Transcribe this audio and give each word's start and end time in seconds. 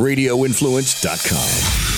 radioinfluence.com. 0.00 1.90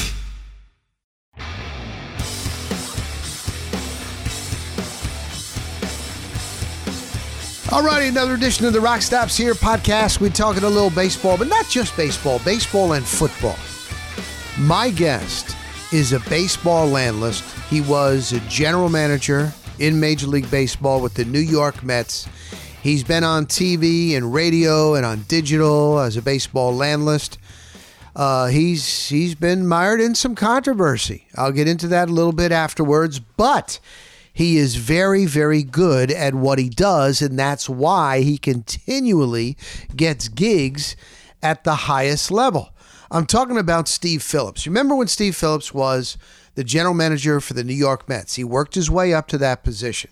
All 7.73 7.83
righty, 7.83 8.09
another 8.09 8.35
edition 8.35 8.67
of 8.67 8.75
the 8.75 8.81
Rock 8.83 9.01
Stops 9.01 9.35
Here 9.35 9.55
podcast. 9.55 10.21
We're 10.21 10.29
talking 10.29 10.63
a 10.63 10.69
little 10.69 10.91
baseball, 10.91 11.39
but 11.39 11.49
not 11.49 11.67
just 11.71 11.97
baseball, 11.97 12.39
baseball 12.41 12.93
and 12.93 13.07
football. 13.07 13.57
My 14.59 14.91
guest 14.91 15.57
is 15.91 16.13
a 16.13 16.21
baseball 16.29 16.99
analyst. 16.99 17.43
He 17.71 17.81
was 17.81 18.33
a 18.33 18.41
general 18.41 18.91
manager 18.91 19.51
in 19.79 19.99
Major 19.99 20.27
League 20.27 20.51
Baseball 20.51 21.01
with 21.01 21.15
the 21.15 21.25
New 21.25 21.41
York 21.41 21.83
Mets. 21.83 22.29
He's 22.83 23.05
been 23.05 23.25
on 23.25 23.47
TV 23.47 24.17
and 24.17 24.35
radio 24.35 24.95
and 24.95 25.07
on 25.07 25.23
digital 25.23 25.99
as 25.99 26.19
a 26.19 26.23
baseball 26.23 26.83
analyst. 26.83 27.39
Uh, 28.15 28.47
he's 28.49 29.09
he's 29.09 29.35
been 29.35 29.67
mired 29.67 30.01
in 30.01 30.15
some 30.15 30.35
controversy. 30.35 31.27
I'll 31.37 31.53
get 31.53 31.69
into 31.69 31.89
that 31.89 32.09
a 32.09 32.13
little 32.13 32.33
bit 32.33 32.53
afterwards, 32.53 33.19
but 33.19 33.81
he 34.33 34.57
is 34.57 34.77
very, 34.77 35.27
very 35.27 35.63
good 35.63 36.11
at 36.11 36.35
what 36.35 36.59
he 36.59 36.69
does, 36.69 37.21
and 37.21 37.39
that's 37.39 37.69
why 37.69 38.21
he 38.21 38.39
continually 38.39 39.57
gets 39.95 40.29
gigs 40.29 40.97
at 41.43 41.65
the 41.65 41.75
highest 41.75 42.31
level. 42.31 42.71
I'm 43.11 43.27
talking 43.27 43.59
about 43.59 43.89
Steve 43.89 44.23
Phillips. 44.23 44.67
Remember 44.67 44.95
when 44.95 45.09
Steve 45.09 45.37
Phillips 45.37 45.75
was 45.75 46.17
the 46.55 46.65
general 46.65 46.95
manager 46.95 47.41
for 47.41 47.53
the 47.53 47.65
New 47.65 47.75
York 47.75 48.09
Mets? 48.09 48.37
He 48.37 48.45
worked 48.45 48.75
his 48.75 48.91
way 48.91 49.13
up 49.13 49.29
to 49.29 49.39
that 49.39 49.63
position. 49.63 50.11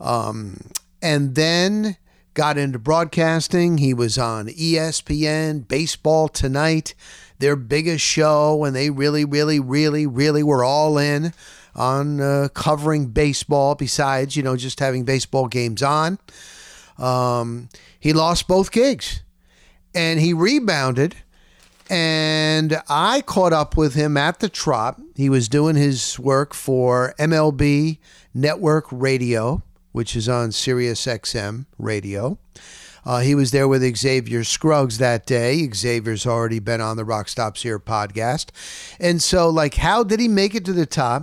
Um, 0.00 0.58
and 1.00 1.36
then 1.36 1.96
got 2.36 2.58
into 2.58 2.78
broadcasting. 2.78 3.78
He 3.78 3.94
was 3.94 4.18
on 4.18 4.46
ESPN, 4.48 5.66
Baseball 5.66 6.28
Tonight, 6.28 6.94
their 7.38 7.56
biggest 7.56 8.04
show, 8.04 8.62
and 8.64 8.76
they 8.76 8.90
really, 8.90 9.24
really, 9.24 9.58
really, 9.58 10.06
really 10.06 10.42
were 10.42 10.62
all 10.62 10.98
in 10.98 11.32
on 11.74 12.20
uh, 12.20 12.48
covering 12.54 13.06
baseball 13.06 13.74
besides, 13.74 14.36
you 14.36 14.42
know, 14.42 14.54
just 14.54 14.78
having 14.80 15.04
baseball 15.04 15.48
games 15.48 15.82
on. 15.82 16.18
Um, 16.98 17.70
he 17.98 18.12
lost 18.12 18.46
both 18.46 18.70
gigs 18.70 19.22
and 19.94 20.20
he 20.20 20.32
rebounded. 20.32 21.16
And 21.88 22.82
I 22.88 23.22
caught 23.22 23.52
up 23.52 23.76
with 23.76 23.94
him 23.94 24.16
at 24.16 24.40
the 24.40 24.48
Trop. 24.48 25.00
He 25.14 25.30
was 25.30 25.48
doing 25.48 25.76
his 25.76 26.18
work 26.18 26.52
for 26.52 27.14
MLB 27.18 27.98
Network 28.34 28.86
Radio, 28.90 29.62
which 29.96 30.14
is 30.14 30.28
on 30.28 30.52
Sirius 30.52 31.06
XM 31.06 31.64
radio. 31.78 32.36
Uh, 33.06 33.20
he 33.20 33.34
was 33.34 33.50
there 33.50 33.66
with 33.66 33.96
Xavier 33.96 34.44
Scruggs 34.44 34.98
that 34.98 35.24
day. 35.24 35.66
Xavier's 35.72 36.26
already 36.26 36.58
been 36.58 36.82
on 36.82 36.98
the 36.98 37.04
Rock 37.04 37.30
Stops 37.30 37.62
Here 37.62 37.78
podcast. 37.78 38.50
And 39.00 39.22
so, 39.22 39.48
like, 39.48 39.76
how 39.76 40.04
did 40.04 40.20
he 40.20 40.28
make 40.28 40.54
it 40.54 40.66
to 40.66 40.74
the 40.74 40.84
top? 40.84 41.22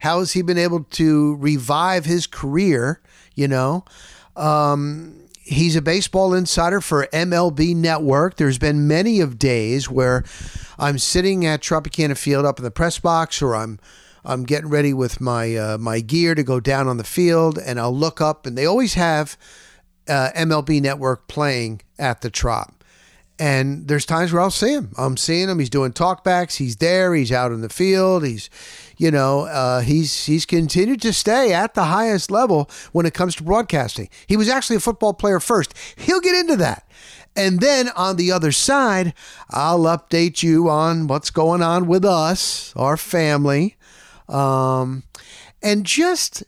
How 0.00 0.18
has 0.18 0.32
he 0.32 0.42
been 0.42 0.58
able 0.58 0.84
to 0.84 1.36
revive 1.36 2.04
his 2.04 2.26
career? 2.26 3.00
You 3.36 3.48
know, 3.48 3.86
um, 4.36 5.18
he's 5.42 5.74
a 5.74 5.80
baseball 5.80 6.34
insider 6.34 6.82
for 6.82 7.06
MLB 7.14 7.74
Network. 7.74 8.36
There's 8.36 8.58
been 8.58 8.86
many 8.86 9.20
of 9.20 9.38
days 9.38 9.88
where 9.88 10.24
I'm 10.78 10.98
sitting 10.98 11.46
at 11.46 11.62
Tropicana 11.62 12.18
Field 12.18 12.44
up 12.44 12.58
in 12.58 12.64
the 12.64 12.70
press 12.70 12.98
box, 12.98 13.40
or 13.40 13.56
I'm 13.56 13.80
I'm 14.24 14.44
getting 14.44 14.68
ready 14.68 14.92
with 14.92 15.20
my 15.20 15.54
uh, 15.56 15.78
my 15.78 16.00
gear 16.00 16.34
to 16.34 16.42
go 16.42 16.60
down 16.60 16.88
on 16.88 16.96
the 16.96 17.04
field, 17.04 17.58
and 17.58 17.80
I'll 17.80 17.96
look 17.96 18.20
up, 18.20 18.46
and 18.46 18.56
they 18.56 18.66
always 18.66 18.94
have 18.94 19.36
uh, 20.08 20.30
MLB 20.36 20.80
Network 20.80 21.28
playing 21.28 21.82
at 21.98 22.20
the 22.20 22.30
Trop. 22.30 22.74
And 23.38 23.88
there's 23.88 24.04
times 24.04 24.34
where 24.34 24.42
I'll 24.42 24.50
see 24.50 24.74
him. 24.74 24.92
I'm 24.98 25.16
seeing 25.16 25.48
him. 25.48 25.58
He's 25.58 25.70
doing 25.70 25.92
talkbacks. 25.92 26.56
He's 26.56 26.76
there. 26.76 27.14
He's 27.14 27.32
out 27.32 27.52
in 27.52 27.62
the 27.62 27.70
field. 27.70 28.22
He's, 28.22 28.50
you 28.98 29.10
know, 29.10 29.46
uh, 29.46 29.80
he's 29.80 30.26
he's 30.26 30.44
continued 30.44 31.00
to 31.02 31.12
stay 31.14 31.54
at 31.54 31.72
the 31.72 31.84
highest 31.84 32.30
level 32.30 32.68
when 32.92 33.06
it 33.06 33.14
comes 33.14 33.34
to 33.36 33.42
broadcasting. 33.42 34.10
He 34.26 34.36
was 34.36 34.50
actually 34.50 34.76
a 34.76 34.80
football 34.80 35.14
player 35.14 35.40
first. 35.40 35.72
He'll 35.96 36.20
get 36.20 36.34
into 36.34 36.56
that. 36.56 36.86
And 37.34 37.60
then 37.60 37.88
on 37.90 38.16
the 38.16 38.30
other 38.30 38.52
side, 38.52 39.14
I'll 39.48 39.84
update 39.84 40.42
you 40.42 40.68
on 40.68 41.06
what's 41.06 41.30
going 41.30 41.62
on 41.62 41.86
with 41.86 42.04
us, 42.04 42.74
our 42.76 42.98
family, 42.98 43.76
um, 44.30 45.02
and 45.62 45.84
just 45.84 46.44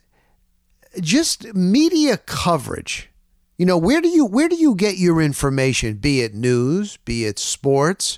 just 0.99 1.53
media 1.53 2.17
coverage 2.17 3.09
you 3.57 3.67
know, 3.67 3.77
where 3.77 4.01
do 4.01 4.09
you 4.09 4.25
where 4.25 4.49
do 4.49 4.55
you 4.55 4.75
get 4.75 4.97
your 4.97 5.21
information? 5.21 5.95
Be 5.95 6.21
it 6.21 6.33
news, 6.33 6.97
be 6.97 7.25
it 7.25 7.37
sports, 7.37 8.17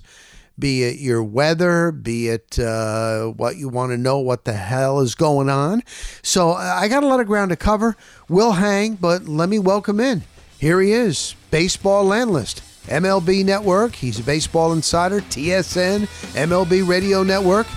be 0.58 0.84
it 0.84 1.00
your 1.00 1.22
weather, 1.22 1.92
be 1.92 2.30
it 2.30 2.58
uh, 2.58 3.26
what 3.26 3.58
you 3.58 3.68
want 3.68 3.92
to 3.92 3.98
know, 3.98 4.18
what 4.20 4.46
the 4.46 4.54
hell 4.54 5.02
is 5.02 5.14
going 5.14 5.50
on. 5.50 5.84
So 6.24 6.54
I 6.54 6.88
got 6.88 7.04
a 7.04 7.08
lot 7.08 7.20
of 7.20 7.28
ground 7.28 7.50
to 7.50 7.58
cover. 7.58 7.98
We'll 8.30 8.54
hang, 8.54 8.96
but 8.96 9.28
let 9.28 9.50
me 9.50 9.60
welcome 9.60 10.00
in. 10.00 10.24
Here 10.58 10.80
he 10.80 10.94
is, 10.94 11.36
baseball 11.52 12.14
analyst, 12.14 12.64
MLB 12.88 13.44
Network. 13.44 13.96
He's 13.96 14.20
a 14.20 14.24
baseball 14.24 14.72
insider, 14.72 15.20
TSN, 15.20 16.08
MLB 16.34 16.88
Radio 16.88 17.24
Network. 17.24 17.68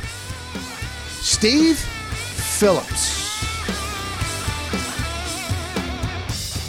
Steve 1.20 1.78
Phillips. 1.78 3.28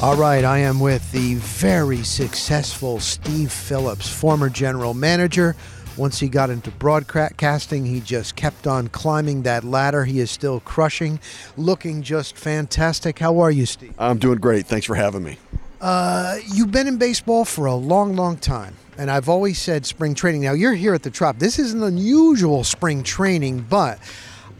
All 0.01 0.15
right, 0.15 0.45
I 0.45 0.59
am 0.59 0.79
with 0.79 1.11
the 1.11 1.35
very 1.35 2.03
successful 2.03 2.99
Steve 2.99 3.51
Phillips, 3.51 4.09
former 4.09 4.49
general 4.49 4.93
manager. 4.93 5.55
Once 5.97 6.19
he 6.19 6.29
got 6.29 6.49
into 6.49 6.71
broadcasting, 6.71 7.85
he 7.85 7.99
just 7.99 8.37
kept 8.37 8.65
on 8.65 8.87
climbing 8.87 9.43
that 9.43 9.65
ladder. 9.65 10.05
He 10.05 10.19
is 10.19 10.31
still 10.31 10.61
crushing, 10.61 11.19
looking 11.57 12.01
just 12.01 12.37
fantastic. 12.37 13.19
How 13.19 13.39
are 13.39 13.51
you, 13.51 13.65
Steve? 13.65 13.93
I'm 13.99 14.17
doing 14.17 14.39
great. 14.39 14.65
Thanks 14.65 14.85
for 14.85 14.95
having 14.95 15.23
me. 15.23 15.37
Uh, 15.81 16.37
you've 16.53 16.71
been 16.71 16.87
in 16.87 16.97
baseball 16.97 17.43
for 17.45 17.65
a 17.65 17.75
long, 17.75 18.15
long 18.15 18.37
time, 18.37 18.75
and 18.97 19.11
I've 19.11 19.27
always 19.27 19.59
said 19.59 19.85
spring 19.85 20.15
training. 20.15 20.41
Now, 20.41 20.53
you're 20.53 20.73
here 20.73 20.93
at 20.93 21.03
the 21.03 21.09
Trop. 21.09 21.39
This 21.39 21.59
is 21.59 21.73
an 21.73 21.83
unusual 21.83 22.63
spring 22.63 23.03
training, 23.03 23.65
but 23.69 23.99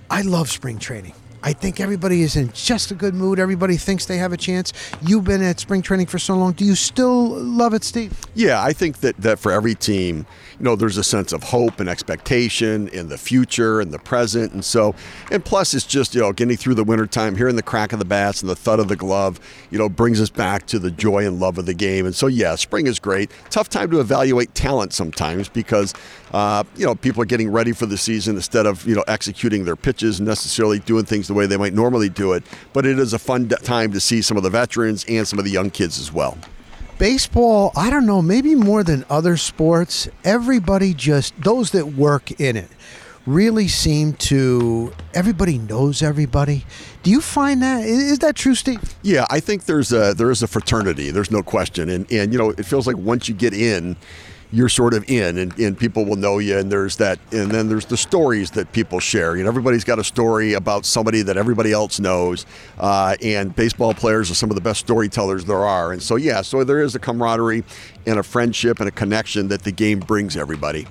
I 0.09 0.21
love 0.21 0.49
spring 0.49 0.79
training. 0.79 1.13
I 1.41 1.53
think 1.53 1.79
everybody 1.79 2.21
is 2.21 2.35
in 2.35 2.51
just 2.51 2.91
a 2.91 2.95
good 2.95 3.13
mood. 3.13 3.39
Everybody 3.39 3.77
thinks 3.77 4.05
they 4.05 4.17
have 4.17 4.33
a 4.33 4.37
chance. 4.37 4.73
You've 5.01 5.23
been 5.23 5.41
at 5.41 5.59
spring 5.59 5.81
training 5.81 6.07
for 6.07 6.19
so 6.19 6.35
long. 6.35 6.53
Do 6.53 6.65
you 6.65 6.75
still 6.75 7.29
love 7.29 7.73
it, 7.73 7.83
Steve? 7.83 8.19
Yeah, 8.35 8.61
I 8.61 8.73
think 8.73 8.97
that, 9.01 9.15
that 9.17 9.39
for 9.39 9.51
every 9.51 9.75
team, 9.75 10.25
you 10.59 10.65
know, 10.65 10.75
there's 10.75 10.97
a 10.97 11.03
sense 11.03 11.31
of 11.31 11.43
hope 11.43 11.79
and 11.79 11.87
expectation 11.87 12.89
in 12.89 13.07
the 13.07 13.17
future 13.17 13.79
and 13.79 13.93
the 13.93 13.99
present. 13.99 14.51
And 14.51 14.63
so, 14.63 14.93
and 15.31 15.43
plus, 15.43 15.73
it's 15.73 15.85
just, 15.85 16.13
you 16.13 16.21
know, 16.21 16.33
getting 16.33 16.57
through 16.57 16.75
the 16.75 16.83
wintertime, 16.83 17.35
hearing 17.35 17.55
the 17.55 17.63
crack 17.63 17.93
of 17.93 17.99
the 17.99 18.05
bats 18.05 18.41
and 18.41 18.49
the 18.49 18.55
thud 18.55 18.79
of 18.79 18.89
the 18.89 18.97
glove, 18.97 19.39
you 19.71 19.77
know, 19.77 19.87
brings 19.87 20.19
us 20.19 20.29
back 20.29 20.65
to 20.67 20.77
the 20.77 20.91
joy 20.91 21.25
and 21.25 21.39
love 21.39 21.57
of 21.57 21.65
the 21.65 21.73
game. 21.73 22.05
And 22.05 22.13
so, 22.13 22.27
yeah, 22.27 22.55
spring 22.55 22.87
is 22.87 22.99
great. 22.99 23.31
Tough 23.49 23.69
time 23.69 23.89
to 23.91 24.01
evaluate 24.01 24.53
talent 24.53 24.91
sometimes 24.93 25.47
because, 25.47 25.93
uh, 26.33 26.63
you 26.75 26.85
know, 26.85 26.95
people 26.95 27.21
are 27.21 27.25
getting 27.25 27.51
ready 27.51 27.71
for 27.71 27.85
the 27.85 27.97
season 27.97 28.35
instead 28.35 28.65
of, 28.65 28.85
you 28.85 28.95
know, 28.95 29.03
executing 29.07 29.63
their 29.63 29.77
pitches 29.77 30.19
and 30.19 30.27
necessarily 30.27 30.79
doing 30.79 31.05
things 31.05 31.27
the 31.27 31.33
way 31.33 31.45
they 31.45 31.57
might 31.57 31.73
normally 31.73 32.09
do 32.09 32.33
it. 32.33 32.43
But 32.73 32.85
it 32.85 32.99
is 32.99 33.13
a 33.13 33.19
fun 33.19 33.47
time 33.47 33.93
to 33.93 33.99
see 34.01 34.21
some 34.21 34.35
of 34.35 34.43
the 34.43 34.49
veterans 34.49 35.05
and 35.07 35.25
some 35.25 35.39
of 35.39 35.45
the 35.45 35.51
young 35.51 35.69
kids 35.69 35.99
as 35.99 36.11
well 36.11 36.37
baseball, 36.99 37.71
I 37.75 37.89
don't 37.89 38.05
know, 38.05 38.21
maybe 38.21 38.53
more 38.53 38.83
than 38.83 39.03
other 39.09 39.37
sports, 39.37 40.07
everybody 40.23 40.93
just, 40.93 41.41
those 41.41 41.71
that 41.71 41.93
work 41.93 42.39
in 42.39 42.55
it, 42.55 42.69
really 43.25 43.67
seem 43.67 44.13
to, 44.13 44.93
everybody 45.13 45.57
knows 45.57 46.03
everybody. 46.03 46.65
Do 47.01 47.09
you 47.09 47.21
find 47.21 47.61
that? 47.63 47.83
Is 47.85 48.19
that 48.19 48.35
true, 48.35 48.53
Steve? 48.53 48.95
Yeah, 49.01 49.25
I 49.29 49.39
think 49.39 49.65
there's 49.65 49.91
a, 49.91 50.13
there 50.13 50.29
is 50.29 50.43
a 50.43 50.47
fraternity. 50.47 51.09
There's 51.11 51.31
no 51.31 51.41
question. 51.41 51.89
And, 51.89 52.11
and, 52.11 52.31
you 52.31 52.37
know, 52.37 52.51
it 52.51 52.65
feels 52.65 52.85
like 52.85 52.97
once 52.97 53.27
you 53.27 53.35
get 53.35 53.53
in, 53.53 53.95
you're 54.51 54.69
sort 54.69 54.93
of 54.93 55.07
in 55.09 55.37
and, 55.37 55.57
and 55.59 55.77
people 55.77 56.05
will 56.05 56.15
know 56.15 56.39
you 56.39 56.57
and 56.57 56.71
there's 56.71 56.95
that 56.97 57.19
and 57.31 57.51
then 57.51 57.69
there's 57.69 57.85
the 57.85 57.97
stories 57.97 58.51
that 58.51 58.71
people 58.71 58.99
share. 58.99 59.37
You 59.37 59.43
know 59.43 59.49
everybody's 59.49 59.83
got 59.83 59.99
a 59.99 60.03
story 60.03 60.53
about 60.53 60.85
somebody 60.85 61.21
that 61.23 61.37
everybody 61.37 61.71
else 61.71 61.99
knows 61.99 62.45
uh, 62.79 63.15
and 63.21 63.55
baseball 63.55 63.93
players 63.93 64.31
are 64.31 64.35
some 64.35 64.49
of 64.49 64.55
the 64.55 64.61
best 64.61 64.79
storytellers 64.81 65.45
there 65.45 65.65
are. 65.65 65.91
And 65.91 66.01
so 66.01 66.15
yeah 66.15 66.41
so 66.41 66.63
there 66.63 66.81
is 66.81 66.95
a 66.95 66.99
camaraderie 66.99 67.63
and 68.05 68.19
a 68.19 68.23
friendship 68.23 68.79
and 68.79 68.87
a 68.87 68.91
connection 68.91 69.49
that 69.49 69.63
the 69.63 69.71
game 69.71 69.99
brings 69.99 70.35
everybody 70.35 70.87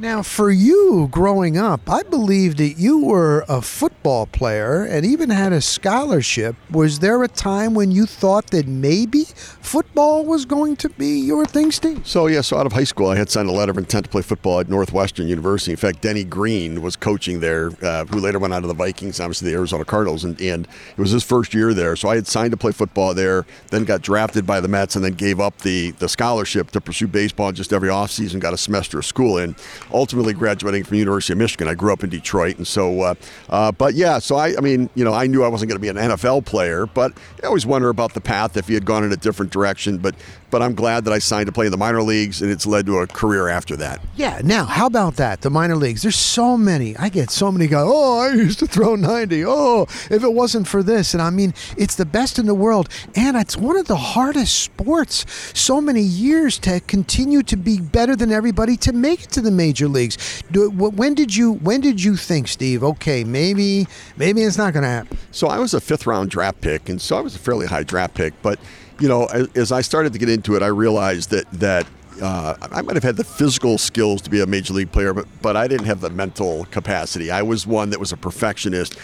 now, 0.00 0.22
for 0.22 0.50
you 0.50 1.08
growing 1.10 1.58
up, 1.58 1.88
I 1.88 2.02
believe 2.02 2.56
that 2.56 2.78
you 2.78 3.04
were 3.04 3.44
a 3.48 3.60
football 3.60 4.26
player 4.26 4.82
and 4.84 5.04
even 5.04 5.28
had 5.30 5.52
a 5.52 5.60
scholarship. 5.60 6.56
Was 6.70 7.00
there 7.00 7.22
a 7.22 7.28
time 7.28 7.74
when 7.74 7.90
you 7.90 8.06
thought 8.06 8.50
that 8.50 8.66
maybe 8.66 9.24
football 9.60 10.24
was 10.24 10.44
going 10.44 10.76
to 10.76 10.88
be 10.88 11.20
your 11.20 11.44
thing, 11.44 11.70
Steve? 11.70 12.06
So, 12.06 12.26
yeah, 12.26 12.40
so 12.40 12.56
out 12.56 12.66
of 12.66 12.72
high 12.72 12.84
school, 12.84 13.08
I 13.08 13.16
had 13.16 13.30
signed 13.30 13.48
a 13.48 13.52
letter 13.52 13.72
of 13.72 13.78
intent 13.78 14.06
to 14.06 14.10
play 14.10 14.22
football 14.22 14.60
at 14.60 14.68
Northwestern 14.68 15.28
University. 15.28 15.72
In 15.72 15.76
fact, 15.76 16.00
Denny 16.00 16.24
Green 16.24 16.80
was 16.82 16.96
coaching 16.96 17.40
there, 17.40 17.70
uh, 17.82 18.06
who 18.06 18.20
later 18.20 18.38
went 18.38 18.54
on 18.54 18.62
to 18.62 18.68
the 18.68 18.74
Vikings, 18.74 19.20
obviously 19.20 19.50
the 19.50 19.56
Arizona 19.56 19.84
Cardinals, 19.84 20.24
and, 20.24 20.40
and 20.40 20.66
it 20.66 20.98
was 20.98 21.10
his 21.10 21.24
first 21.24 21.52
year 21.52 21.74
there. 21.74 21.94
So 21.94 22.08
I 22.08 22.14
had 22.14 22.26
signed 22.26 22.52
to 22.52 22.56
play 22.56 22.72
football 22.72 23.12
there, 23.12 23.44
then 23.70 23.84
got 23.84 24.00
drafted 24.00 24.46
by 24.46 24.60
the 24.60 24.68
Mets, 24.68 24.96
and 24.96 25.04
then 25.04 25.12
gave 25.12 25.40
up 25.40 25.58
the, 25.58 25.90
the 25.92 26.08
scholarship 26.08 26.70
to 26.70 26.80
pursue 26.80 27.06
baseball 27.06 27.52
just 27.52 27.72
every 27.72 27.90
offseason, 27.90 28.40
got 28.40 28.54
a 28.54 28.58
semester 28.58 28.98
of 28.98 29.04
school 29.04 29.36
in. 29.36 29.54
Ultimately 29.92 30.32
graduating 30.32 30.84
from 30.84 30.96
University 30.96 31.32
of 31.32 31.38
Michigan. 31.38 31.68
I 31.68 31.74
grew 31.74 31.92
up 31.92 32.04
in 32.04 32.10
Detroit, 32.10 32.56
and 32.56 32.66
so, 32.66 33.00
uh, 33.02 33.14
uh, 33.48 33.72
but 33.72 33.94
yeah, 33.94 34.18
so 34.18 34.36
I, 34.36 34.56
I 34.56 34.60
mean, 34.60 34.90
you 34.94 35.04
know, 35.04 35.12
I 35.12 35.26
knew 35.26 35.44
I 35.44 35.48
wasn't 35.48 35.70
going 35.70 35.80
to 35.80 35.82
be 35.82 35.88
an 35.88 35.96
NFL 35.96 36.44
player, 36.44 36.86
but 36.86 37.12
I 37.42 37.46
always 37.46 37.66
wonder 37.66 37.88
about 37.88 38.14
the 38.14 38.20
path 38.20 38.56
if 38.56 38.68
he 38.68 38.74
had 38.74 38.84
gone 38.84 39.04
in 39.04 39.12
a 39.12 39.16
different 39.16 39.52
direction. 39.52 39.98
But 39.98 40.14
but 40.50 40.62
I'm 40.62 40.74
glad 40.74 41.04
that 41.04 41.12
I 41.12 41.18
signed 41.18 41.46
to 41.46 41.52
play 41.52 41.66
in 41.66 41.72
the 41.72 41.78
minor 41.78 42.02
leagues, 42.02 42.42
and 42.42 42.50
it's 42.50 42.66
led 42.66 42.86
to 42.86 42.98
a 42.98 43.06
career 43.06 43.48
after 43.48 43.76
that. 43.76 44.00
Yeah. 44.16 44.40
Now, 44.44 44.64
how 44.64 44.86
about 44.86 45.16
that? 45.16 45.40
The 45.42 45.50
minor 45.50 45.76
leagues. 45.76 46.02
There's 46.02 46.16
so 46.16 46.56
many. 46.56 46.96
I 46.96 47.08
get 47.08 47.30
so 47.30 47.50
many 47.52 47.66
guys. 47.66 47.84
Oh, 47.86 48.18
I 48.20 48.32
used 48.32 48.58
to 48.60 48.66
throw 48.66 48.96
90. 48.96 49.44
Oh, 49.46 49.82
if 50.10 50.22
it 50.22 50.32
wasn't 50.32 50.66
for 50.66 50.82
this, 50.82 51.14
and 51.14 51.22
I 51.22 51.30
mean, 51.30 51.54
it's 51.76 51.96
the 51.96 52.04
best 52.04 52.38
in 52.38 52.46
the 52.46 52.54
world, 52.54 52.88
and 53.14 53.36
it's 53.36 53.56
one 53.56 53.76
of 53.76 53.86
the 53.86 53.96
hardest 53.96 54.58
sports. 54.58 55.24
So 55.54 55.80
many 55.80 56.02
years 56.02 56.58
to 56.60 56.80
continue 56.80 57.42
to 57.44 57.56
be 57.56 57.80
better 57.80 58.16
than 58.16 58.32
everybody 58.32 58.76
to 58.78 58.92
make 58.92 59.24
it 59.24 59.30
to 59.30 59.40
the 59.40 59.50
major 59.50 59.88
leagues. 59.88 60.42
Do, 60.50 60.70
when 60.70 61.14
did 61.14 61.34
you 61.34 61.52
When 61.52 61.80
did 61.80 62.02
you 62.02 62.16
think, 62.16 62.48
Steve? 62.48 62.82
Okay, 62.82 63.24
maybe 63.24 63.86
maybe 64.16 64.42
it's 64.42 64.58
not 64.58 64.72
going 64.72 64.82
to 64.82 64.88
happen. 64.88 65.18
So 65.30 65.48
I 65.48 65.58
was 65.58 65.74
a 65.74 65.80
fifth 65.80 66.06
round 66.06 66.30
draft 66.30 66.60
pick, 66.60 66.88
and 66.88 67.00
so 67.00 67.16
I 67.16 67.20
was 67.20 67.34
a 67.34 67.38
fairly 67.38 67.66
high 67.66 67.82
draft 67.82 68.14
pick, 68.14 68.34
but 68.42 68.58
you 69.00 69.08
know, 69.08 69.26
as 69.54 69.72
I 69.72 69.80
started 69.80 70.12
to 70.12 70.18
get 70.18 70.28
into 70.28 70.56
it, 70.56 70.62
I 70.62 70.68
realized 70.68 71.30
that 71.30 71.50
that 71.52 71.86
uh, 72.22 72.54
I 72.60 72.82
might 72.82 72.96
have 72.96 73.02
had 73.02 73.16
the 73.16 73.24
physical 73.24 73.78
skills 73.78 74.20
to 74.22 74.30
be 74.30 74.40
a 74.40 74.46
major 74.46 74.74
league 74.74 74.92
player, 74.92 75.14
but 75.14 75.26
but 75.42 75.56
I 75.56 75.66
didn't 75.66 75.86
have 75.86 76.00
the 76.00 76.10
mental 76.10 76.66
capacity. 76.66 77.30
I 77.30 77.42
was 77.42 77.66
one 77.66 77.90
that 77.90 78.00
was 78.00 78.12
a 78.12 78.16
perfectionist. 78.16 78.96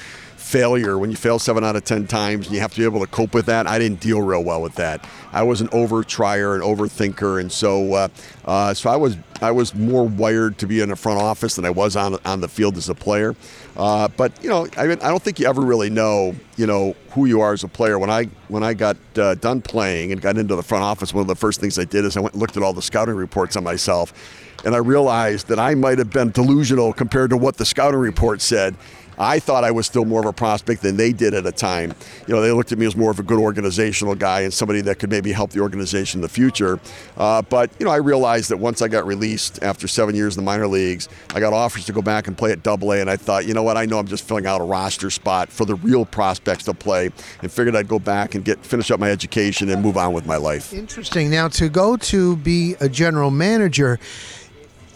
Failure 0.47 0.97
when 0.97 1.11
you 1.11 1.17
fail 1.17 1.41
seven 1.41 1.65
out 1.65 1.75
of 1.75 1.85
ten 1.85 2.07
times 2.07 2.47
and 2.47 2.55
you 2.55 2.61
have 2.61 2.73
to 2.73 2.79
be 2.79 2.85
able 2.85 3.01
to 3.01 3.09
cope 3.09 3.35
with 3.35 3.47
that. 3.47 3.67
I 3.67 3.81
didn't 3.81 3.99
deal 3.99 4.23
real 4.23 4.45
well 4.45 4.63
with 4.63 4.77
that. 4.77 5.05
I 5.33 5.43
was 5.43 5.61
an 5.61 5.69
over 5.73 6.05
trier 6.05 6.55
an 6.55 6.61
overthinker, 6.61 7.41
and 7.41 7.51
so 7.51 7.95
uh, 7.95 8.09
uh, 8.45 8.73
so 8.73 8.89
I 8.89 8.95
was 8.95 9.17
I 9.43 9.51
was 9.51 9.75
more 9.75 10.07
wired 10.07 10.57
to 10.59 10.69
be 10.69 10.81
in 10.81 10.91
the 10.91 10.95
front 10.95 11.21
office 11.21 11.57
than 11.57 11.65
I 11.65 11.71
was 11.71 11.97
on 11.97 12.17
on 12.25 12.41
the 12.41 12.47
field 12.47 12.77
as 12.77 12.89
a 12.89 12.95
player. 12.95 13.35
Uh, 13.77 14.07
but 14.17 14.41
you 14.41 14.49
know, 14.49 14.69
I, 14.77 14.87
mean, 14.87 14.99
I 15.03 15.09
don't 15.09 15.21
think 15.21 15.41
you 15.41 15.49
ever 15.49 15.63
really 15.63 15.91
know, 15.91 16.37
you 16.57 16.69
know, 16.69 16.95
who 17.11 17.27
you 17.27 17.41
are 17.41 17.53
as 17.53 17.65
a 17.65 17.69
player. 17.69 17.99
When 17.99 18.09
I 18.09 18.27
when 18.47 18.63
I 18.63 18.73
got 18.73 18.97
uh, 19.19 19.35
done 19.35 19.63
playing 19.63 20.13
and 20.13 20.21
got 20.21 20.39
into 20.39 20.55
the 20.55 20.63
front 20.63 20.85
office, 20.85 21.13
one 21.13 21.23
of 21.23 21.29
the 21.29 21.35
first 21.35 21.61
things 21.61 21.77
I 21.77 21.85
did 21.85 22.05
is 22.05 22.17
I 22.17 22.21
went 22.21 22.35
and 22.35 22.41
looked 22.41 22.57
at 22.57 22.63
all 22.63 22.73
the 22.73 22.83
scouting 22.83 23.17
reports 23.17 23.57
on 23.57 23.65
myself, 23.65 24.13
and 24.65 24.77
I 24.77 24.79
realized 24.79 25.49
that 25.49 25.59
I 25.59 25.75
might 25.75 25.99
have 25.99 26.11
been 26.11 26.31
delusional 26.31 26.93
compared 26.93 27.31
to 27.31 27.37
what 27.37 27.57
the 27.57 27.65
scouting 27.65 27.99
report 27.99 28.41
said. 28.41 28.77
I 29.19 29.39
thought 29.39 29.65
I 29.65 29.71
was 29.71 29.87
still 29.87 30.05
more 30.05 30.21
of 30.21 30.27
a 30.27 30.33
prospect 30.33 30.83
than 30.83 30.97
they 30.97 31.13
did 31.13 31.35
at 31.35 31.45
the 31.45 31.53
time. 31.53 31.95
You 32.27 32.35
know, 32.35 32.41
they 32.41 32.53
looked 32.53 32.73
at 32.73 32.79
me 32.79 32.87
as 32.87 32.97
more 32.97 33.11
of 33.11 33.19
a 33.19 33.23
good 33.23 33.39
organizational 33.39 34.15
guy 34.15 34.41
and 34.43 34.53
somebody 34.53 34.81
that 34.83 34.99
could 34.99 35.11
maybe 35.11 35.33
help 35.33 35.51
the 35.51 35.61
organization 35.61 36.19
in 36.19 36.23
the 36.23 36.29
future. 36.29 36.79
Uh, 37.17 37.43
but, 37.43 37.71
you 37.79 37.87
know, 37.87 37.93
I 37.93 37.97
realized 37.97 38.51
that 38.51 38.59
once 38.59 38.83
I 38.83 38.89
got 38.89 39.07
released 39.07 39.63
after 39.63 39.89
seven 39.89 40.15
years 40.15 40.37
in 40.37 40.45
the 40.45 40.47
minor 40.47 40.67
leagues, 40.67 41.09
I 41.35 41.41
got 41.41 41.53
offers 41.53 41.87
to 41.87 41.93
go 41.93 42.03
back 42.03 42.27
and 42.27 42.37
play 42.37 42.53
at 42.53 42.63
double 42.63 42.93
A. 42.93 43.01
And 43.01 43.11
I 43.11 43.17
thought, 43.17 43.47
you 43.47 43.55
know 43.55 43.63
what, 43.63 43.77
I 43.77 43.87
know 43.87 43.99
I'm 43.99 44.07
just 44.07 44.27
filling 44.27 44.47
out 44.47 44.61
a 44.61 44.65
roster 44.65 45.11
spot 45.11 45.49
for 45.49 45.65
the 45.65 45.75
real 45.77 46.05
prospects 46.05 46.65
to 46.65 46.75
play 46.75 47.11
and 47.43 47.51
figured 47.51 47.77
I'd 47.77 47.89
go 47.89 47.99
back 47.99 48.35
and 48.35 48.45
get 48.45 48.65
finish 48.65 48.91
up 48.91 49.01
my 49.01 49.11
education 49.11 49.69
and 49.71 49.83
move 49.83 49.97
on 49.97 50.13
with 50.13 50.27
my 50.27 50.37
life. 50.37 50.73
Interesting. 50.73 51.31
Now, 51.31 51.49
to 51.49 51.69
go 51.69 51.97
to 51.97 52.37
be 52.37 52.75
a 52.81 52.89
general 52.89 53.31
manager, 53.31 53.99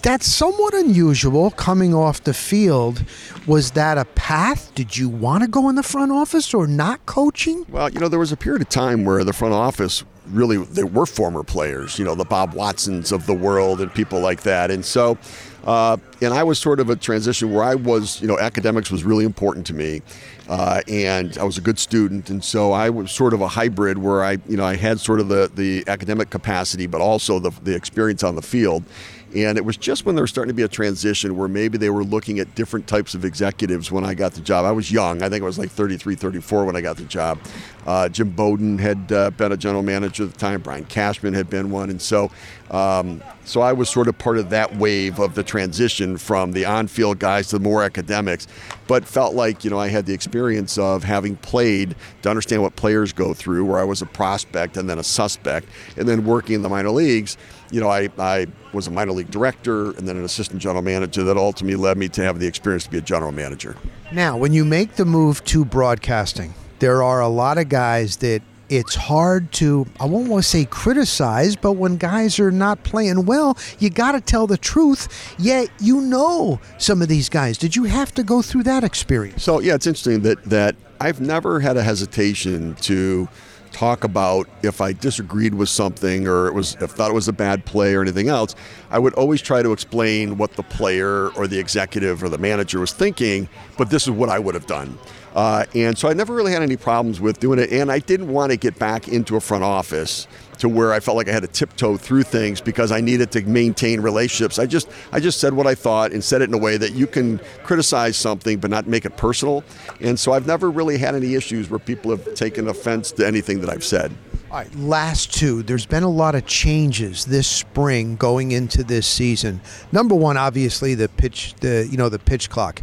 that's 0.02 0.26
somewhat 0.26 0.74
unusual 0.74 1.50
coming 1.50 1.94
off 1.94 2.24
the 2.24 2.34
field. 2.34 3.04
Was 3.46 3.72
that 3.72 3.98
a 3.98 4.04
path? 4.04 4.74
Did 4.74 4.96
you 4.96 5.08
want 5.08 5.42
to 5.42 5.48
go 5.48 5.68
in 5.68 5.74
the 5.74 5.82
front 5.82 6.12
office 6.12 6.54
or 6.54 6.66
not 6.66 7.04
coaching? 7.06 7.64
Well, 7.68 7.90
you 7.90 8.00
know, 8.00 8.08
there 8.08 8.18
was 8.18 8.32
a 8.32 8.36
period 8.36 8.62
of 8.62 8.68
time 8.68 9.04
where 9.04 9.24
the 9.24 9.32
front 9.32 9.54
office 9.54 10.04
really 10.30 10.58
there 10.58 10.86
were 10.86 11.06
former 11.06 11.42
players, 11.42 11.98
you 11.98 12.04
know, 12.04 12.14
the 12.14 12.24
Bob 12.24 12.54
Watsons 12.54 13.10
of 13.10 13.26
the 13.26 13.34
world 13.34 13.80
and 13.80 13.92
people 13.92 14.20
like 14.20 14.42
that. 14.42 14.70
And 14.70 14.84
so 14.84 15.18
uh, 15.64 15.98
and 16.22 16.32
I 16.32 16.42
was 16.42 16.58
sort 16.58 16.80
of 16.80 16.88
a 16.88 16.96
transition 16.96 17.52
where 17.52 17.62
I 17.62 17.74
was, 17.74 18.20
you 18.20 18.26
know, 18.26 18.38
academics 18.38 18.90
was 18.90 19.04
really 19.04 19.24
important 19.24 19.66
to 19.66 19.74
me, 19.74 20.00
uh, 20.48 20.80
and 20.88 21.36
I 21.36 21.44
was 21.44 21.58
a 21.58 21.60
good 21.60 21.78
student, 21.78 22.30
and 22.30 22.42
so 22.42 22.72
I 22.72 22.88
was 22.88 23.12
sort 23.12 23.34
of 23.34 23.42
a 23.42 23.48
hybrid 23.48 23.98
where 23.98 24.24
I, 24.24 24.38
you 24.48 24.56
know, 24.56 24.64
I 24.64 24.76
had 24.76 25.00
sort 25.00 25.20
of 25.20 25.28
the 25.28 25.50
the 25.54 25.84
academic 25.86 26.30
capacity, 26.30 26.86
but 26.86 27.00
also 27.00 27.38
the 27.38 27.50
the 27.62 27.74
experience 27.74 28.22
on 28.22 28.36
the 28.36 28.42
field. 28.42 28.84
And 29.34 29.56
it 29.56 29.64
was 29.64 29.76
just 29.76 30.04
when 30.04 30.16
there 30.16 30.22
was 30.22 30.30
starting 30.30 30.48
to 30.48 30.54
be 30.54 30.64
a 30.64 30.68
transition 30.68 31.36
where 31.36 31.48
maybe 31.48 31.78
they 31.78 31.90
were 31.90 32.02
looking 32.02 32.40
at 32.40 32.54
different 32.56 32.88
types 32.88 33.14
of 33.14 33.24
executives 33.24 33.92
when 33.92 34.04
I 34.04 34.14
got 34.14 34.34
the 34.34 34.40
job. 34.40 34.64
I 34.64 34.72
was 34.72 34.90
young. 34.90 35.22
I 35.22 35.28
think 35.28 35.42
I 35.42 35.46
was 35.46 35.58
like 35.58 35.70
33, 35.70 36.16
34 36.16 36.64
when 36.64 36.74
I 36.74 36.80
got 36.80 36.96
the 36.96 37.04
job. 37.04 37.38
Uh, 37.86 38.08
Jim 38.08 38.30
Bowden 38.30 38.78
had 38.78 39.10
uh, 39.12 39.30
been 39.30 39.52
a 39.52 39.56
general 39.56 39.84
manager 39.84 40.24
at 40.24 40.32
the 40.32 40.38
time. 40.38 40.60
Brian 40.60 40.84
Cashman 40.84 41.32
had 41.32 41.48
been 41.48 41.70
one. 41.70 41.90
And 41.90 42.02
so, 42.02 42.30
um, 42.72 43.22
so 43.44 43.60
I 43.60 43.72
was 43.72 43.88
sort 43.88 44.08
of 44.08 44.18
part 44.18 44.36
of 44.36 44.50
that 44.50 44.76
wave 44.76 45.20
of 45.20 45.36
the 45.36 45.44
transition 45.44 46.18
from 46.18 46.52
the 46.52 46.64
on-field 46.64 47.20
guys 47.20 47.48
to 47.48 47.58
the 47.58 47.62
more 47.62 47.84
academics, 47.84 48.48
but 48.88 49.04
felt 49.04 49.34
like, 49.34 49.64
you 49.64 49.70
know, 49.70 49.78
I 49.78 49.88
had 49.88 50.06
the 50.06 50.12
experience 50.12 50.76
of 50.76 51.04
having 51.04 51.36
played 51.36 51.94
to 52.22 52.30
understand 52.30 52.62
what 52.62 52.74
players 52.74 53.12
go 53.12 53.32
through, 53.32 53.64
where 53.64 53.78
I 53.78 53.84
was 53.84 54.02
a 54.02 54.06
prospect 54.06 54.76
and 54.76 54.90
then 54.90 54.98
a 54.98 55.04
suspect, 55.04 55.68
and 55.96 56.08
then 56.08 56.24
working 56.24 56.56
in 56.56 56.62
the 56.62 56.68
minor 56.68 56.90
leagues 56.90 57.36
you 57.70 57.80
know, 57.80 57.88
I, 57.88 58.08
I 58.18 58.46
was 58.72 58.86
a 58.86 58.90
minor 58.90 59.12
league 59.12 59.30
director 59.30 59.90
and 59.92 60.06
then 60.06 60.16
an 60.16 60.24
assistant 60.24 60.60
general 60.60 60.82
manager 60.82 61.24
that 61.24 61.36
ultimately 61.36 61.76
led 61.76 61.96
me 61.96 62.08
to 62.10 62.22
have 62.22 62.38
the 62.38 62.46
experience 62.46 62.84
to 62.84 62.90
be 62.90 62.98
a 62.98 63.02
general 63.02 63.32
manager. 63.32 63.76
Now, 64.12 64.36
when 64.36 64.52
you 64.52 64.64
make 64.64 64.96
the 64.96 65.04
move 65.04 65.44
to 65.44 65.64
broadcasting, 65.64 66.54
there 66.80 67.02
are 67.02 67.20
a 67.20 67.28
lot 67.28 67.58
of 67.58 67.68
guys 67.68 68.16
that 68.18 68.42
it's 68.70 68.94
hard 68.94 69.50
to 69.52 69.84
I 69.98 70.04
won't 70.06 70.28
want 70.28 70.44
to 70.44 70.48
say 70.48 70.64
criticize, 70.64 71.56
but 71.56 71.72
when 71.72 71.96
guys 71.96 72.38
are 72.38 72.52
not 72.52 72.84
playing 72.84 73.26
well, 73.26 73.58
you 73.80 73.90
got 73.90 74.12
to 74.12 74.20
tell 74.20 74.46
the 74.46 74.56
truth. 74.56 75.34
Yet 75.38 75.68
you 75.80 76.00
know 76.00 76.60
some 76.78 77.02
of 77.02 77.08
these 77.08 77.28
guys. 77.28 77.58
Did 77.58 77.74
you 77.74 77.84
have 77.84 78.14
to 78.14 78.22
go 78.22 78.42
through 78.42 78.62
that 78.64 78.84
experience? 78.84 79.42
So 79.42 79.60
yeah, 79.60 79.74
it's 79.74 79.86
interesting 79.86 80.20
that 80.22 80.44
that 80.44 80.76
I've 81.00 81.20
never 81.20 81.60
had 81.60 81.76
a 81.76 81.82
hesitation 81.82 82.76
to 82.82 83.28
talk 83.72 84.04
about 84.04 84.48
if 84.62 84.80
I 84.80 84.92
disagreed 84.92 85.54
with 85.54 85.68
something 85.68 86.26
or 86.26 86.48
it 86.48 86.54
was 86.54 86.76
if 86.80 86.90
thought 86.90 87.10
it 87.10 87.14
was 87.14 87.28
a 87.28 87.32
bad 87.32 87.64
play 87.64 87.94
or 87.94 88.02
anything 88.02 88.28
else, 88.28 88.54
I 88.90 88.98
would 88.98 89.14
always 89.14 89.40
try 89.40 89.62
to 89.62 89.72
explain 89.72 90.36
what 90.36 90.54
the 90.54 90.62
player 90.62 91.30
or 91.30 91.46
the 91.46 91.58
executive 91.58 92.22
or 92.22 92.28
the 92.28 92.38
manager 92.38 92.80
was 92.80 92.92
thinking, 92.92 93.48
but 93.78 93.90
this 93.90 94.04
is 94.04 94.10
what 94.10 94.28
I 94.28 94.38
would 94.38 94.54
have 94.54 94.66
done. 94.66 94.98
Uh, 95.34 95.64
and 95.74 95.96
so 95.96 96.08
I 96.08 96.12
never 96.12 96.34
really 96.34 96.52
had 96.52 96.62
any 96.62 96.76
problems 96.76 97.20
with 97.20 97.38
doing 97.38 97.58
it. 97.58 97.70
And 97.70 97.90
I 97.90 98.00
didn't 98.00 98.28
want 98.28 98.50
to 98.50 98.56
get 98.56 98.78
back 98.78 99.08
into 99.08 99.36
a 99.36 99.40
front 99.40 99.62
office 99.62 100.26
to 100.60 100.68
where 100.68 100.92
I 100.92 101.00
felt 101.00 101.16
like 101.16 101.28
I 101.28 101.32
had 101.32 101.42
to 101.42 101.48
tiptoe 101.48 101.96
through 101.96 102.22
things 102.22 102.60
because 102.60 102.92
I 102.92 103.00
needed 103.00 103.32
to 103.32 103.42
maintain 103.42 104.00
relationships. 104.00 104.58
I 104.58 104.66
just 104.66 104.88
I 105.12 105.20
just 105.20 105.40
said 105.40 105.52
what 105.52 105.66
I 105.66 105.74
thought 105.74 106.12
and 106.12 106.22
said 106.22 106.42
it 106.42 106.48
in 106.48 106.54
a 106.54 106.58
way 106.58 106.76
that 106.76 106.92
you 106.92 107.06
can 107.06 107.40
criticize 107.64 108.16
something 108.16 108.58
but 108.58 108.70
not 108.70 108.86
make 108.86 109.04
it 109.04 109.16
personal. 109.16 109.64
And 110.00 110.18
so 110.18 110.32
I've 110.32 110.46
never 110.46 110.70
really 110.70 110.98
had 110.98 111.14
any 111.14 111.34
issues 111.34 111.68
where 111.70 111.78
people 111.78 112.10
have 112.10 112.34
taken 112.34 112.68
offense 112.68 113.10
to 113.12 113.26
anything 113.26 113.60
that 113.60 113.70
I've 113.70 113.84
said. 113.84 114.12
All 114.50 114.58
right, 114.58 114.74
last 114.76 115.32
two. 115.32 115.62
There's 115.62 115.86
been 115.86 116.02
a 116.02 116.10
lot 116.10 116.34
of 116.34 116.44
changes 116.44 117.24
this 117.24 117.46
spring 117.46 118.16
going 118.16 118.50
into 118.50 118.82
this 118.82 119.06
season. 119.06 119.60
Number 119.92 120.14
one, 120.14 120.36
obviously 120.36 120.94
the 120.94 121.08
pitch, 121.08 121.54
the 121.60 121.86
you 121.90 121.96
know 121.96 122.08
the 122.08 122.18
pitch 122.18 122.50
clock. 122.50 122.82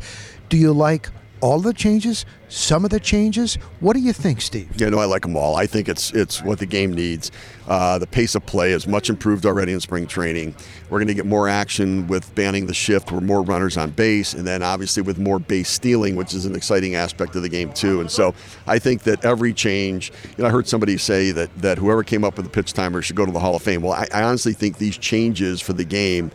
Do 0.50 0.58
you 0.58 0.72
like 0.72 1.10
all 1.42 1.60
the 1.60 1.74
changes, 1.74 2.26
some 2.50 2.84
of 2.84 2.92
the 2.92 3.00
changes. 3.00 3.56
What 3.80 3.94
do 3.94 4.00
you 4.00 4.14
think, 4.14 4.42
Steve? 4.42 4.70
Yeah, 4.76 4.90
no, 4.90 5.00
I 5.00 5.06
like 5.06 5.22
them 5.22 5.36
all. 5.36 5.56
I 5.56 5.68
think 5.68 5.90
it's 5.90 6.12
it's 6.12 6.42
what 6.42 6.60
the 6.60 6.66
game 6.66 6.94
needs. 6.94 7.32
Uh, 7.68 8.00
the 8.00 8.08
pace 8.08 8.36
of 8.36 8.46
play 8.46 8.72
is 8.72 8.88
much 8.88 9.10
improved 9.10 9.46
already 9.46 9.74
in 9.74 9.80
spring 9.80 10.08
training. 10.08 10.56
We're 10.90 11.00
going 11.00 11.10
to 11.10 11.14
get 11.14 11.26
more 11.26 11.50
action 11.50 12.08
with 12.08 12.34
banning 12.36 12.66
the 12.66 12.74
shift, 12.74 13.12
with 13.12 13.24
more 13.24 13.42
runners 13.42 13.78
on 13.78 13.92
base, 13.92 14.34
and 14.34 14.48
then 14.48 14.64
obviously 14.64 15.04
with 15.04 15.20
more 15.20 15.40
base 15.40 15.70
stealing, 15.70 16.16
which 16.16 16.34
is 16.34 16.46
an 16.46 16.56
exciting 16.56 16.96
aspect 16.96 17.36
of 17.36 17.42
the 17.42 17.50
game 17.50 17.74
too. 17.74 18.00
And 18.02 18.10
so 18.10 18.34
I 18.66 18.80
think 18.80 19.04
that 19.04 19.24
every 19.24 19.54
change. 19.54 20.12
You 20.38 20.44
know, 20.44 20.50
I 20.50 20.52
heard 20.52 20.68
somebody 20.68 20.98
say 20.98 21.32
that 21.32 21.56
that 21.58 21.78
whoever 21.78 22.04
came 22.04 22.24
up 22.24 22.38
with 22.38 22.46
the 22.46 22.52
pitch 22.52 22.74
timer 22.74 23.02
should 23.02 23.16
go 23.16 23.26
to 23.26 23.32
the 23.32 23.40
Hall 23.40 23.56
of 23.56 23.62
Fame. 23.62 23.82
Well, 23.82 23.94
I, 23.94 24.08
I 24.14 24.24
honestly 24.24 24.54
think 24.54 24.78
these 24.78 24.98
changes 24.98 25.62
for 25.62 25.74
the 25.74 25.86
game 25.86 26.32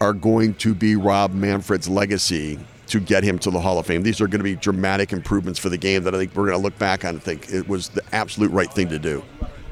are 0.00 0.12
going 0.12 0.54
to 0.54 0.74
be 0.74 0.96
Rob 0.96 1.32
Manfred's 1.32 1.88
legacy 1.88 2.58
to 2.92 3.00
get 3.00 3.24
him 3.24 3.38
to 3.38 3.50
the 3.50 3.58
Hall 3.58 3.78
of 3.78 3.86
Fame. 3.86 4.02
These 4.02 4.20
are 4.20 4.26
going 4.26 4.40
to 4.40 4.44
be 4.44 4.54
dramatic 4.54 5.12
improvements 5.12 5.58
for 5.58 5.70
the 5.70 5.78
game 5.78 6.04
that 6.04 6.14
I 6.14 6.18
think 6.18 6.34
we're 6.34 6.46
going 6.46 6.58
to 6.58 6.62
look 6.62 6.78
back 6.78 7.06
on 7.06 7.14
and 7.14 7.22
think 7.22 7.50
it 7.50 7.66
was 7.66 7.88
the 7.88 8.02
absolute 8.12 8.50
right 8.50 8.70
thing 8.70 8.88
to 8.90 8.98
do. 8.98 9.24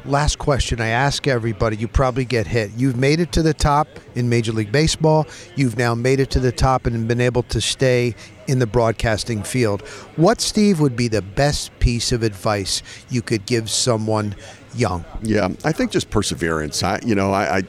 Last 0.06 0.38
question 0.38 0.80
I 0.80 0.88
ask 0.88 1.26
everybody. 1.26 1.76
You 1.76 1.86
probably 1.86 2.24
get 2.24 2.46
hit. 2.46 2.70
You've 2.74 2.96
made 2.96 3.20
it 3.20 3.32
to 3.32 3.42
the 3.42 3.52
top 3.52 3.86
in 4.14 4.30
Major 4.30 4.52
League 4.52 4.72
Baseball. 4.72 5.26
You've 5.56 5.76
now 5.76 5.94
made 5.94 6.20
it 6.20 6.30
to 6.30 6.40
the 6.40 6.50
top 6.50 6.86
and 6.86 7.06
been 7.06 7.20
able 7.20 7.42
to 7.44 7.60
stay 7.60 8.14
in 8.48 8.58
the 8.58 8.66
broadcasting 8.66 9.42
field. 9.42 9.82
What, 10.16 10.40
Steve, 10.40 10.80
would 10.80 10.96
be 10.96 11.08
the 11.08 11.20
best 11.20 11.78
piece 11.80 12.12
of 12.12 12.22
advice 12.22 12.82
you 13.10 13.20
could 13.20 13.44
give 13.44 13.68
someone 13.68 14.34
young? 14.74 15.04
Yeah, 15.22 15.50
I 15.64 15.72
think 15.72 15.90
just 15.90 16.08
perseverance. 16.08 16.82
I, 16.82 17.00
you 17.04 17.14
know, 17.14 17.32
I, 17.32 17.58
I 17.58 17.62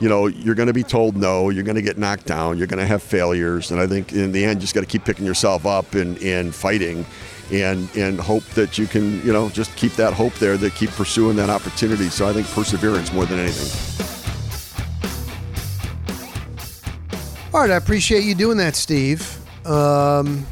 you 0.00 0.08
know, 0.08 0.26
you're 0.26 0.54
going 0.54 0.68
to 0.68 0.72
be 0.72 0.82
told 0.82 1.16
no, 1.16 1.50
you're 1.50 1.64
going 1.64 1.76
to 1.76 1.82
get 1.82 1.98
knocked 1.98 2.26
down, 2.26 2.58
you're 2.58 2.66
going 2.66 2.78
to 2.78 2.86
have 2.86 3.02
failures, 3.02 3.70
and 3.70 3.80
I 3.80 3.86
think 3.86 4.12
in 4.12 4.32
the 4.32 4.44
end, 4.44 4.58
you 4.58 4.60
just 4.62 4.74
got 4.74 4.80
to 4.80 4.86
keep 4.86 5.04
picking 5.04 5.26
yourself 5.26 5.66
up 5.66 5.94
and, 5.94 6.20
and 6.22 6.54
fighting, 6.54 7.04
and 7.50 7.88
and 7.96 8.20
hope 8.20 8.44
that 8.50 8.78
you 8.78 8.86
can, 8.86 9.24
you 9.24 9.32
know, 9.32 9.48
just 9.48 9.74
keep 9.76 9.92
that 9.92 10.12
hope 10.12 10.34
there, 10.34 10.56
that 10.58 10.74
keep 10.74 10.90
pursuing 10.90 11.36
that 11.36 11.50
opportunity. 11.50 12.08
So 12.08 12.28
I 12.28 12.32
think 12.32 12.46
perseverance 12.48 13.12
more 13.12 13.26
than 13.26 13.38
anything. 13.38 14.04
All 17.54 17.60
right, 17.62 17.70
I 17.70 17.76
appreciate 17.76 18.24
you 18.24 18.34
doing 18.34 18.58
that, 18.58 18.76
Steve. 18.76 19.38
Um, 19.66 20.46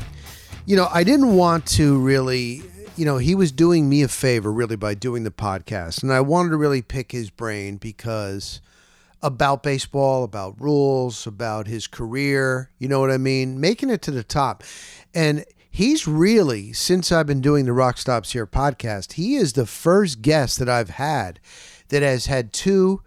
you 0.65 0.75
know, 0.75 0.89
I 0.93 1.05
didn't 1.05 1.37
want 1.37 1.67
to 1.67 1.99
really, 1.99 2.63
you 2.97 3.05
know, 3.05 3.19
he 3.19 3.35
was 3.35 3.53
doing 3.53 3.89
me 3.89 4.03
a 4.03 4.09
favor 4.09 4.51
really 4.51 4.77
by 4.77 4.95
doing 4.95 5.23
the 5.23 5.31
podcast, 5.31 6.03
and 6.03 6.13
I 6.13 6.21
wanted 6.21 6.51
to 6.51 6.57
really 6.57 6.83
pick 6.83 7.13
his 7.13 7.31
brain 7.31 7.77
because 7.77 8.61
about 9.27 9.65
baseball, 9.65 10.23
about 10.23 10.61
rules, 10.61 11.27
about 11.27 11.67
his 11.67 11.89
career, 11.89 12.71
you 12.79 12.87
know 12.87 13.01
what 13.01 13.11
I 13.11 13.19
mean? 13.19 13.59
Making 13.61 13.91
it 13.91 14.01
to 14.03 14.13
the 14.13 14.23
top. 14.23 14.63
And 15.13 15.45
he's 15.69 16.07
really, 16.07 16.73
since 16.73 17.11
I've 17.11 17.27
been 17.27 17.41
doing 17.41 17.65
the 17.65 17.73
Rock 17.73 17.99
Stops 17.99 18.33
Here 18.33 18.47
podcast, 18.47 19.15
he 19.15 19.35
is 19.35 19.55
the 19.55 19.67
first 19.67 20.23
guest 20.23 20.61
that 20.61 20.69
I've 20.69 20.91
had 20.91 21.41
that 21.89 22.03
has 22.03 22.27
had 22.27 22.53
two 22.53 23.03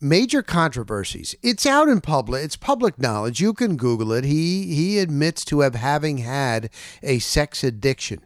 major 0.00 0.42
controversies. 0.42 1.34
It's 1.42 1.66
out 1.66 1.88
in 1.88 2.00
public. 2.00 2.42
It's 2.42 2.56
public 2.56 2.98
knowledge. 2.98 3.40
You 3.40 3.52
can 3.52 3.76
Google 3.76 4.12
it. 4.12 4.24
He 4.24 4.74
he 4.74 4.98
admits 4.98 5.44
to 5.46 5.60
have 5.60 5.74
having 5.74 6.18
had 6.18 6.70
a 7.02 7.18
sex 7.18 7.62
addiction, 7.62 8.24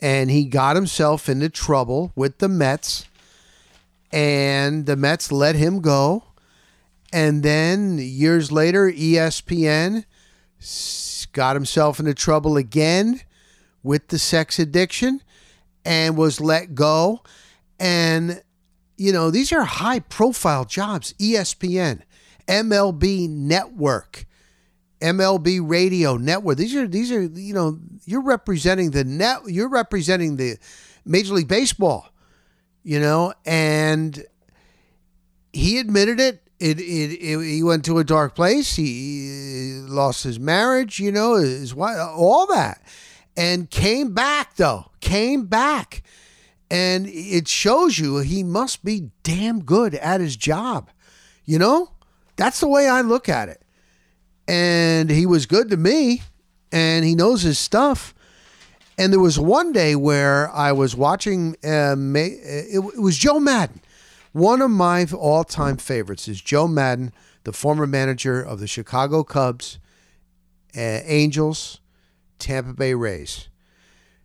and 0.00 0.30
he 0.30 0.44
got 0.44 0.76
himself 0.76 1.28
into 1.28 1.48
trouble 1.48 2.12
with 2.14 2.38
the 2.38 2.48
Mets, 2.48 3.06
and 4.12 4.86
the 4.86 4.96
Mets 4.96 5.30
let 5.30 5.54
him 5.54 5.80
go. 5.80 6.24
And 7.12 7.42
then 7.42 7.98
years 7.98 8.52
later, 8.52 8.90
ESPN 8.90 10.04
got 11.32 11.56
himself 11.56 11.98
into 11.98 12.14
trouble 12.14 12.56
again 12.56 13.20
with 13.82 14.08
the 14.08 14.18
sex 14.18 14.58
addiction 14.58 15.20
and 15.84 16.16
was 16.16 16.40
let 16.40 16.74
go. 16.74 17.22
And 17.78 18.42
you 18.96 19.12
know, 19.12 19.30
these 19.30 19.50
are 19.52 19.64
high 19.64 20.00
profile 20.00 20.66
jobs. 20.66 21.14
ESPN, 21.14 22.02
MLB 22.46 23.30
Network, 23.30 24.26
MLB 25.00 25.60
Radio 25.62 26.16
Network. 26.16 26.58
These 26.58 26.76
are 26.76 26.86
these 26.86 27.10
are 27.10 27.22
you 27.22 27.54
know, 27.54 27.78
you're 28.04 28.22
representing 28.22 28.90
the 28.90 29.04
net 29.04 29.38
you're 29.46 29.70
representing 29.70 30.36
the 30.36 30.58
Major 31.06 31.32
League 31.32 31.48
Baseball, 31.48 32.09
you 32.82 33.00
know, 33.00 33.32
and 33.44 34.24
he 35.52 35.78
admitted 35.78 36.20
it. 36.20 36.42
It, 36.58 36.78
it, 36.78 36.82
it, 36.82 37.40
he 37.40 37.62
went 37.62 37.86
to 37.86 37.98
a 37.98 38.04
dark 38.04 38.34
place. 38.34 38.76
He 38.76 39.80
uh, 39.82 39.90
lost 39.90 40.24
his 40.24 40.38
marriage, 40.38 41.00
you 41.00 41.10
know, 41.10 41.36
his 41.36 41.74
wife, 41.74 41.96
all 41.98 42.46
that, 42.48 42.82
and 43.36 43.70
came 43.70 44.12
back 44.12 44.56
though. 44.56 44.90
Came 45.00 45.46
back 45.46 46.02
and 46.70 47.06
it 47.08 47.48
shows 47.48 47.98
you 47.98 48.18
he 48.18 48.44
must 48.44 48.84
be 48.84 49.10
damn 49.22 49.64
good 49.64 49.94
at 49.96 50.20
his 50.20 50.36
job. 50.36 50.90
You 51.44 51.58
know? 51.58 51.90
That's 52.36 52.60
the 52.60 52.68
way 52.68 52.88
I 52.88 53.00
look 53.00 53.28
at 53.28 53.48
it. 53.48 53.62
And 54.46 55.10
he 55.10 55.26
was 55.26 55.46
good 55.46 55.70
to 55.70 55.76
me 55.76 56.22
and 56.70 57.04
he 57.04 57.14
knows 57.14 57.42
his 57.42 57.58
stuff. 57.58 58.14
And 59.00 59.14
there 59.14 59.20
was 59.20 59.38
one 59.38 59.72
day 59.72 59.96
where 59.96 60.50
I 60.50 60.72
was 60.72 60.94
watching, 60.94 61.56
uh, 61.64 61.96
it 61.96 63.00
was 63.00 63.16
Joe 63.16 63.40
Maddon. 63.40 63.80
One 64.32 64.60
of 64.60 64.70
my 64.70 65.06
all 65.06 65.42
time 65.42 65.78
favorites 65.78 66.28
is 66.28 66.42
Joe 66.42 66.68
Maddon, 66.68 67.14
the 67.44 67.54
former 67.54 67.86
manager 67.86 68.42
of 68.42 68.60
the 68.60 68.66
Chicago 68.66 69.24
Cubs, 69.24 69.78
uh, 70.76 71.00
Angels, 71.06 71.80
Tampa 72.38 72.74
Bay 72.74 72.92
Rays. 72.92 73.48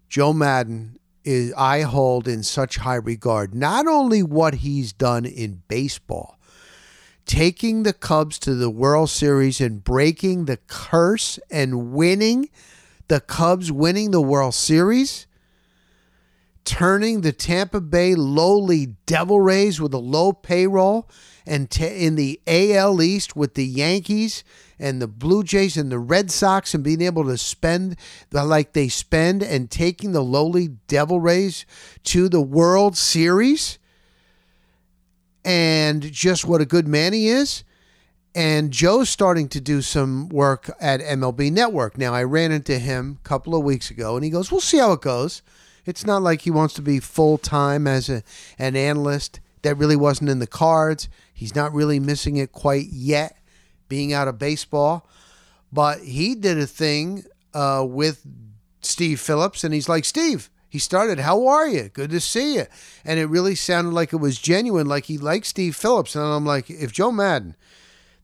Joe 0.10 0.34
Maddon 0.34 1.00
is 1.24 1.54
I 1.54 1.84
hold 1.84 2.28
in 2.28 2.44
such 2.44 2.76
high 2.76 2.96
regard. 2.96 3.56
Not 3.56 3.88
only 3.88 4.24
what 4.24 4.56
he's 4.56 4.92
done 4.92 5.24
in 5.24 5.64
baseball, 5.70 6.38
taking 7.26 7.84
the 7.84 7.94
Cubs 7.94 8.38
to 8.40 8.54
the 8.54 8.70
World 8.70 9.10
Series 9.10 9.62
and 9.62 9.82
breaking 9.82 10.46
the 10.46 10.58
curse 10.68 11.40
and 11.50 11.94
winning 11.94 12.50
the 13.08 13.22
Cubs 13.22 13.72
winning 13.72 14.12
the 14.12 14.22
World 14.22 14.56
Series, 14.56 15.28
turning 16.64 17.22
the 17.22 17.32
Tampa 17.32 17.80
Bay 17.82 18.16
lowly 18.16 18.96
Devil 19.06 19.42
Rays 19.42 19.80
with 19.80 19.94
a 19.94 20.00
low 20.00 20.34
payroll 20.34 21.08
and 21.46 21.70
t- 21.70 22.06
in 22.06 22.16
the 22.16 22.42
AL 22.48 23.02
East 23.02 23.36
with 23.36 23.54
the 23.54 23.66
Yankees 23.66 24.44
and 24.80 25.02
the 25.02 25.08
Blue 25.08 25.44
Jays 25.44 25.78
and 25.78 25.92
the 25.92 26.00
Red 26.00 26.32
Sox 26.32 26.74
and 26.74 26.84
being 26.84 27.02
able 27.02 27.24
to 27.26 27.38
spend 27.38 27.98
the, 28.32 28.44
like 28.44 28.74
they 28.74 28.88
spend 28.88 29.44
and 29.44 29.70
taking 29.70 30.12
the 30.12 30.24
lowly 30.24 30.70
Devil 30.88 31.20
Rays 31.20 31.66
to 32.06 32.28
the 32.28 32.42
World 32.42 32.98
Series 32.98 33.78
and 35.46 36.12
just 36.12 36.46
what 36.46 36.60
a 36.60 36.66
good 36.66 36.88
man 36.88 37.14
he 37.14 37.28
is. 37.28 37.64
And 38.36 38.72
Joe's 38.72 39.10
starting 39.10 39.48
to 39.50 39.62
do 39.62 39.82
some 39.82 40.28
work 40.28 40.70
at 40.82 41.00
MLB 41.00 41.54
Network. 41.54 41.98
Now, 41.98 42.14
I 42.14 42.24
ran 42.24 42.52
into 42.52 42.78
him 42.78 43.20
a 43.24 43.28
couple 43.28 43.56
of 43.56 43.64
weeks 43.64 43.90
ago 43.90 44.16
and 44.16 44.26
he 44.26 44.30
goes, 44.30 44.52
We'll 44.52 44.60
see 44.60 44.78
how 44.78 44.92
it 44.92 45.02
goes. 45.02 45.42
It's 45.86 46.06
not 46.06 46.22
like 46.22 46.42
he 46.42 46.52
wants 46.52 46.74
to 46.74 46.82
be 46.82 47.00
full 47.00 47.38
time 47.38 47.88
as 47.88 48.10
a, 48.10 48.24
an 48.60 48.76
analyst. 48.76 49.40
That 49.62 49.78
really 49.78 49.96
wasn't 49.96 50.30
in 50.30 50.40
the 50.40 50.48
cards. 50.48 51.08
He's 51.34 51.56
not 51.56 51.74
really 51.74 52.00
missing 52.00 52.36
it 52.36 52.52
quite 52.52 52.88
yet 52.88 53.38
being 53.88 54.12
out 54.12 54.28
of 54.28 54.38
baseball. 54.38 55.08
But 55.72 56.02
he 56.02 56.36
did 56.36 56.60
a 56.60 56.68
thing 56.68 57.24
uh, 57.54 57.86
with 57.88 58.22
Steve 58.82 59.20
Phillips, 59.20 59.64
and 59.64 59.74
he's 59.74 59.90
like, 59.90 60.06
Steve, 60.06 60.50
he 60.70 60.78
started, 60.78 61.20
How 61.20 61.48
are 61.48 61.68
you? 61.68 61.90
Good 61.90 62.10
to 62.10 62.20
see 62.20 62.56
you. 62.56 62.66
And 63.06 63.18
it 63.18 63.28
really 63.28 63.56
sounded 63.56 63.94
like 63.94 64.12
it 64.12 64.18
was 64.18 64.38
genuine, 64.38 64.88
like 64.88 65.06
he 65.06 65.18
liked 65.18 65.46
Steve 65.46 65.76
Phillips. 65.76 66.16
And 66.16 66.26
I'm 66.26 66.46
like, 66.46 66.70
If 66.70 66.92
Joe 66.92 67.12
Maddon 67.12 67.56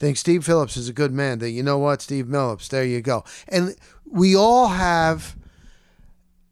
thinks 0.01 0.19
Steve 0.19 0.43
Phillips 0.45 0.75
is 0.75 0.89
a 0.89 0.93
good 0.93 1.13
man, 1.13 1.39
then 1.39 1.53
you 1.53 1.63
know 1.63 1.77
what, 1.77 2.01
Steve 2.01 2.29
Phillips, 2.29 2.67
there 2.67 2.83
you 2.83 3.01
go. 3.01 3.23
And 3.47 3.75
we 4.05 4.35
all 4.35 4.67
have 4.67 5.37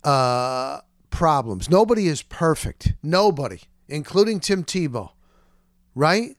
uh, 0.03 0.79
problems. 1.10 1.70
Nobody 1.70 2.08
is 2.08 2.22
perfect. 2.22 2.94
Nobody, 3.03 3.62
including 3.88 4.39
Tim 4.39 4.63
Tebow, 4.63 5.12
right? 5.94 6.38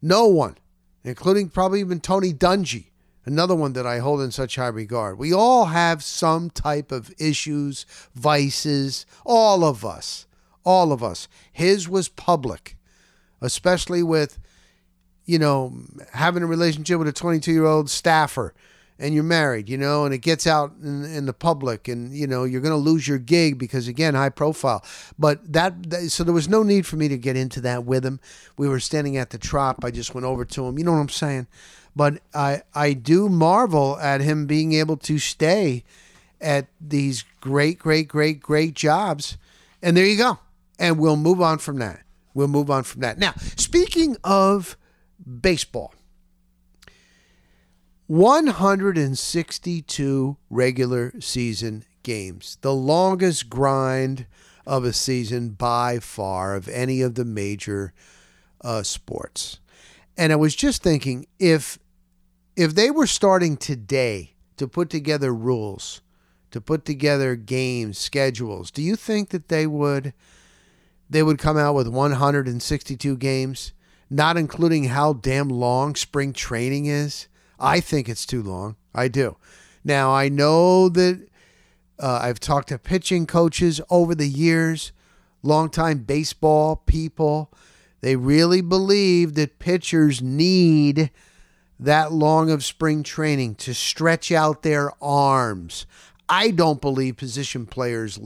No 0.00 0.26
one 0.26 0.56
including 1.04 1.48
probably 1.48 1.80
even 1.80 2.00
Tony 2.00 2.32
Dungy, 2.32 2.86
another 3.24 3.54
one 3.54 3.72
that 3.72 3.86
I 3.86 3.98
hold 3.98 4.20
in 4.20 4.30
such 4.30 4.56
high 4.56 4.68
regard. 4.68 5.18
We 5.18 5.32
all 5.32 5.66
have 5.66 6.02
some 6.02 6.50
type 6.50 6.92
of 6.92 7.12
issues, 7.18 7.86
vices, 8.14 9.06
all 9.24 9.64
of 9.64 9.84
us. 9.84 10.26
All 10.62 10.92
of 10.92 11.02
us. 11.02 11.26
His 11.50 11.88
was 11.88 12.10
public, 12.10 12.76
especially 13.40 14.02
with, 14.02 14.38
you 15.30 15.38
know, 15.38 15.72
having 16.12 16.42
a 16.42 16.46
relationship 16.46 16.98
with 16.98 17.06
a 17.06 17.12
22 17.12 17.52
year 17.52 17.64
old 17.64 17.88
staffer 17.88 18.52
and 18.98 19.14
you're 19.14 19.22
married, 19.22 19.68
you 19.68 19.78
know, 19.78 20.04
and 20.04 20.12
it 20.12 20.18
gets 20.18 20.44
out 20.44 20.72
in, 20.82 21.04
in 21.04 21.26
the 21.26 21.32
public, 21.32 21.86
and 21.86 22.12
you 22.12 22.26
know 22.26 22.42
you're 22.42 22.60
going 22.60 22.72
to 22.72 22.76
lose 22.76 23.06
your 23.06 23.16
gig 23.16 23.56
because 23.56 23.86
again, 23.86 24.14
high 24.14 24.28
profile. 24.28 24.84
But 25.16 25.52
that, 25.52 25.88
that, 25.90 26.10
so 26.10 26.24
there 26.24 26.34
was 26.34 26.48
no 26.48 26.64
need 26.64 26.84
for 26.84 26.96
me 26.96 27.06
to 27.06 27.16
get 27.16 27.36
into 27.36 27.60
that 27.60 27.84
with 27.84 28.04
him. 28.04 28.18
We 28.58 28.68
were 28.68 28.80
standing 28.80 29.16
at 29.16 29.30
the 29.30 29.38
trop. 29.38 29.84
I 29.84 29.92
just 29.92 30.14
went 30.14 30.26
over 30.26 30.44
to 30.44 30.66
him. 30.66 30.78
You 30.78 30.84
know 30.84 30.92
what 30.92 30.98
I'm 30.98 31.08
saying? 31.08 31.46
But 31.94 32.20
I 32.34 32.62
I 32.74 32.92
do 32.92 33.28
marvel 33.28 33.98
at 33.98 34.20
him 34.20 34.46
being 34.46 34.72
able 34.72 34.96
to 34.98 35.18
stay 35.20 35.84
at 36.40 36.66
these 36.80 37.24
great, 37.40 37.78
great, 37.78 38.08
great, 38.08 38.40
great 38.40 38.74
jobs. 38.74 39.38
And 39.80 39.96
there 39.96 40.06
you 40.06 40.18
go. 40.18 40.40
And 40.78 40.98
we'll 40.98 41.16
move 41.16 41.40
on 41.40 41.58
from 41.58 41.78
that. 41.78 42.02
We'll 42.34 42.48
move 42.48 42.68
on 42.68 42.82
from 42.82 43.02
that. 43.02 43.18
Now, 43.18 43.32
speaking 43.56 44.16
of 44.24 44.76
baseball 45.40 45.94
162 48.10 50.36
regular 50.50 51.12
season 51.20 51.84
games, 52.02 52.58
the 52.60 52.74
longest 52.74 53.48
grind 53.48 54.26
of 54.66 54.84
a 54.84 54.92
season 54.92 55.50
by 55.50 56.00
far 56.00 56.56
of 56.56 56.68
any 56.68 57.02
of 57.02 57.14
the 57.14 57.24
major 57.24 57.92
uh, 58.62 58.82
sports. 58.82 59.60
And 60.16 60.32
I 60.32 60.36
was 60.36 60.56
just 60.56 60.82
thinking 60.82 61.28
if 61.38 61.78
if 62.56 62.74
they 62.74 62.90
were 62.90 63.06
starting 63.06 63.56
today 63.56 64.34
to 64.56 64.66
put 64.66 64.90
together 64.90 65.32
rules, 65.32 66.00
to 66.50 66.60
put 66.60 66.84
together 66.84 67.36
games, 67.36 67.96
schedules, 67.96 68.72
do 68.72 68.82
you 68.82 68.96
think 68.96 69.28
that 69.28 69.46
they 69.48 69.68
would 69.68 70.14
they 71.08 71.22
would 71.22 71.38
come 71.38 71.56
out 71.56 71.76
with 71.76 71.86
162 71.86 73.16
games, 73.16 73.72
not 74.10 74.36
including 74.36 74.84
how 74.84 75.14
damn 75.14 75.48
long 75.48 75.94
spring 75.94 76.32
training 76.32 76.86
is? 76.86 77.28
I 77.58 77.80
think 77.80 78.08
it's 78.08 78.26
too 78.26 78.42
long. 78.42 78.76
I 78.94 79.08
do. 79.08 79.36
Now, 79.84 80.12
I 80.12 80.28
know 80.28 80.88
that 80.88 81.28
uh, 81.98 82.20
I've 82.22 82.40
talked 82.40 82.68
to 82.68 82.78
pitching 82.78 83.26
coaches 83.26 83.80
over 83.88 84.14
the 84.14 84.26
years, 84.26 84.92
longtime 85.42 85.98
baseball 86.00 86.76
people. 86.76 87.52
They 88.00 88.16
really 88.16 88.62
believe 88.62 89.34
that 89.34 89.58
pitchers 89.58 90.20
need 90.20 91.10
that 91.78 92.12
long 92.12 92.50
of 92.50 92.64
spring 92.64 93.02
training 93.02 93.54
to 93.56 93.74
stretch 93.74 94.32
out 94.32 94.62
their 94.62 94.92
arms. 95.02 95.86
I 96.28 96.50
don't 96.50 96.80
believe 96.80 97.16
position 97.16 97.66
players 97.66 98.18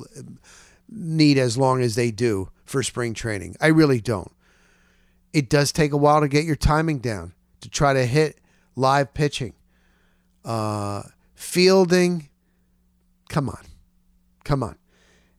need 0.89 1.39
as 1.39 1.57
long 1.57 1.81
as 1.81 1.95
they 1.95 2.11
do 2.11 2.51
for 2.65 2.83
spring 2.83 3.15
training. 3.15 3.57
I 3.61 3.69
really 3.69 4.01
don't. 4.01 4.31
It 5.35 5.51
does 5.51 5.73
take 5.73 5.91
a 5.91 5.97
while 5.97 6.21
to 6.21 6.29
get 6.29 6.45
your 6.45 6.55
timing 6.55 7.01
down, 7.01 7.33
to 7.61 7.69
try 7.69 7.93
to 7.93 8.07
hit 8.07 8.41
live 8.77 9.13
pitching, 9.15 9.55
uh, 10.45 11.03
fielding. 11.35 12.29
Come 13.29 13.49
on. 13.49 13.65
Come 14.45 14.63
on. 14.63 14.79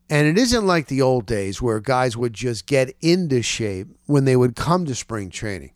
And 0.10 0.28
it 0.28 0.38
isn't 0.38 0.68
like 0.68 0.88
the 0.88 1.02
old 1.02 1.26
days 1.26 1.62
where 1.62 1.80
guys 1.80 2.18
would 2.18 2.34
just 2.34 2.66
get 2.66 2.94
into 3.02 3.42
shape 3.42 3.88
when 4.06 4.26
they 4.26 4.36
would 4.36 4.58
come 4.58 4.86
to 4.86 4.94
spring 4.94 5.30
training. 5.30 5.72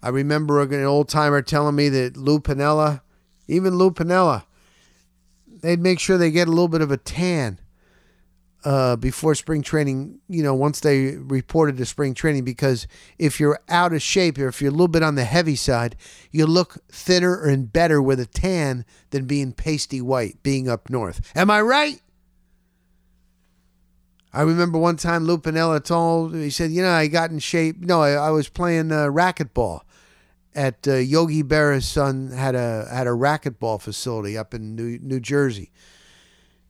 I 0.00 0.08
remember 0.08 0.62
an 0.62 0.84
old 0.84 1.10
timer 1.10 1.42
telling 1.42 1.76
me 1.76 1.90
that 1.90 2.16
Lou 2.16 2.40
Piniella, 2.40 3.02
even 3.46 3.76
Lou 3.76 3.90
Piniella, 3.90 4.44
they'd 5.46 5.78
make 5.78 6.00
sure 6.00 6.16
they 6.16 6.30
get 6.30 6.48
a 6.48 6.50
little 6.50 6.68
bit 6.68 6.80
of 6.80 6.90
a 6.90 6.96
tan 6.96 7.58
uh, 8.64 8.96
before 8.96 9.34
spring 9.34 9.62
training, 9.62 10.20
you 10.28 10.42
know, 10.42 10.54
once 10.54 10.80
they 10.80 11.16
reported 11.16 11.76
to 11.76 11.84
spring 11.84 12.14
training, 12.14 12.44
because 12.44 12.86
if 13.18 13.38
you're 13.38 13.60
out 13.68 13.92
of 13.92 14.02
shape 14.02 14.38
or 14.38 14.48
if 14.48 14.60
you're 14.60 14.70
a 14.70 14.72
little 14.72 14.88
bit 14.88 15.02
on 15.02 15.14
the 15.14 15.24
heavy 15.24 15.56
side, 15.56 15.96
you 16.30 16.46
look 16.46 16.78
thinner 16.90 17.44
and 17.44 17.72
better 17.72 18.00
with 18.00 18.18
a 18.18 18.26
tan 18.26 18.84
than 19.10 19.26
being 19.26 19.52
pasty 19.52 20.00
white, 20.00 20.42
being 20.42 20.68
up 20.68 20.88
north. 20.88 21.30
Am 21.36 21.50
I 21.50 21.60
right? 21.60 22.00
I 24.32 24.42
remember 24.42 24.78
one 24.78 24.96
time 24.96 25.24
Lou 25.24 25.38
Piniella 25.38 25.84
told 25.84 26.34
he 26.34 26.50
said, 26.50 26.72
you 26.72 26.82
know, 26.82 26.90
I 26.90 27.06
got 27.06 27.30
in 27.30 27.38
shape. 27.38 27.80
No, 27.80 28.02
I, 28.02 28.12
I 28.12 28.30
was 28.30 28.48
playing 28.48 28.90
uh, 28.90 29.06
racquetball 29.06 29.82
at 30.54 30.88
uh, 30.88 30.94
Yogi 30.94 31.42
Berra's 31.42 31.86
son 31.86 32.30
had 32.30 32.54
a 32.54 32.88
had 32.90 33.06
a 33.06 33.10
racquetball 33.10 33.80
facility 33.80 34.36
up 34.36 34.54
in 34.54 34.74
New, 34.74 34.98
New 35.00 35.20
Jersey, 35.20 35.70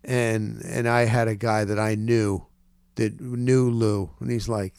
and 0.05 0.63
and 0.65 0.89
I 0.89 1.05
had 1.05 1.29
a 1.29 1.35
guy 1.35 1.65
that 1.65 1.79
I 1.79 1.95
knew 1.95 2.47
that 2.97 3.21
knew 3.21 3.71
Lou, 3.71 4.11
and 4.21 4.31
he's 4.31 4.49
like, 4.49 4.75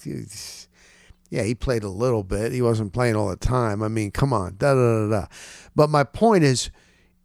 yeah, 1.30 1.44
he 1.44 1.56
played 1.56 1.84
a 1.84 1.90
little 1.90 2.24
bit. 2.24 2.52
He 2.52 2.62
wasn't 2.62 2.94
playing 2.94 3.16
all 3.16 3.30
the 3.30 3.36
time. 3.36 3.84
I 3.84 3.88
mean, 3.88 4.12
come 4.12 4.34
on, 4.34 4.56
da 4.58 4.74
da 4.74 5.08
da 5.08 5.10
da. 5.10 5.26
But 5.76 5.90
my 5.90 6.04
point 6.04 6.44
is, 6.44 6.70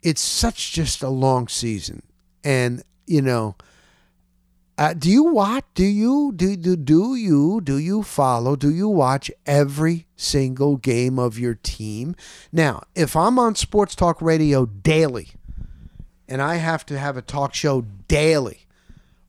it's 0.03 0.21
such 0.21 0.73
just 0.73 1.03
a 1.03 1.09
long 1.09 1.49
season, 1.49 2.03
and 2.43 2.83
you 3.07 3.23
know 3.23 3.57
uh, 4.81 4.95
do 4.95 5.11
you 5.11 5.25
watch? 5.25 5.65
Do 5.75 5.85
you 5.85 6.33
do, 6.35 6.57
do 6.57 6.75
do 6.75 7.15
you 7.15 7.61
do 7.61 7.77
you 7.77 8.03
follow? 8.03 8.57
Do 8.57 8.71
you 8.71 8.89
watch 8.89 9.31
every 9.45 10.07
single 10.17 10.79
game 10.79 11.19
of 11.19 11.39
your 11.39 11.55
team? 11.55 12.17
Now, 12.51 12.85
if 12.95 13.15
I'm 13.15 13.39
on 13.39 13.57
Sports 13.57 13.95
Talk 13.95 14.23
Radio 14.23 14.65
daily, 14.65 15.33
and 16.31 16.41
I 16.41 16.57
have 16.57 16.87
to 16.87 16.99
have 16.99 17.17
a 17.17 17.23
talk 17.23 17.55
show 17.55 17.83
daily, 18.07 18.61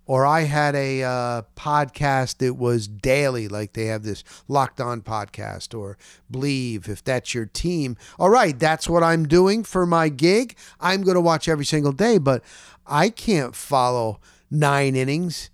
or 0.05 0.23
I 0.23 0.41
had 0.41 0.75
a 0.75 1.03
uh, 1.03 1.41
podcast 1.55 2.37
that 2.37 2.53
was 2.53 2.87
daily, 2.87 3.47
like 3.47 3.73
they 3.73 3.85
have 3.87 4.03
this 4.03 4.23
Locked 4.47 4.79
On 4.79 5.01
podcast 5.01 5.77
or 5.77 5.97
Believe, 6.29 6.87
if 6.87 7.03
that's 7.03 7.33
your 7.33 7.47
team. 7.47 7.97
All 8.19 8.29
right, 8.29 8.57
that's 8.57 8.87
what 8.87 9.01
I'm 9.01 9.27
doing 9.27 9.63
for 9.63 9.87
my 9.87 10.09
gig. 10.09 10.55
I'm 10.79 11.01
going 11.01 11.15
to 11.15 11.21
watch 11.21 11.47
every 11.49 11.65
single 11.65 11.91
day, 11.91 12.19
but 12.19 12.43
I 12.85 13.09
can't 13.09 13.55
follow 13.55 14.19
nine 14.51 14.95
innings 14.95 15.49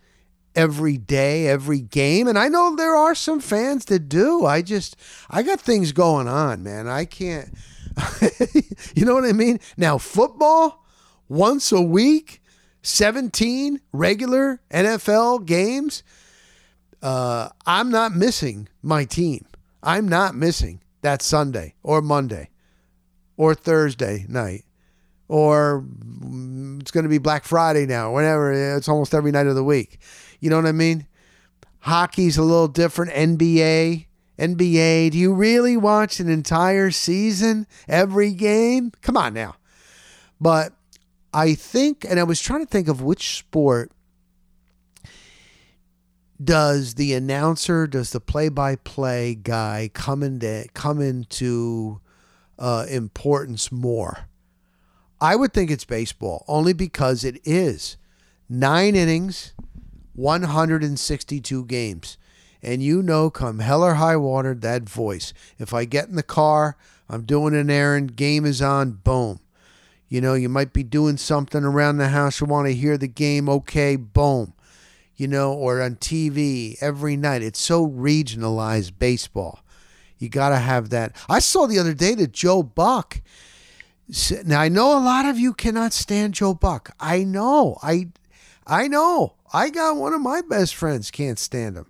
every 0.53 0.97
day, 0.97 1.47
every 1.47 1.79
game. 1.79 2.27
And 2.27 2.37
I 2.37 2.49
know 2.49 2.75
there 2.75 2.95
are 2.95 3.15
some 3.15 3.39
fans 3.39 3.85
that 3.85 4.09
do. 4.09 4.45
I 4.45 4.61
just, 4.61 4.97
I 5.29 5.43
got 5.43 5.61
things 5.61 5.93
going 5.93 6.27
on, 6.27 6.63
man. 6.63 6.87
I 6.89 7.05
can't, 7.05 7.53
you 8.95 9.05
know 9.05 9.13
what 9.13 9.23
I 9.23 9.33
mean? 9.33 9.59
Now, 9.77 9.97
football, 9.97 10.83
once 11.29 11.71
a 11.71 11.81
week, 11.81 12.41
17 12.81 13.81
regular 13.91 14.61
NFL 14.71 15.45
games. 15.45 16.03
Uh, 17.01 17.49
I'm 17.65 17.89
not 17.89 18.15
missing 18.15 18.67
my 18.81 19.05
team. 19.05 19.45
I'm 19.83 20.07
not 20.07 20.35
missing 20.35 20.81
that 21.01 21.21
Sunday 21.21 21.75
or 21.83 22.01
Monday 22.01 22.49
or 23.35 23.53
Thursday 23.53 24.25
night 24.27 24.65
or 25.27 25.85
it's 26.79 26.91
going 26.91 27.03
to 27.03 27.09
be 27.09 27.17
Black 27.17 27.43
Friday 27.43 27.85
now, 27.85 28.13
whenever 28.13 28.75
it's 28.77 28.87
almost 28.87 29.13
every 29.13 29.31
night 29.31 29.47
of 29.47 29.55
the 29.55 29.63
week. 29.63 29.99
You 30.39 30.49
know 30.49 30.55
what 30.55 30.65
I 30.65 30.71
mean? 30.71 31.07
Hockey's 31.79 32.37
a 32.37 32.43
little 32.43 32.67
different. 32.67 33.11
NBA, 33.11 34.05
NBA. 34.39 35.11
Do 35.11 35.17
you 35.17 35.33
really 35.33 35.77
watch 35.77 36.19
an 36.19 36.29
entire 36.29 36.91
season, 36.91 37.67
every 37.87 38.31
game? 38.31 38.91
Come 39.01 39.17
on 39.17 39.33
now. 39.33 39.55
But 40.39 40.73
I 41.37 41.53
think, 41.53 42.03
and 42.03 42.19
I 42.19 42.23
was 42.23 42.41
trying 42.41 42.65
to 42.65 42.65
think 42.65 42.87
of 42.87 43.03
which 43.03 43.37
sport 43.37 43.91
does 46.43 46.95
the 46.95 47.13
announcer, 47.13 47.85
does 47.85 48.09
the 48.09 48.19
play-by-play 48.19 49.35
guy 49.35 49.91
come 49.93 50.23
into 50.23 50.65
come 50.73 50.99
into 50.99 52.01
uh, 52.57 52.87
importance 52.89 53.71
more? 53.71 54.29
I 55.21 55.35
would 55.35 55.53
think 55.53 55.69
it's 55.69 55.85
baseball, 55.85 56.43
only 56.47 56.73
because 56.73 57.23
it 57.23 57.39
is 57.45 57.97
nine 58.49 58.95
innings, 58.95 59.53
162 60.15 61.65
games. 61.65 62.17
And 62.63 62.81
you 62.81 63.03
know, 63.03 63.29
come 63.29 63.59
hell 63.59 63.83
or 63.83 63.93
high 63.93 64.17
water, 64.17 64.55
that 64.55 64.89
voice. 64.89 65.33
If 65.59 65.71
I 65.71 65.85
get 65.85 66.09
in 66.09 66.15
the 66.15 66.23
car, 66.23 66.77
I'm 67.07 67.25
doing 67.25 67.55
an 67.55 67.69
errand, 67.69 68.15
game 68.15 68.43
is 68.43 68.59
on, 68.59 68.93
boom. 68.93 69.39
You 70.09 70.21
know, 70.21 70.33
you 70.35 70.49
might 70.49 70.73
be 70.73 70.83
doing 70.83 71.17
something 71.17 71.63
around 71.63 71.97
the 71.97 72.09
house, 72.09 72.39
you 72.39 72.47
want 72.47 72.67
to 72.67 72.73
hear 72.73 72.97
the 72.97 73.07
game, 73.07 73.49
okay, 73.49 73.95
boom. 73.95 74.53
You 75.15 75.27
know, 75.27 75.53
or 75.53 75.81
on 75.81 75.95
TV 75.95 76.77
every 76.79 77.17
night. 77.17 77.41
It's 77.41 77.59
so 77.59 77.87
regionalized 77.87 78.99
baseball. 78.99 79.61
You 80.19 80.29
got 80.29 80.49
to 80.49 80.57
have 80.57 80.89
that. 80.91 81.15
I 81.27 81.39
saw 81.39 81.65
the 81.65 81.79
other 81.79 81.93
day 81.93 82.13
that 82.15 82.31
Joe 82.31 82.61
Buck 82.61 83.21
now 84.45 84.61
I 84.61 84.69
know 84.69 84.97
a 84.97 85.03
lot 85.03 85.25
of 85.25 85.37
you 85.37 85.53
cannot 85.53 85.93
stand 85.93 86.33
Joe 86.33 86.53
Buck. 86.53 86.95
I 86.99 87.23
know. 87.23 87.77
I 87.83 88.09
I 88.65 88.87
know. 88.87 89.35
I 89.53 89.69
got 89.69 89.97
one 89.97 90.13
of 90.13 90.21
my 90.21 90.41
best 90.41 90.75
friends 90.75 91.11
can't 91.11 91.39
stand 91.39 91.75
him. 91.75 91.87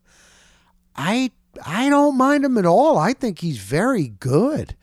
I 0.95 1.31
I 1.63 1.89
don't 1.89 2.17
mind 2.17 2.43
him 2.43 2.57
at 2.57 2.65
all. 2.65 2.97
I 2.97 3.13
think 3.13 3.39
he's 3.39 3.59
very 3.59 4.07
good. 4.07 4.75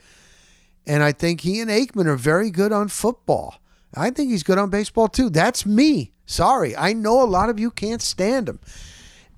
And 0.87 1.03
I 1.03 1.12
think 1.12 1.40
he 1.40 1.61
and 1.61 1.70
Aikman 1.70 2.07
are 2.07 2.16
very 2.16 2.51
good 2.51 2.73
on 2.73 2.88
football. 2.88 3.57
I 3.94 4.11
think 4.11 4.31
he's 4.31 4.42
good 4.42 4.59
on 4.59 4.70
baseball 4.70 5.09
too. 5.09 5.31
That's 5.31 5.64
me. 5.64 6.12
Sorry. 6.27 6.77
I 6.77 6.92
know 6.92 7.23
a 7.23 7.25
lot 7.25 7.49
of 7.49 7.61
you 7.61 7.70
can't 7.70 8.03
stand 8.03 8.49
him. 8.49 8.59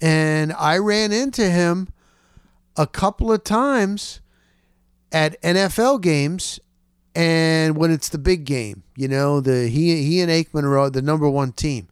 And 0.00 0.52
I 0.52 0.78
ran 0.78 1.12
into 1.12 1.48
him 1.48 1.88
a 2.76 2.86
couple 2.86 3.32
of 3.32 3.44
times 3.44 4.20
at 5.12 5.40
NFL 5.42 6.02
games 6.02 6.60
and 7.16 7.78
when 7.78 7.90
it's 7.90 8.10
the 8.10 8.18
big 8.18 8.44
game, 8.44 8.82
you 8.94 9.08
know, 9.08 9.40
the 9.40 9.68
he 9.68 10.02
he 10.02 10.20
and 10.20 10.30
Aikman 10.30 10.64
are 10.64 10.78
uh, 10.78 10.90
the 10.90 11.00
number 11.00 11.28
one 11.28 11.52
team. 11.52 11.88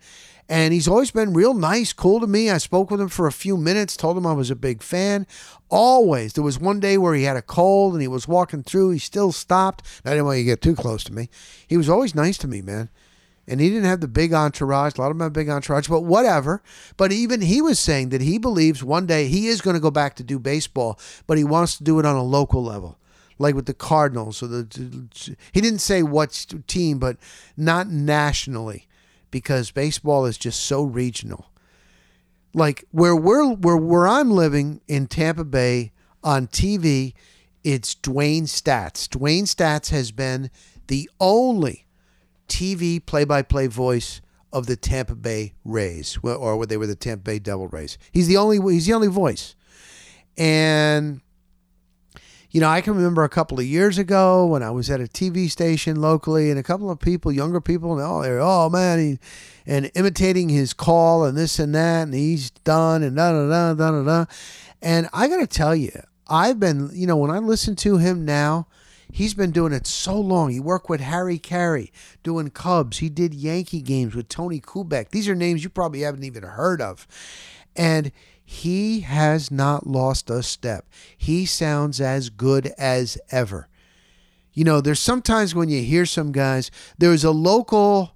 And 0.50 0.74
he's 0.74 0.86
always 0.86 1.10
been 1.10 1.32
real 1.32 1.54
nice, 1.54 1.94
cool 1.94 2.20
to 2.20 2.26
me. 2.26 2.50
I 2.50 2.58
spoke 2.58 2.90
with 2.90 3.00
him 3.00 3.08
for 3.08 3.26
a 3.26 3.32
few 3.32 3.56
minutes, 3.56 3.96
told 3.96 4.18
him 4.18 4.26
I 4.26 4.34
was 4.34 4.50
a 4.50 4.54
big 4.54 4.82
fan. 4.82 5.26
Always. 5.74 6.34
There 6.34 6.44
was 6.44 6.60
one 6.60 6.78
day 6.78 6.96
where 6.96 7.14
he 7.14 7.24
had 7.24 7.36
a 7.36 7.42
cold 7.42 7.94
and 7.94 8.00
he 8.00 8.06
was 8.06 8.28
walking 8.28 8.62
through. 8.62 8.90
He 8.90 9.00
still 9.00 9.32
stopped. 9.32 9.84
I 10.04 10.10
didn't 10.10 10.26
want 10.26 10.38
you 10.38 10.44
to 10.44 10.50
get 10.52 10.62
too 10.62 10.76
close 10.76 11.02
to 11.02 11.12
me. 11.12 11.28
He 11.66 11.76
was 11.76 11.88
always 11.88 12.14
nice 12.14 12.38
to 12.38 12.48
me, 12.48 12.62
man. 12.62 12.90
And 13.48 13.60
he 13.60 13.70
didn't 13.70 13.88
have 13.88 14.00
the 14.00 14.06
big 14.06 14.32
entourage. 14.32 14.96
A 14.96 15.00
lot 15.00 15.10
of 15.10 15.18
have 15.18 15.32
big 15.32 15.48
entourage, 15.48 15.88
but 15.88 16.02
whatever. 16.02 16.62
But 16.96 17.10
even 17.10 17.40
he 17.40 17.60
was 17.60 17.80
saying 17.80 18.10
that 18.10 18.20
he 18.20 18.38
believes 18.38 18.84
one 18.84 19.06
day 19.06 19.26
he 19.26 19.48
is 19.48 19.60
going 19.60 19.74
to 19.74 19.80
go 19.80 19.90
back 19.90 20.14
to 20.16 20.22
do 20.22 20.38
baseball, 20.38 20.96
but 21.26 21.38
he 21.38 21.44
wants 21.44 21.76
to 21.78 21.82
do 21.82 21.98
it 21.98 22.06
on 22.06 22.14
a 22.14 22.22
local 22.22 22.62
level 22.62 22.96
like 23.40 23.56
with 23.56 23.66
the 23.66 23.74
Cardinals 23.74 24.44
or 24.44 24.46
the 24.46 25.36
he 25.50 25.60
didn't 25.60 25.80
say 25.80 26.04
what 26.04 26.46
team, 26.68 27.00
but 27.00 27.16
not 27.56 27.88
nationally 27.88 28.86
because 29.32 29.72
baseball 29.72 30.24
is 30.24 30.38
just 30.38 30.60
so 30.60 30.84
regional. 30.84 31.50
Like 32.54 32.84
where 32.92 33.16
we're 33.16 33.52
where 33.52 33.76
where 33.76 34.06
I'm 34.06 34.30
living 34.30 34.80
in 34.86 35.08
Tampa 35.08 35.44
Bay 35.44 35.92
on 36.22 36.46
TV, 36.46 37.12
it's 37.64 37.94
Dewayne 37.94 38.44
Staats. 38.44 39.08
Dewayne 39.08 39.42
Staats 39.42 39.90
has 39.90 40.12
been 40.12 40.50
the 40.86 41.10
only 41.18 41.86
TV 42.48 43.04
play-by-play 43.04 43.66
voice 43.66 44.20
of 44.52 44.66
the 44.66 44.76
Tampa 44.76 45.16
Bay 45.16 45.54
Rays, 45.64 46.18
or 46.22 46.64
they 46.64 46.76
were 46.76 46.86
the 46.86 46.94
Tampa 46.94 47.24
Bay 47.24 47.38
Devil 47.40 47.66
Rays. 47.68 47.98
He's 48.12 48.28
the 48.28 48.36
only 48.36 48.58
he's 48.72 48.86
the 48.86 48.92
only 48.92 49.08
voice, 49.08 49.56
and 50.38 51.20
you 52.54 52.60
know, 52.60 52.68
I 52.68 52.82
can 52.82 52.94
remember 52.94 53.24
a 53.24 53.28
couple 53.28 53.58
of 53.58 53.66
years 53.66 53.98
ago 53.98 54.46
when 54.46 54.62
I 54.62 54.70
was 54.70 54.88
at 54.88 55.00
a 55.00 55.08
TV 55.08 55.50
station 55.50 56.00
locally, 56.00 56.50
and 56.50 56.58
a 56.58 56.62
couple 56.62 56.88
of 56.88 57.00
people, 57.00 57.32
younger 57.32 57.60
people, 57.60 57.98
and 57.98 58.00
oh, 58.00 58.22
they're 58.22 58.40
oh 58.40 58.70
man, 58.70 59.00
he, 59.00 59.18
and 59.66 59.90
imitating 59.96 60.48
his 60.48 60.72
call 60.72 61.24
and 61.24 61.36
this 61.36 61.58
and 61.58 61.74
that, 61.74 62.04
and 62.04 62.14
he's 62.14 62.50
done 62.50 63.02
and 63.02 63.16
da 63.16 63.32
da 63.32 63.48
da 63.48 63.74
da 63.74 63.90
da 63.90 64.04
da. 64.04 64.24
And 64.80 65.08
I 65.12 65.26
got 65.26 65.38
to 65.38 65.48
tell 65.48 65.74
you, 65.74 66.00
I've 66.28 66.60
been, 66.60 66.90
you 66.92 67.08
know, 67.08 67.16
when 67.16 67.32
I 67.32 67.38
listen 67.38 67.74
to 67.74 67.96
him 67.96 68.24
now, 68.24 68.68
he's 69.10 69.34
been 69.34 69.50
doing 69.50 69.72
it 69.72 69.88
so 69.88 70.16
long. 70.16 70.50
He 70.50 70.60
worked 70.60 70.88
with 70.88 71.00
Harry 71.00 71.40
Caray 71.40 71.90
doing 72.22 72.50
Cubs. 72.50 72.98
He 72.98 73.08
did 73.08 73.34
Yankee 73.34 73.82
games 73.82 74.14
with 74.14 74.28
Tony 74.28 74.60
Kubek. 74.60 75.08
These 75.08 75.28
are 75.28 75.34
names 75.34 75.64
you 75.64 75.70
probably 75.70 76.02
haven't 76.02 76.22
even 76.22 76.44
heard 76.44 76.80
of, 76.80 77.08
and 77.74 78.12
he 78.44 79.00
has 79.00 79.50
not 79.50 79.86
lost 79.86 80.28
a 80.28 80.42
step. 80.42 80.86
He 81.16 81.46
sounds 81.46 82.00
as 82.00 82.28
good 82.28 82.72
as 82.78 83.18
ever. 83.30 83.68
You 84.52 84.64
know, 84.64 84.80
there's 84.80 85.00
sometimes 85.00 85.54
when 85.54 85.68
you 85.68 85.82
hear 85.82 86.06
some 86.06 86.30
guys, 86.30 86.70
there's 86.98 87.24
a 87.24 87.30
local 87.30 88.14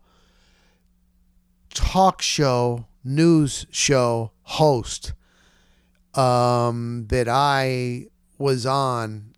talk 1.75 2.23
show, 2.23 2.87
news 3.03 3.67
show 3.71 4.33
host 4.43 5.15
um, 6.15 7.07
that 7.09 7.29
I 7.29 8.07
was 8.39 8.67
on 8.67 9.33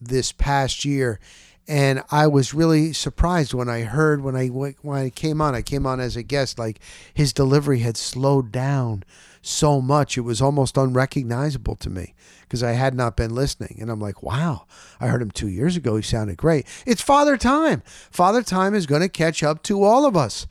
this 0.00 0.32
past 0.32 0.84
year, 0.84 1.18
and 1.66 2.02
I 2.10 2.28
was 2.28 2.54
really 2.54 2.92
surprised 2.92 3.52
when 3.52 3.68
I 3.68 3.82
heard 3.82 4.22
when 4.22 4.36
I 4.36 4.46
when 4.46 4.74
I 4.98 5.10
came 5.10 5.42
on. 5.42 5.54
I 5.54 5.62
came 5.62 5.84
on 5.84 6.00
as 6.00 6.16
a 6.16 6.22
guest, 6.22 6.58
like 6.58 6.80
his 7.12 7.32
delivery 7.32 7.80
had 7.80 7.96
slowed 7.96 8.52
down 8.52 9.04
so 9.42 9.80
much 9.80 10.16
it 10.16 10.22
was 10.22 10.42
almost 10.42 10.76
unrecognizable 10.76 11.76
to 11.76 11.90
me 11.90 12.14
because 12.42 12.62
I 12.62 12.72
had 12.72 12.94
not 12.94 13.16
been 13.16 13.34
listening. 13.34 13.78
And 13.80 13.90
I'm 13.90 14.00
like, 14.00 14.22
wow, 14.22 14.66
I 15.00 15.08
heard 15.08 15.22
him 15.22 15.30
two 15.30 15.48
years 15.48 15.76
ago. 15.76 15.96
He 15.96 16.02
sounded 16.02 16.36
great. 16.36 16.66
It's 16.86 17.02
Father 17.02 17.36
Time. 17.36 17.82
Father 18.10 18.42
Time 18.42 18.74
is 18.74 18.86
going 18.86 19.02
to 19.02 19.08
catch 19.08 19.42
up 19.42 19.62
to 19.64 19.84
all 19.84 20.06
of 20.06 20.16
us. 20.16 20.46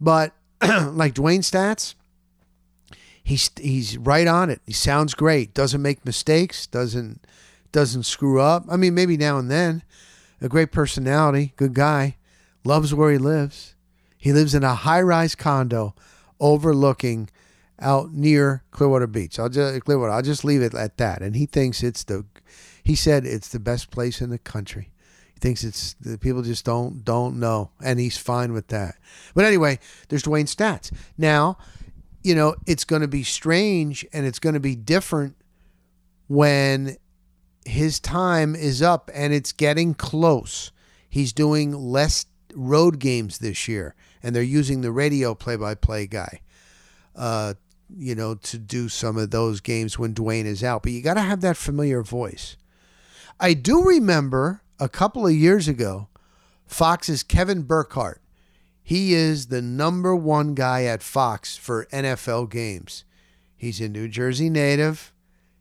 But 0.00 0.32
like 0.62 1.14
Dewayne 1.14 1.40
Staats, 1.40 1.94
he's 3.22 3.50
he's 3.60 3.98
right 3.98 4.26
on 4.26 4.50
it. 4.50 4.60
He 4.66 4.72
sounds 4.72 5.14
great. 5.14 5.54
Doesn't 5.54 5.82
make 5.82 6.04
mistakes. 6.04 6.66
Doesn't 6.66 7.24
doesn't 7.72 8.04
screw 8.04 8.40
up. 8.40 8.64
I 8.70 8.76
mean, 8.76 8.94
maybe 8.94 9.16
now 9.16 9.38
and 9.38 9.50
then. 9.50 9.82
A 10.40 10.48
great 10.48 10.72
personality. 10.72 11.52
Good 11.56 11.74
guy. 11.74 12.16
Loves 12.64 12.94
where 12.94 13.10
he 13.10 13.18
lives. 13.18 13.74
He 14.16 14.32
lives 14.32 14.54
in 14.54 14.64
a 14.64 14.74
high 14.74 15.02
rise 15.02 15.34
condo 15.34 15.94
overlooking 16.40 17.28
out 17.84 18.12
near 18.12 18.64
Clearwater 18.70 19.06
Beach. 19.06 19.38
I'll 19.38 19.48
just 19.48 19.84
Clearwater. 19.84 20.12
I'll 20.12 20.22
just 20.22 20.44
leave 20.44 20.62
it 20.62 20.74
at 20.74 20.96
that. 20.96 21.22
And 21.22 21.36
he 21.36 21.46
thinks 21.46 21.82
it's 21.82 22.04
the. 22.04 22.24
He 22.82 22.94
said 22.94 23.24
it's 23.24 23.48
the 23.48 23.60
best 23.60 23.90
place 23.90 24.20
in 24.20 24.30
the 24.30 24.38
country. 24.38 24.90
He 25.34 25.40
thinks 25.40 25.62
it's 25.62 25.94
the 26.00 26.18
people 26.18 26.42
just 26.42 26.64
don't 26.64 27.04
don't 27.04 27.38
know, 27.38 27.70
and 27.82 28.00
he's 28.00 28.18
fine 28.18 28.52
with 28.52 28.68
that. 28.68 28.96
But 29.34 29.44
anyway, 29.44 29.78
there's 30.08 30.24
Dewayne 30.24 30.48
Staats. 30.48 30.90
Now, 31.16 31.58
you 32.22 32.34
know 32.34 32.56
it's 32.66 32.84
going 32.84 33.02
to 33.02 33.08
be 33.08 33.22
strange 33.22 34.04
and 34.12 34.26
it's 34.26 34.38
going 34.38 34.54
to 34.54 34.60
be 34.60 34.74
different 34.74 35.36
when 36.26 36.96
his 37.64 38.00
time 38.00 38.54
is 38.54 38.82
up 38.82 39.10
and 39.14 39.32
it's 39.32 39.52
getting 39.52 39.94
close. 39.94 40.72
He's 41.08 41.32
doing 41.32 41.72
less 41.72 42.26
road 42.54 42.98
games 42.98 43.38
this 43.38 43.68
year, 43.68 43.94
and 44.22 44.34
they're 44.34 44.42
using 44.42 44.80
the 44.80 44.92
radio 44.92 45.34
play-by-play 45.34 46.08
guy. 46.08 46.40
Uh, 47.14 47.54
you 47.96 48.14
know, 48.14 48.34
to 48.34 48.58
do 48.58 48.88
some 48.88 49.16
of 49.16 49.30
those 49.30 49.60
games 49.60 49.98
when 49.98 50.14
Dewayne 50.14 50.46
is 50.46 50.64
out. 50.64 50.82
But 50.82 50.92
you 50.92 51.02
got 51.02 51.14
to 51.14 51.20
have 51.20 51.40
that 51.42 51.56
familiar 51.56 52.02
voice. 52.02 52.56
I 53.38 53.54
do 53.54 53.82
remember 53.82 54.62
a 54.78 54.88
couple 54.88 55.26
of 55.26 55.32
years 55.32 55.68
ago, 55.68 56.08
Fox's 56.66 57.22
Kevin 57.22 57.62
Burkhardt. 57.62 58.20
He 58.82 59.14
is 59.14 59.46
the 59.46 59.62
number 59.62 60.14
one 60.14 60.54
guy 60.54 60.84
at 60.84 61.02
Fox 61.02 61.56
for 61.56 61.86
NFL 61.86 62.50
games. 62.50 63.04
He's 63.56 63.80
a 63.80 63.88
New 63.88 64.08
Jersey 64.08 64.50
native. 64.50 65.12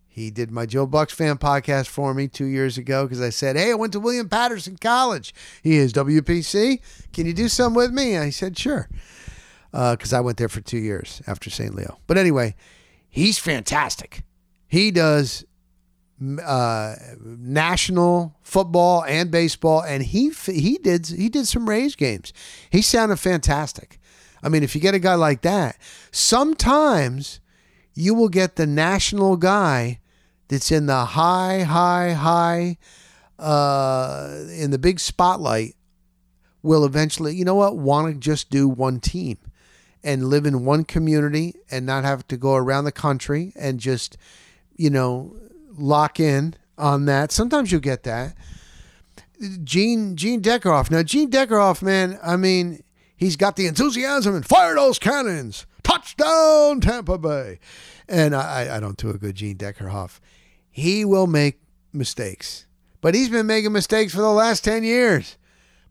He 0.07 0.29
did 0.29 0.51
my 0.51 0.65
Joe 0.65 0.85
Bucks 0.85 1.13
fan 1.13 1.37
podcast 1.37 1.87
for 1.87 2.13
me 2.13 2.27
two 2.27 2.45
years 2.45 2.77
ago 2.77 3.05
because 3.05 3.21
I 3.21 3.29
said, 3.29 3.55
Hey, 3.55 3.71
I 3.71 3.75
went 3.75 3.93
to 3.93 3.99
William 3.99 4.29
Paterson 4.29 4.77
College. 4.77 5.33
He 5.63 5.77
is 5.77 5.93
WPC. 5.93 6.81
Can 7.13 7.25
you 7.25 7.33
do 7.33 7.47
some 7.47 7.73
with 7.73 7.91
me? 7.91 8.17
I 8.17 8.29
said, 8.29 8.57
Sure 8.57 8.89
because 9.73 10.13
uh, 10.13 10.17
I 10.17 10.21
went 10.21 10.37
there 10.37 10.49
for 10.49 10.61
two 10.61 10.77
years 10.77 11.21
after 11.25 11.49
St. 11.49 11.73
Leo. 11.73 11.97
But 12.05 12.19
anyway, 12.19 12.55
he's 13.09 13.39
fantastic. 13.39 14.21
He 14.67 14.91
does 14.91 15.45
uh, 16.43 16.95
national 17.23 18.35
football 18.43 19.03
and 19.05 19.31
baseball, 19.31 19.81
and 19.81 20.03
he 20.03 20.29
he 20.45 20.77
did 20.77 21.07
he 21.07 21.27
did 21.27 21.47
some 21.47 21.67
Rays 21.67 21.95
games. 21.95 22.33
He 22.69 22.83
sounded 22.83 23.17
fantastic. 23.17 23.99
I 24.43 24.49
mean, 24.49 24.61
if 24.61 24.75
you 24.75 24.81
get 24.81 24.93
a 24.93 24.99
guy 24.99 25.15
like 25.15 25.41
that, 25.41 25.77
sometimes 26.11 27.39
you 27.95 28.13
will 28.13 28.29
get 28.29 28.55
the 28.55 28.67
national 28.67 29.37
guy 29.37 30.01
that's 30.49 30.71
in 30.71 30.85
the 30.85 31.05
high, 31.05 31.61
high, 31.61 32.11
high, 32.11 32.77
uh, 33.39 34.43
in 34.55 34.69
the 34.69 34.77
big 34.77 34.99
spotlight. 34.99 35.75
Will 36.61 36.85
eventually, 36.85 37.35
you 37.35 37.43
know 37.43 37.55
what, 37.55 37.77
want 37.77 38.13
to 38.13 38.19
just 38.19 38.49
do 38.49 38.69
one 38.69 38.99
team 38.99 39.37
and 40.03 40.27
live 40.27 40.45
in 40.45 40.65
one 40.65 40.83
community 40.83 41.55
and 41.71 41.85
not 41.85 42.03
have 42.03 42.27
to 42.27 42.37
go 42.37 42.55
around 42.55 42.85
the 42.85 42.91
country 42.91 43.53
and 43.55 43.79
just, 43.79 44.17
you 44.75 44.89
know, 44.89 45.35
lock 45.77 46.19
in 46.19 46.55
on 46.77 47.05
that. 47.05 47.31
Sometimes 47.31 47.71
you'll 47.71 47.81
get 47.81 48.03
that. 48.03 48.35
Gene 49.63 50.15
Gene 50.15 50.41
Deckerhoff. 50.41 50.91
Now 50.91 51.03
Gene 51.03 51.29
Deckerhoff, 51.29 51.81
man, 51.81 52.19
I 52.23 52.35
mean, 52.37 52.83
he's 53.15 53.35
got 53.35 53.55
the 53.55 53.67
enthusiasm 53.67 54.35
and 54.35 54.45
fire 54.45 54.75
those 54.75 54.99
cannons. 54.99 55.65
Touchdown, 55.83 56.81
Tampa 56.81 57.17
Bay. 57.17 57.59
And 58.07 58.35
I, 58.35 58.77
I 58.77 58.79
don't 58.79 58.97
do 58.97 59.09
a 59.09 59.17
good 59.17 59.35
Gene 59.35 59.57
Deckerhoff. 59.57 60.19
He 60.69 61.05
will 61.05 61.27
make 61.27 61.59
mistakes. 61.91 62.65
But 63.01 63.15
he's 63.15 63.29
been 63.29 63.47
making 63.47 63.73
mistakes 63.73 64.13
for 64.13 64.21
the 64.21 64.29
last 64.29 64.63
10 64.63 64.83
years. 64.83 65.37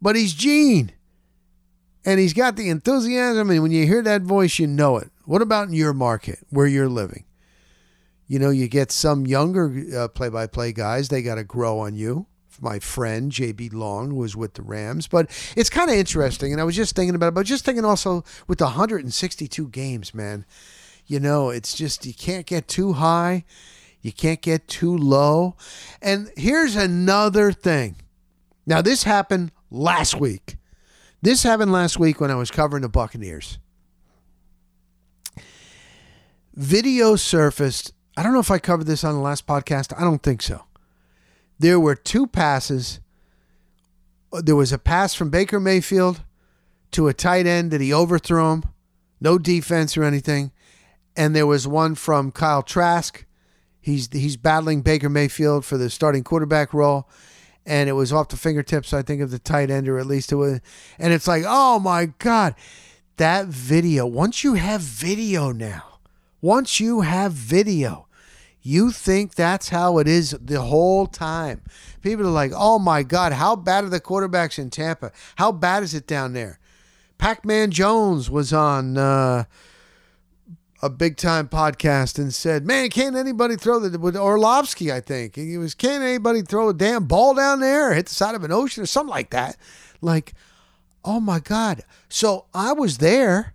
But 0.01 0.17
he's 0.17 0.33
Gene 0.33 0.93
and 2.05 2.21
he's 2.21 2.33
got 2.33 2.57
the 2.57 2.69
enthusiasm. 2.69 3.51
And 3.51 3.63
when 3.63 3.73
you 3.73 3.87
hear 3.87 4.03
that 4.03 4.23
voice, 4.23 4.59
you 4.59 4.67
know 4.67 4.97
it. 4.99 5.11
What 5.25 5.43
about 5.43 5.69
in 5.69 5.75
your 5.75 5.93
market 5.93 6.41
where 6.51 6.67
you're 6.67 6.89
living? 6.89 7.25
You 8.27 8.39
know, 8.39 8.51
you 8.51 8.67
get 8.69 8.91
some 8.91 9.27
younger 9.27 10.09
play 10.09 10.29
by 10.29 10.47
play 10.47 10.73
guys, 10.73 11.09
they 11.09 11.23
got 11.23 11.35
to 11.37 11.45
grow 11.45 11.81
on 11.81 11.95
you. 11.95 12.27
My 12.61 12.79
friend 12.79 13.33
JB 13.33 13.73
Long 13.73 14.15
was 14.15 14.37
with 14.37 14.55
the 14.55 14.63
Rams, 14.63 15.09
but 15.09 15.31
it's 15.57 15.71
kind 15.71 15.91
of 15.91 15.97
interesting. 15.97 16.53
And 16.53 16.61
I 16.61 16.65
was 16.65 16.77
just 16.77 16.95
thinking 16.95 17.15
about 17.15 17.29
it, 17.29 17.35
but 17.35 17.47
just 17.47 17.65
thinking 17.65 17.85
also 17.85 18.25
with 18.47 18.59
the 18.59 18.67
162 18.67 19.69
games, 19.69 20.15
man, 20.15 20.45
you 21.07 21.19
know, 21.19 21.51
it's 21.51 21.75
just, 21.75 22.07
you 22.07 22.15
can't 22.15 22.47
get 22.47 22.69
too 22.69 22.93
high, 22.95 23.45
you 24.01 24.13
can't 24.13 24.41
get 24.41 24.69
too 24.69 24.97
low. 24.97 25.57
And 26.01 26.31
here's 26.37 26.77
another 26.77 27.53
thing. 27.53 27.97
Now, 28.65 28.81
this 28.81 29.03
happened 29.03 29.51
last 29.71 30.19
week. 30.19 30.57
This 31.23 31.45
happened 31.45 31.71
last 31.71 32.01
week 32.01 32.21
when 32.21 32.33
I 32.33 32.35
was 32.35 32.51
covering 32.51 32.83
the 32.83 32.89
Buccaneers. 32.89 33.59
Video 36.53 37.15
surfaced. 37.15 37.93
I 38.17 38.25
don't 38.25 38.33
know 38.33 38.41
if 38.41 38.51
I 38.51 38.59
covered 38.59 38.89
this 38.89 39.05
on 39.05 39.15
the 39.15 39.21
last 39.21 39.47
podcast. 39.47 39.97
I 39.97 40.03
don't 40.03 40.23
think 40.23 40.43
so. 40.43 40.65
There 41.61 41.79
were 41.79 41.95
two 41.95 42.27
passes. 42.27 42.99
There 44.33 44.57
was 44.57 44.73
a 44.73 44.79
pass 44.79 45.15
from 45.15 45.31
Baker 45.31 45.61
Mayfield 45.61 46.23
to 46.91 47.07
a 47.07 47.15
tight 47.15 47.47
end 47.47 47.71
that 47.71 47.81
he 47.81 47.95
overthrew 47.95 48.51
him. 48.51 48.65
No 49.21 49.39
defense 49.39 49.97
or 49.97 50.03
anything. 50.03 50.51
And 51.17 51.37
there 51.37 51.47
was 51.47 51.69
one 51.69 51.95
from 51.95 52.33
Kyle 52.33 52.63
Trask. 52.63 53.25
He's 53.81 54.09
he's 54.13 54.37
battling 54.37 54.83
Baker 54.83 55.09
Mayfield 55.09 55.65
for 55.65 55.79
the 55.79 55.89
starting 55.89 56.25
quarterback 56.25 56.75
role 56.75 57.09
and 57.65 57.89
it 57.89 57.93
was 57.93 58.13
off 58.13 58.29
the 58.29 58.37
fingertips, 58.37 58.93
I 58.93 59.03
think, 59.03 59.21
of 59.23 59.31
the 59.31 59.39
tight 59.39 59.71
end, 59.71 59.89
or 59.89 59.99
at 59.99 60.07
least 60.07 60.33
it 60.33 60.37
was. 60.37 60.61
And 60.99 61.13
it's 61.13 61.29
like, 61.29 61.45
oh 61.47 61.79
my 61.79 62.07
God, 62.19 62.55
that 63.17 63.47
video. 63.47 64.07
Once 64.07 64.43
you 64.45 64.55
have 64.55 64.81
video 64.81 65.53
now, 65.53 65.99
once 66.41 66.81
you 66.81 67.03
have 67.03 67.33
video, 67.33 68.07
you 68.61 68.91
think 68.91 69.35
that's 69.35 69.71
how 69.71 69.99
it 69.99 70.09
is 70.09 70.37
the 70.41 70.61
whole 70.61 71.07
time. 71.07 71.63
People 72.01 72.27
are 72.27 72.31
like, 72.31 72.53
oh 72.55 72.79
my 72.79 73.03
God, 73.03 73.33
how 73.33 73.57
bad 73.57 73.85
are 73.85 73.89
the 73.89 74.01
quarterbacks 74.01 74.59
in 74.59 74.71
Tampa? 74.71 75.13
How 75.37 75.53
bad 75.53 75.83
is 75.83 75.95
it 75.95 76.07
down 76.07 76.33
there? 76.33 76.59
Pac 77.19 77.45
Man 77.45 77.71
Jones 77.71 78.31
was 78.31 78.53
on. 78.53 78.97
Uh, 78.97 79.45
a 80.83 80.91
big 80.91 81.17
time 81.17 81.49
podcast 81.49 82.19
and 82.19 82.35
said, 82.35 82.67
"Man, 82.67 82.91
can't 82.91 83.17
anybody 83.17 83.57
throw 83.57 83.79
the 83.79 83.99
with 83.99 84.17
Orlovsky? 84.17 84.93
I 84.93 85.01
think 85.01 85.37
he 85.37 85.57
was, 85.57 85.75
can't 85.75 86.03
anybody 86.03 86.43
throw 86.43 86.69
a 86.69 86.75
damn 86.75 87.05
ball 87.05 87.35
down 87.35 87.61
there, 87.61 87.95
hit 87.95 88.07
the 88.07 88.15
side 88.15 88.35
of 88.35 88.43
an 88.43 88.53
ocean 88.53 88.83
or 88.83 88.87
something 88.87 89.11
like 89.11 89.31
that?" 89.31 89.57
Like, 90.01 90.35
oh 91.05 91.21
my 91.21 91.39
god! 91.39 91.85
So 92.09 92.47
I 92.53 92.73
was 92.73 92.99
there, 92.99 93.55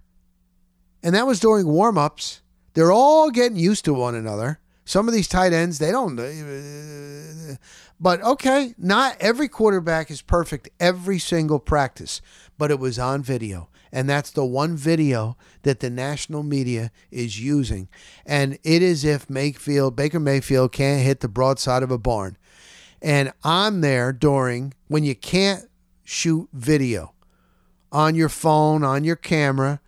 and 1.04 1.14
that 1.16 1.28
was 1.28 1.40
during 1.40 1.68
warm 1.68 1.98
ups. 1.98 2.42
They're 2.74 2.92
all 2.92 3.30
getting 3.32 3.58
used 3.58 3.86
to 3.86 3.94
one 3.94 4.16
another. 4.16 4.60
Some 4.86 5.10
of 5.10 5.14
these 5.14 5.28
tight 5.28 5.52
ends, 5.52 5.80
they 5.80 5.92
don't. 5.92 6.18
Uh, 6.18 7.56
but 8.00 8.22
okay, 8.22 8.74
not 8.78 9.18
every 9.20 9.50
quarterback 9.50 10.10
is 10.10 10.22
perfect 10.22 10.70
every 10.80 11.20
single 11.20 11.60
practice, 11.60 12.22
but 12.58 12.72
it 12.72 12.80
was 12.80 12.98
on 12.98 13.22
video. 13.24 13.68
And 13.92 14.10
that's 14.10 14.32
the 14.32 14.46
one 14.46 14.76
video 14.76 15.38
that 15.64 15.80
the 15.80 15.90
national 15.90 16.44
media 16.44 16.92
is 17.12 17.40
using. 17.40 17.88
And 18.26 18.60
it 18.64 18.82
is 18.82 19.06
if 19.06 19.30
Mayfield, 19.30 19.96
Baker 19.96 20.20
Mayfield 20.20 20.72
can't 20.72 21.04
hit 21.04 21.22
the 21.22 21.28
broadside 21.28 21.84
of 21.84 21.92
a 21.92 21.98
barn. 21.98 22.38
And 23.02 23.32
I'm 23.44 23.82
there 23.82 24.12
during 24.12 24.74
when 24.88 25.04
you 25.04 25.16
can't 25.16 25.66
shoot 26.04 26.50
video 26.54 27.14
on 27.92 28.16
your 28.16 28.30
phone, 28.30 28.84
on 28.84 29.04
your 29.04 29.16
camera. 29.16 29.82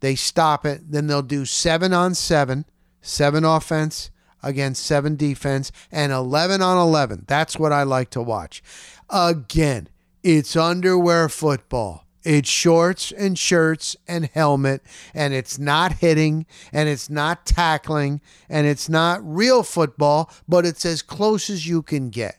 They 0.00 0.14
stop 0.14 0.66
it. 0.66 0.90
Then 0.90 1.06
they'll 1.06 1.22
do 1.22 1.44
seven 1.44 1.92
on 1.92 2.14
seven, 2.14 2.64
seven 3.00 3.44
offense 3.44 4.10
against 4.42 4.84
seven 4.84 5.14
defense, 5.14 5.70
and 5.90 6.12
11 6.12 6.60
on 6.60 6.76
11. 6.76 7.24
That's 7.28 7.58
what 7.58 7.72
I 7.72 7.84
like 7.84 8.10
to 8.10 8.20
watch. 8.20 8.62
Again, 9.08 9.88
it's 10.22 10.56
underwear 10.56 11.28
football. 11.28 12.01
It's 12.24 12.48
shorts 12.48 13.10
and 13.12 13.38
shirts 13.38 13.96
and 14.06 14.26
helmet, 14.26 14.82
and 15.12 15.34
it's 15.34 15.58
not 15.58 15.94
hitting, 15.94 16.46
and 16.72 16.88
it's 16.88 17.10
not 17.10 17.44
tackling, 17.44 18.20
and 18.48 18.66
it's 18.66 18.88
not 18.88 19.20
real 19.22 19.62
football, 19.62 20.30
but 20.48 20.64
it's 20.64 20.86
as 20.86 21.02
close 21.02 21.50
as 21.50 21.66
you 21.66 21.82
can 21.82 22.10
get. 22.10 22.38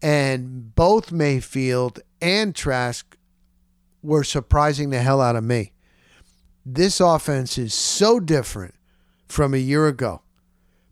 And 0.00 0.74
both 0.74 1.12
Mayfield 1.12 2.00
and 2.20 2.54
Trask 2.54 3.16
were 4.02 4.24
surprising 4.24 4.90
the 4.90 5.00
hell 5.00 5.20
out 5.20 5.36
of 5.36 5.44
me. 5.44 5.72
This 6.64 7.00
offense 7.00 7.58
is 7.58 7.74
so 7.74 8.20
different 8.20 8.74
from 9.28 9.54
a 9.54 9.58
year 9.58 9.86
ago. 9.86 10.22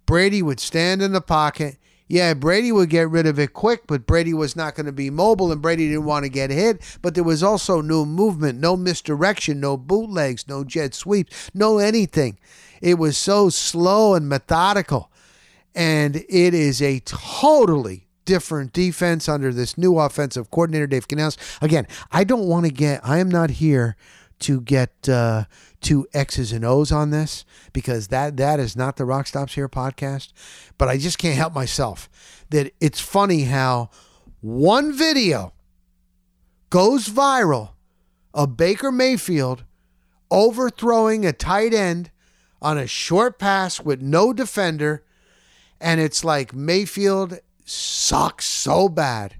Brady 0.06 0.42
would 0.42 0.60
stand 0.60 1.02
in 1.02 1.12
the 1.12 1.20
pocket. 1.20 1.76
Yeah, 2.10 2.34
Brady 2.34 2.72
would 2.72 2.90
get 2.90 3.08
rid 3.08 3.28
of 3.28 3.38
it 3.38 3.52
quick, 3.52 3.86
but 3.86 4.04
Brady 4.04 4.34
was 4.34 4.56
not 4.56 4.74
going 4.74 4.86
to 4.86 4.92
be 4.92 5.10
mobile 5.10 5.52
and 5.52 5.62
Brady 5.62 5.86
didn't 5.86 6.06
want 6.06 6.24
to 6.24 6.28
get 6.28 6.50
hit. 6.50 6.98
But 7.02 7.14
there 7.14 7.22
was 7.22 7.40
also 7.40 7.80
no 7.80 8.04
movement, 8.04 8.58
no 8.58 8.76
misdirection, 8.76 9.60
no 9.60 9.76
bootlegs, 9.76 10.48
no 10.48 10.64
jet 10.64 10.92
sweeps, 10.92 11.52
no 11.54 11.78
anything. 11.78 12.40
It 12.82 12.98
was 12.98 13.16
so 13.16 13.48
slow 13.48 14.14
and 14.14 14.28
methodical. 14.28 15.12
And 15.72 16.16
it 16.16 16.52
is 16.52 16.82
a 16.82 16.98
totally 17.04 18.08
different 18.24 18.72
defense 18.72 19.28
under 19.28 19.52
this 19.52 19.78
new 19.78 19.96
offensive 19.96 20.50
coordinator, 20.50 20.88
Dave 20.88 21.06
Canales. 21.06 21.36
Again, 21.62 21.86
I 22.10 22.24
don't 22.24 22.48
want 22.48 22.66
to 22.66 22.72
get, 22.72 23.00
I 23.04 23.18
am 23.18 23.28
not 23.28 23.50
here 23.50 23.94
to 24.40 24.60
get 24.60 25.08
uh, 25.08 25.44
to 25.82 26.06
X's 26.12 26.52
and 26.52 26.64
O's 26.64 26.92
on 26.92 27.10
this 27.10 27.44
because 27.72 28.08
that 28.08 28.36
that 28.36 28.60
is 28.60 28.76
not 28.76 28.96
the 28.96 29.04
Rock 29.04 29.26
Stops 29.26 29.54
Here 29.54 29.68
podcast. 29.68 30.32
But 30.78 30.88
I 30.88 30.98
just 30.98 31.18
can't 31.18 31.36
help 31.36 31.54
myself 31.54 32.08
that 32.50 32.72
it's 32.80 33.00
funny 33.00 33.44
how 33.44 33.90
one 34.40 34.92
video 34.92 35.52
goes 36.70 37.08
viral 37.08 37.70
of 38.32 38.56
Baker 38.56 38.92
Mayfield 38.92 39.64
overthrowing 40.30 41.26
a 41.26 41.32
tight 41.32 41.74
end 41.74 42.10
on 42.62 42.78
a 42.78 42.86
short 42.86 43.38
pass 43.38 43.80
with 43.80 44.00
no 44.00 44.32
defender. 44.32 45.04
And 45.80 46.00
it's 46.00 46.24
like 46.24 46.54
Mayfield 46.54 47.38
sucks 47.64 48.46
so 48.46 48.88
bad. 48.88 49.36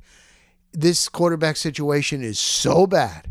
This 0.73 1.09
quarterback 1.09 1.57
situation 1.57 2.23
is 2.23 2.39
so 2.39 2.87
bad. 2.87 3.30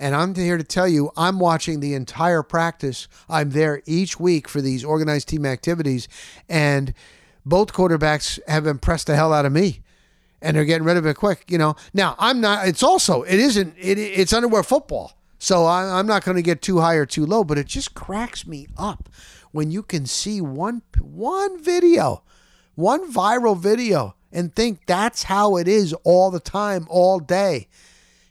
And 0.00 0.16
I'm 0.16 0.34
here 0.34 0.56
to 0.56 0.64
tell 0.64 0.88
you, 0.88 1.12
I'm 1.14 1.38
watching 1.38 1.80
the 1.80 1.92
entire 1.92 2.42
practice. 2.42 3.06
I'm 3.28 3.50
there 3.50 3.82
each 3.84 4.18
week 4.18 4.48
for 4.48 4.62
these 4.62 4.82
organized 4.82 5.28
team 5.28 5.44
activities. 5.44 6.08
And 6.48 6.94
both 7.44 7.74
quarterbacks 7.74 8.40
have 8.48 8.66
impressed 8.66 9.08
the 9.08 9.14
hell 9.14 9.34
out 9.34 9.44
of 9.44 9.52
me. 9.52 9.82
And 10.40 10.56
they're 10.56 10.64
getting 10.64 10.86
rid 10.86 10.96
of 10.96 11.04
it 11.04 11.16
quick, 11.16 11.44
you 11.48 11.58
know. 11.58 11.76
Now, 11.92 12.16
I'm 12.18 12.40
not, 12.40 12.66
it's 12.66 12.82
also, 12.82 13.22
it 13.24 13.38
isn't, 13.38 13.74
it, 13.78 13.98
it's 13.98 14.32
underwear 14.32 14.62
football. 14.62 15.12
So 15.38 15.66
I, 15.66 15.98
I'm 15.98 16.06
not 16.06 16.24
going 16.24 16.36
to 16.36 16.42
get 16.42 16.62
too 16.62 16.80
high 16.80 16.94
or 16.94 17.04
too 17.04 17.26
low, 17.26 17.44
but 17.44 17.58
it 17.58 17.66
just 17.66 17.94
cracks 17.94 18.46
me 18.46 18.68
up 18.78 19.10
when 19.52 19.70
you 19.70 19.82
can 19.82 20.06
see 20.06 20.40
one 20.40 20.80
one 20.98 21.62
video, 21.62 22.22
one 22.74 23.12
viral 23.12 23.58
video, 23.58 24.14
and 24.32 24.54
think 24.54 24.86
that's 24.86 25.24
how 25.24 25.56
it 25.56 25.68
is 25.68 25.92
all 26.04 26.30
the 26.30 26.40
time, 26.40 26.86
all 26.88 27.18
day. 27.20 27.68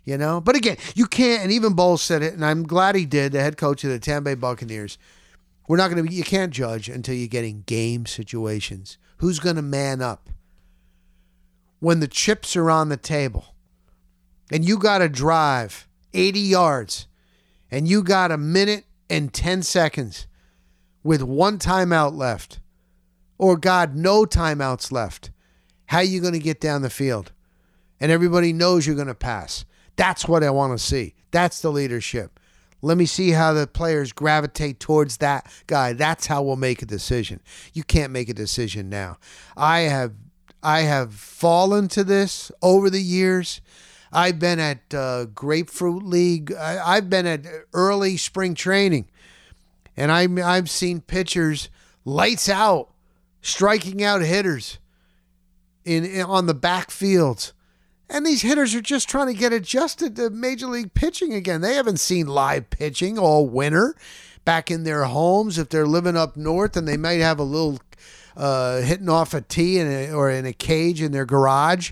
You 0.10 0.18
know, 0.18 0.42
but 0.42 0.56
again, 0.56 0.78
you 0.96 1.06
can't. 1.06 1.44
And 1.44 1.52
even 1.52 1.74
Bowles 1.74 2.02
said 2.02 2.24
it, 2.24 2.34
and 2.34 2.44
I'm 2.44 2.64
glad 2.64 2.96
he 2.96 3.06
did. 3.06 3.32
The 3.32 3.42
head 3.42 3.58
coach 3.58 3.84
of 3.84 3.92
the 3.92 4.00
Tampa 4.00 4.32
Bay 4.32 4.34
Buccaneers. 4.34 4.98
We're 5.68 5.78
not 5.78 5.92
going 5.92 6.04
to. 6.04 6.12
You 6.12 6.24
can't 6.24 6.52
judge 6.52 6.90
until 6.90 7.14
you 7.14 7.28
get 7.28 7.46
in 7.46 7.62
game 7.68 8.08
situations. 8.08 8.98
Who's 9.18 9.38
going 9.38 9.58
to 9.58 9.62
man 9.62 10.02
up 10.02 10.32
when 11.80 12.00
the 12.00 12.08
chips 12.08 12.56
are 12.56 12.72
on 12.72 12.90
the 12.90 12.98
table, 12.98 13.54
and 14.52 14.68
you 14.68 14.80
got 14.80 14.98
to 14.98 15.10
drive 15.10 15.88
80 16.16 16.40
yards, 16.40 17.06
and 17.70 17.88
you 17.88 18.02
got 18.02 18.32
a 18.32 18.38
minute 18.38 18.86
and 19.12 19.32
10 19.32 19.62
seconds 19.62 20.26
with 21.04 21.22
one 21.22 21.60
timeout 21.60 22.16
left, 22.16 22.60
or 23.38 23.58
God, 23.58 23.96
no 23.96 24.26
timeouts 24.26 24.92
left. 24.92 25.30
How 25.86 26.00
you 26.00 26.20
going 26.20 26.34
to 26.34 26.40
get 26.40 26.60
down 26.60 26.82
the 26.82 26.90
field? 26.90 27.32
And 28.00 28.12
everybody 28.12 28.54
knows 28.54 28.88
you're 28.88 28.96
going 28.96 29.08
to 29.08 29.14
pass. 29.14 29.66
That's 30.00 30.30
what 30.30 30.46
I 30.46 30.50
want 30.50 30.80
to 30.80 30.82
see. 30.82 31.14
That's 31.32 31.62
the 31.62 31.74
leadership. 31.74 32.40
Let 32.82 32.98
me 32.98 33.06
see 33.06 33.32
how 33.32 33.52
the 33.52 33.68
players 33.68 34.14
gravitate 34.14 34.80
towards 34.80 35.18
that 35.18 35.52
guy. 35.68 35.92
That's 35.92 36.28
how 36.28 36.42
we'll 36.42 36.56
make 36.56 36.82
a 36.82 36.86
decision. 36.86 37.42
You 37.74 37.84
can't 37.84 38.14
make 38.14 38.30
a 38.30 38.34
decision 38.34 38.88
now. 38.90 39.18
I 39.58 39.82
have 39.82 40.14
I 40.64 40.84
have 40.84 41.14
fallen 41.14 41.90
to 41.90 42.06
this 42.06 42.50
over 42.62 42.90
the 42.90 43.02
years. 43.02 43.60
I've 44.10 44.40
been 44.40 44.58
at 44.58 44.94
uh, 44.94 45.26
Grapefruit 45.26 46.04
League. 46.04 46.54
I, 46.54 46.96
have 46.96 47.10
been 47.10 47.28
at 47.28 47.46
early 47.74 48.16
spring 48.16 48.56
training, 48.56 49.10
and 49.98 50.14
I, 50.14 50.30
I've 50.46 50.70
seen 50.70 51.02
pitchers 51.02 51.68
lights 52.06 52.48
out, 52.48 52.88
striking 53.42 54.02
out 54.02 54.22
hitters 54.22 54.80
in, 55.84 56.06
in 56.06 56.22
on 56.22 56.46
the 56.46 56.56
backfields. 56.56 57.52
And 58.10 58.26
these 58.26 58.42
hitters 58.42 58.74
are 58.74 58.82
just 58.82 59.08
trying 59.08 59.28
to 59.28 59.34
get 59.34 59.54
adjusted 59.54 60.16
to 60.16 60.30
major 60.30 60.68
league 60.68 60.94
pitching 60.94 61.34
again. 61.34 61.62
They 61.62 61.76
haven't 61.76 62.00
seen 62.00 62.28
live 62.28 62.70
pitching 62.70 63.20
all 63.20 63.48
winter 63.48 63.96
back 64.46 64.72
in 64.72 64.84
their 64.84 65.04
homes. 65.04 65.60
If 65.60 65.70
they're 65.70 65.86
living 65.86 66.18
up 66.18 66.36
north 66.36 66.76
and 66.76 66.88
they 66.88 66.98
might 66.98 67.20
have 67.20 67.38
a 67.38 67.44
little 67.44 67.80
uh, 68.36 68.82
hitting 68.82 69.10
off 69.10 69.34
a 69.34 69.42
tee 69.42 69.78
in 69.78 69.88
a, 69.88 70.12
or 70.12 70.30
in 70.32 70.46
a 70.46 70.54
cage 70.54 71.02
in 71.02 71.12
their 71.12 71.26
garage 71.26 71.92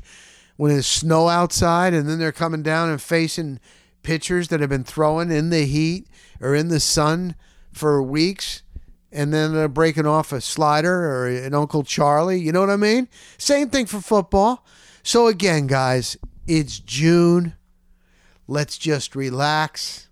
when 0.56 0.72
it's 0.72 0.88
snow 0.88 1.28
outside, 1.28 1.94
and 1.94 2.10
then 2.10 2.18
they're 2.18 2.32
coming 2.32 2.64
down 2.64 2.90
and 2.90 3.00
facing 3.00 3.60
pitchers 4.02 4.48
that 4.48 4.60
have 4.60 4.70
been 4.70 4.84
throwing 4.84 5.30
in 5.30 5.52
the 5.52 5.66
heat 5.66 6.08
or 6.42 6.56
in 6.56 6.70
the 6.70 6.80
sun 6.80 7.36
for 7.72 8.02
weeks 8.02 8.64
and 9.12 9.34
then 9.34 9.54
they're 9.54 9.68
breaking 9.68 10.06
off 10.06 10.32
a 10.32 10.42
slider 10.42 10.94
or 10.94 11.28
an 11.28 11.54
Uncle 11.54 11.84
Charlie. 11.84 12.40
You 12.40 12.52
know 12.52 12.60
what 12.60 12.70
I 12.70 12.76
mean? 12.76 13.08
Same 13.38 13.70
thing 13.70 13.86
for 13.86 14.02
football. 14.02 14.66
So, 15.08 15.28
again, 15.28 15.68
guys, 15.68 16.18
it's 16.48 16.80
June. 16.80 17.54
Let's 18.46 18.78
just 18.78 19.16
relax. 19.16 20.10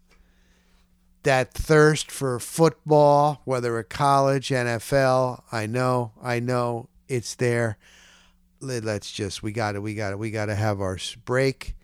That 1.23 1.53
thirst 1.53 2.09
for 2.09 2.39
football, 2.39 3.41
whether 3.43 3.77
at 3.77 3.89
college, 3.89 4.47
NFL, 4.47 5.41
I 5.51 5.65
know, 5.65 6.13
I 6.23 6.39
know 6.39 6.87
it's 7.09 7.35
there. 7.35 7.77
Let's 8.61 9.11
just, 9.11 9.43
we 9.43 9.51
got 9.51 9.73
to, 9.73 9.81
we 9.81 9.95
got 9.95 10.11
to, 10.11 10.17
we 10.17 10.31
got 10.31 10.45
to 10.45 10.55
have 10.55 10.79
our 10.79 10.97
break 11.25 11.75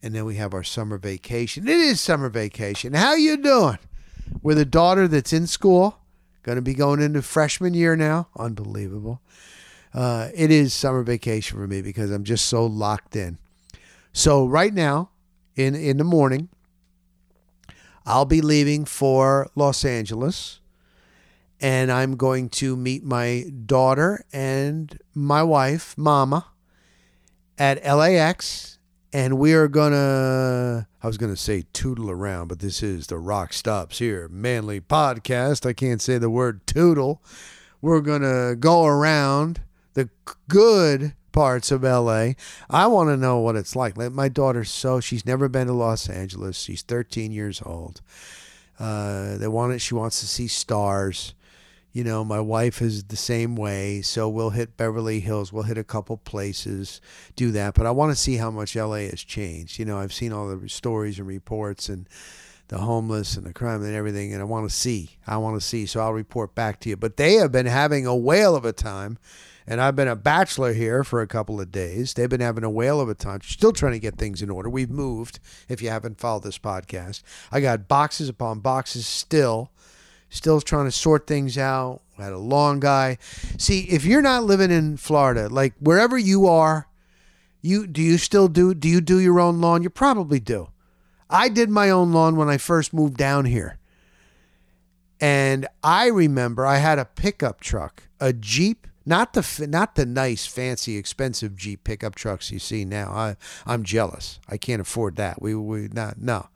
and 0.00 0.14
then 0.14 0.24
we 0.24 0.36
have 0.36 0.54
our 0.54 0.62
summer 0.62 0.98
vacation. 0.98 1.66
It 1.66 1.80
is 1.80 2.00
summer 2.00 2.28
vacation. 2.28 2.92
How 2.92 3.14
you 3.14 3.38
doing? 3.38 3.78
With 4.40 4.56
a 4.56 4.64
daughter 4.64 5.08
that's 5.08 5.32
in 5.32 5.48
school, 5.48 5.98
going 6.44 6.54
to 6.54 6.62
be 6.62 6.74
going 6.74 7.02
into 7.02 7.22
freshman 7.22 7.74
year 7.74 7.96
now. 7.96 8.28
Unbelievable 8.38 9.20
uh, 9.92 10.28
it 10.34 10.50
is 10.50 10.72
summer 10.72 11.02
vacation 11.02 11.58
for 11.58 11.66
me 11.66 11.82
because 11.82 12.10
I'm 12.10 12.24
just 12.24 12.46
so 12.46 12.64
locked 12.66 13.16
in. 13.16 13.38
So 14.12 14.46
right 14.46 14.72
now, 14.72 15.10
in 15.56 15.74
in 15.74 15.96
the 15.96 16.04
morning, 16.04 16.48
I'll 18.06 18.24
be 18.24 18.40
leaving 18.40 18.84
for 18.84 19.48
Los 19.54 19.84
Angeles, 19.84 20.60
and 21.60 21.90
I'm 21.90 22.16
going 22.16 22.48
to 22.50 22.76
meet 22.76 23.04
my 23.04 23.46
daughter 23.66 24.24
and 24.32 24.98
my 25.14 25.42
wife, 25.42 25.96
Mama, 25.96 26.46
at 27.58 27.84
LAX, 27.84 28.78
and 29.12 29.38
we 29.38 29.52
are 29.54 29.68
gonna. 29.68 30.88
I 31.02 31.06
was 31.06 31.18
gonna 31.18 31.36
say 31.36 31.64
tootle 31.72 32.10
around, 32.10 32.48
but 32.48 32.60
this 32.60 32.82
is 32.82 33.08
the 33.08 33.18
Rock 33.18 33.52
Stops 33.52 33.98
Here 33.98 34.28
Manly 34.28 34.80
podcast. 34.80 35.66
I 35.66 35.72
can't 35.72 36.02
say 36.02 36.18
the 36.18 36.30
word 36.30 36.66
tootle. 36.66 37.22
We're 37.80 38.02
gonna 38.02 38.54
go 38.56 38.86
around 38.86 39.60
the 39.94 40.08
good 40.48 41.14
parts 41.32 41.70
of 41.70 41.82
LA. 41.82 42.32
I 42.68 42.86
want 42.86 43.08
to 43.08 43.16
know 43.16 43.38
what 43.38 43.56
it's 43.56 43.76
like. 43.76 43.96
My 43.96 44.28
daughter's 44.28 44.70
so 44.70 45.00
she's 45.00 45.26
never 45.26 45.48
been 45.48 45.66
to 45.68 45.72
Los 45.72 46.08
Angeles. 46.08 46.58
She's 46.58 46.82
13 46.82 47.32
years 47.32 47.62
old. 47.64 48.00
Uh, 48.78 49.36
they 49.36 49.48
want 49.48 49.72
it. 49.72 49.80
She 49.80 49.94
wants 49.94 50.20
to 50.20 50.26
see 50.26 50.48
stars. 50.48 51.34
You 51.92 52.04
know, 52.04 52.24
my 52.24 52.40
wife 52.40 52.80
is 52.80 53.04
the 53.04 53.16
same 53.16 53.56
way. 53.56 54.00
So 54.00 54.28
we'll 54.28 54.50
hit 54.50 54.76
Beverly 54.76 55.20
Hills. 55.20 55.52
We'll 55.52 55.64
hit 55.64 55.78
a 55.78 55.84
couple 55.84 56.16
places, 56.16 57.00
do 57.34 57.50
that. 57.50 57.74
But 57.74 57.86
I 57.86 57.90
want 57.90 58.12
to 58.12 58.16
see 58.16 58.36
how 58.36 58.50
much 58.50 58.76
LA 58.76 59.08
has 59.10 59.22
changed. 59.22 59.78
You 59.78 59.84
know, 59.84 59.98
I've 59.98 60.12
seen 60.12 60.32
all 60.32 60.48
the 60.48 60.68
stories 60.68 61.18
and 61.18 61.26
reports 61.26 61.88
and 61.88 62.08
the 62.68 62.78
homeless 62.78 63.36
and 63.36 63.44
the 63.44 63.52
crime 63.52 63.82
and 63.82 63.94
everything, 63.94 64.32
and 64.32 64.40
I 64.40 64.44
want 64.44 64.70
to 64.70 64.74
see. 64.74 65.18
I 65.26 65.36
want 65.38 65.60
to 65.60 65.66
see. 65.66 65.86
So 65.86 66.00
I'll 66.00 66.12
report 66.12 66.54
back 66.54 66.78
to 66.80 66.88
you. 66.88 66.96
But 66.96 67.16
they 67.16 67.34
have 67.34 67.50
been 67.50 67.66
having 67.66 68.06
a 68.06 68.14
whale 68.14 68.54
of 68.54 68.64
a 68.64 68.72
time 68.72 69.18
and 69.70 69.80
I've 69.80 69.94
been 69.94 70.08
a 70.08 70.16
bachelor 70.16 70.72
here 70.72 71.04
for 71.04 71.22
a 71.22 71.28
couple 71.28 71.60
of 71.60 71.70
days. 71.70 72.14
They've 72.14 72.28
been 72.28 72.40
having 72.40 72.64
a 72.64 72.70
whale 72.70 73.00
of 73.00 73.08
a 73.08 73.14
time, 73.14 73.40
still 73.42 73.72
trying 73.72 73.92
to 73.92 74.00
get 74.00 74.16
things 74.16 74.42
in 74.42 74.50
order. 74.50 74.68
We've 74.68 74.90
moved, 74.90 75.38
if 75.68 75.80
you 75.80 75.88
haven't 75.88 76.18
followed 76.18 76.42
this 76.42 76.58
podcast. 76.58 77.22
I 77.52 77.60
got 77.60 77.86
boxes 77.86 78.28
upon 78.28 78.58
boxes 78.58 79.06
still, 79.06 79.70
still 80.28 80.60
trying 80.60 80.86
to 80.86 80.92
sort 80.92 81.28
things 81.28 81.56
out. 81.56 82.00
I 82.18 82.24
had 82.24 82.32
a 82.32 82.38
long 82.38 82.80
guy. 82.80 83.18
See, 83.58 83.82
if 83.82 84.04
you're 84.04 84.20
not 84.20 84.42
living 84.44 84.72
in 84.72 84.96
Florida, 84.96 85.48
like 85.48 85.74
wherever 85.78 86.18
you 86.18 86.46
are, 86.46 86.88
You 87.62 87.86
do 87.86 88.00
you 88.00 88.16
still 88.18 88.48
do 88.48 88.74
do 88.74 88.88
you 88.88 89.00
do 89.00 89.18
your 89.18 89.38
own 89.38 89.60
lawn? 89.60 89.82
You 89.82 89.90
probably 89.90 90.40
do. 90.40 90.70
I 91.28 91.48
did 91.48 91.68
my 91.68 91.90
own 91.90 92.10
lawn 92.12 92.36
when 92.36 92.48
I 92.48 92.58
first 92.58 92.92
moved 92.92 93.16
down 93.16 93.44
here. 93.44 93.78
And 95.20 95.68
I 95.82 96.06
remember 96.06 96.64
I 96.66 96.78
had 96.78 96.98
a 96.98 97.04
pickup 97.04 97.60
truck, 97.60 98.04
a 98.18 98.32
Jeep, 98.32 98.86
not 99.06 99.32
the 99.32 99.66
not 99.68 99.94
the 99.94 100.06
nice, 100.06 100.46
fancy, 100.46 100.96
expensive 100.96 101.56
Jeep 101.56 101.84
pickup 101.84 102.14
trucks 102.14 102.50
you 102.50 102.58
see 102.58 102.84
now. 102.84 103.10
I 103.10 103.36
I'm 103.66 103.82
jealous. 103.82 104.38
I 104.48 104.56
can't 104.56 104.80
afford 104.80 105.16
that. 105.16 105.40
We 105.40 105.54
we 105.54 105.88
not 105.88 106.20
no. 106.20 106.48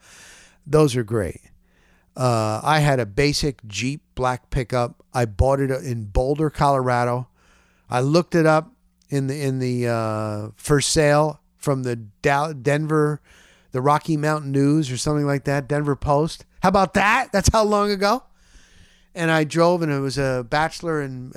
Those 0.66 0.96
are 0.96 1.04
great. 1.04 1.40
Uh, 2.16 2.60
I 2.62 2.78
had 2.78 3.00
a 3.00 3.06
basic 3.06 3.66
Jeep 3.66 4.02
black 4.14 4.50
pickup. 4.50 5.02
I 5.12 5.24
bought 5.24 5.60
it 5.60 5.70
in 5.70 6.04
Boulder, 6.04 6.50
Colorado. 6.50 7.28
I 7.90 8.00
looked 8.00 8.34
it 8.34 8.46
up 8.46 8.72
in 9.08 9.26
the 9.26 9.40
in 9.40 9.58
the 9.58 9.88
uh, 9.88 10.48
for 10.56 10.80
sale 10.80 11.40
from 11.56 11.82
the 11.82 11.96
Denver, 11.96 13.20
the 13.72 13.80
Rocky 13.80 14.16
Mountain 14.16 14.52
News 14.52 14.90
or 14.90 14.98
something 14.98 15.26
like 15.26 15.44
that, 15.44 15.66
Denver 15.66 15.96
Post. 15.96 16.44
How 16.62 16.68
about 16.68 16.94
that? 16.94 17.30
That's 17.32 17.48
how 17.52 17.64
long 17.64 17.90
ago. 17.90 18.22
And 19.14 19.30
I 19.30 19.44
drove, 19.44 19.82
and 19.82 19.92
it 19.92 20.00
was 20.00 20.18
a 20.18 20.46
bachelor 20.48 21.00
and 21.00 21.34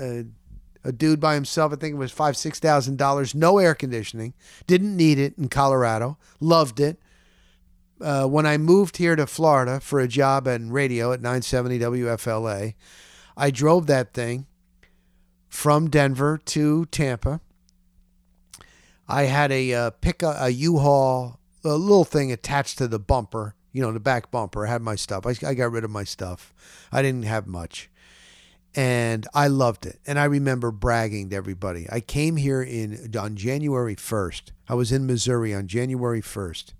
a, 0.88 0.92
dude 0.92 1.20
by 1.20 1.34
himself. 1.34 1.72
I 1.72 1.76
think 1.76 1.94
it 1.94 1.98
was 1.98 2.12
five 2.12 2.36
six 2.36 2.58
thousand 2.58 2.96
dollars. 2.98 3.34
No 3.34 3.58
air 3.58 3.74
conditioning. 3.74 4.34
Didn't 4.66 4.96
need 4.96 5.18
it 5.18 5.36
in 5.38 5.48
Colorado. 5.48 6.18
Loved 6.40 6.80
it. 6.80 6.98
Uh, 8.00 8.26
when 8.26 8.46
I 8.46 8.58
moved 8.58 8.98
here 8.98 9.16
to 9.16 9.26
Florida 9.26 9.80
for 9.80 9.98
a 9.98 10.06
job 10.06 10.46
in 10.46 10.70
radio 10.70 11.12
at 11.12 11.20
970 11.20 11.80
WFLA, 11.80 12.74
I 13.36 13.50
drove 13.50 13.88
that 13.88 14.14
thing 14.14 14.46
from 15.48 15.90
Denver 15.90 16.38
to 16.46 16.86
Tampa. 16.86 17.40
I 19.08 19.22
had 19.22 19.50
a 19.50 19.72
uh, 19.72 19.90
pick 19.90 20.22
a, 20.22 20.36
a 20.38 20.48
U-Haul, 20.50 21.40
a 21.64 21.70
little 21.70 22.04
thing 22.04 22.30
attached 22.30 22.78
to 22.78 22.86
the 22.86 22.98
bumper, 22.98 23.54
you 23.72 23.82
know, 23.82 23.90
the 23.90 24.00
back 24.00 24.30
bumper. 24.30 24.66
I 24.66 24.70
had 24.70 24.82
my 24.82 24.94
stuff. 24.94 25.26
I, 25.26 25.34
I 25.46 25.54
got 25.54 25.72
rid 25.72 25.82
of 25.82 25.90
my 25.90 26.04
stuff. 26.04 26.54
I 26.92 27.02
didn't 27.02 27.24
have 27.24 27.46
much. 27.46 27.90
And 28.78 29.26
I 29.34 29.48
loved 29.48 29.86
it. 29.86 29.98
And 30.06 30.20
I 30.20 30.26
remember 30.26 30.70
bragging 30.70 31.30
to 31.30 31.36
everybody. 31.36 31.88
I 31.90 31.98
came 31.98 32.36
here 32.36 32.62
in 32.62 33.12
on 33.18 33.34
January 33.34 33.96
1st. 33.96 34.52
I 34.68 34.74
was 34.74 34.92
in 34.92 35.04
Missouri 35.04 35.52
on 35.52 35.66
January 35.66 36.22
1st 36.22 36.74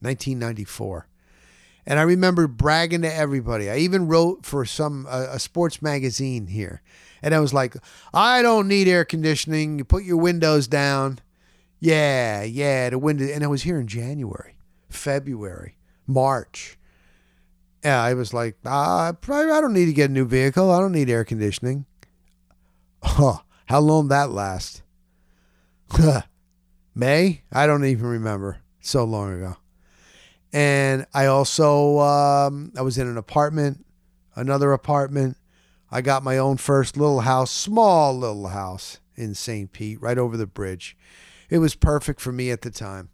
1994. 0.00 1.08
And 1.84 1.98
I 1.98 2.04
remember 2.04 2.46
bragging 2.46 3.02
to 3.02 3.14
everybody. 3.14 3.68
I 3.68 3.76
even 3.76 4.08
wrote 4.08 4.46
for 4.46 4.64
some 4.64 5.06
uh, 5.06 5.26
a 5.28 5.38
sports 5.38 5.82
magazine 5.82 6.46
here. 6.46 6.80
And 7.20 7.34
I 7.34 7.40
was 7.40 7.52
like, 7.52 7.76
I 8.14 8.40
don't 8.40 8.66
need 8.66 8.88
air 8.88 9.04
conditioning. 9.04 9.76
You 9.76 9.84
put 9.84 10.04
your 10.04 10.16
windows 10.16 10.66
down. 10.66 11.18
Yeah, 11.80 12.44
yeah, 12.44 12.88
the 12.88 12.98
window. 12.98 13.26
And 13.26 13.44
I 13.44 13.48
was 13.48 13.64
here 13.64 13.78
in 13.78 13.88
January, 13.88 14.56
February, 14.88 15.76
March. 16.06 16.78
Yeah, 17.84 18.00
I 18.00 18.14
was 18.14 18.32
like, 18.32 18.56
uh, 18.64 19.12
I 19.12 19.60
don't 19.60 19.72
need 19.72 19.86
to 19.86 19.92
get 19.92 20.10
a 20.10 20.12
new 20.12 20.24
vehicle. 20.24 20.70
I 20.70 20.78
don't 20.78 20.92
need 20.92 21.10
air 21.10 21.24
conditioning. 21.24 21.86
Huh, 23.02 23.38
how 23.66 23.80
long 23.80 24.08
that 24.08 24.30
last? 24.30 24.82
May? 26.94 27.42
I 27.52 27.66
don't 27.66 27.84
even 27.84 28.06
remember. 28.06 28.58
So 28.80 29.04
long 29.04 29.32
ago. 29.32 29.56
And 30.52 31.06
I 31.14 31.26
also 31.26 31.98
um, 32.00 32.72
I 32.76 32.82
was 32.82 32.98
in 32.98 33.06
an 33.06 33.16
apartment, 33.16 33.86
another 34.34 34.72
apartment. 34.72 35.36
I 35.90 36.02
got 36.02 36.22
my 36.22 36.38
own 36.38 36.56
first 36.56 36.96
little 36.96 37.20
house, 37.20 37.50
small 37.50 38.16
little 38.16 38.48
house 38.48 38.98
in 39.14 39.34
St. 39.34 39.72
Pete, 39.72 40.00
right 40.00 40.18
over 40.18 40.36
the 40.36 40.46
bridge. 40.46 40.96
It 41.48 41.58
was 41.58 41.74
perfect 41.74 42.20
for 42.20 42.32
me 42.32 42.50
at 42.50 42.62
the 42.62 42.70
time. 42.70 43.10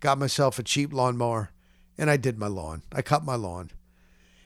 Got 0.00 0.18
myself 0.18 0.58
a 0.58 0.62
cheap 0.62 0.92
lawnmower, 0.92 1.52
and 1.96 2.10
I 2.10 2.16
did 2.16 2.38
my 2.38 2.46
lawn. 2.46 2.82
I 2.92 3.02
cut 3.02 3.24
my 3.24 3.34
lawn. 3.34 3.70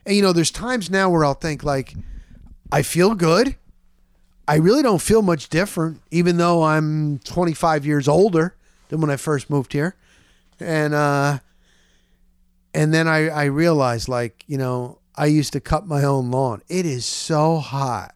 And 0.09 0.16
you 0.16 0.23
know, 0.23 0.33
there's 0.33 0.51
times 0.51 0.88
now 0.88 1.11
where 1.11 1.23
I'll 1.23 1.35
think 1.35 1.62
like, 1.62 1.94
I 2.73 2.81
feel 2.81 3.14
good. 3.14 3.57
I 4.49 4.57
really 4.57 4.83
don't 4.83 5.03
feel 5.03 5.21
much 5.21 5.51
different, 5.51 6.01
even 6.11 6.38
though 6.38 6.62
I'm 6.62 7.18
25 7.18 7.85
years 7.85 8.09
older 8.09 8.57
than 8.88 9.03
when 9.03 9.11
I 9.11 9.16
first 9.16 9.51
moved 9.51 9.75
here. 9.75 9.97
And 10.59 10.94
uh, 10.94 11.40
and 12.73 12.94
then 12.94 13.07
I, 13.07 13.29
I 13.29 13.44
realized, 13.44 14.09
like, 14.09 14.44
you 14.47 14.57
know, 14.57 14.99
I 15.14 15.27
used 15.27 15.53
to 15.53 15.61
cut 15.61 15.87
my 15.87 16.03
own 16.05 16.31
lawn. 16.31 16.62
It 16.68 16.87
is 16.87 17.05
so 17.05 17.59
hot 17.59 18.14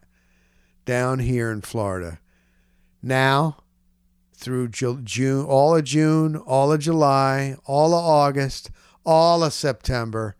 down 0.86 1.18
here 1.18 1.52
in 1.52 1.60
Florida. 1.60 2.20
Now, 3.02 3.58
through 4.32 4.68
June, 4.68 5.44
all 5.44 5.76
of 5.76 5.84
June, 5.84 6.36
all 6.36 6.72
of 6.72 6.80
July, 6.80 7.56
all 7.66 7.92
of 7.92 8.02
August, 8.02 8.70
all 9.04 9.44
of 9.44 9.52
September, 9.52 10.36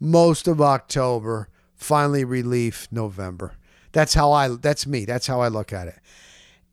most 0.00 0.48
of 0.48 0.60
October, 0.60 1.48
finally 1.76 2.24
relief 2.24 2.88
November. 2.90 3.52
That's 3.92 4.14
how 4.14 4.32
I 4.32 4.48
that's 4.48 4.86
me. 4.86 5.04
That's 5.04 5.26
how 5.26 5.40
I 5.40 5.48
look 5.48 5.72
at 5.72 5.88
it. 5.88 5.98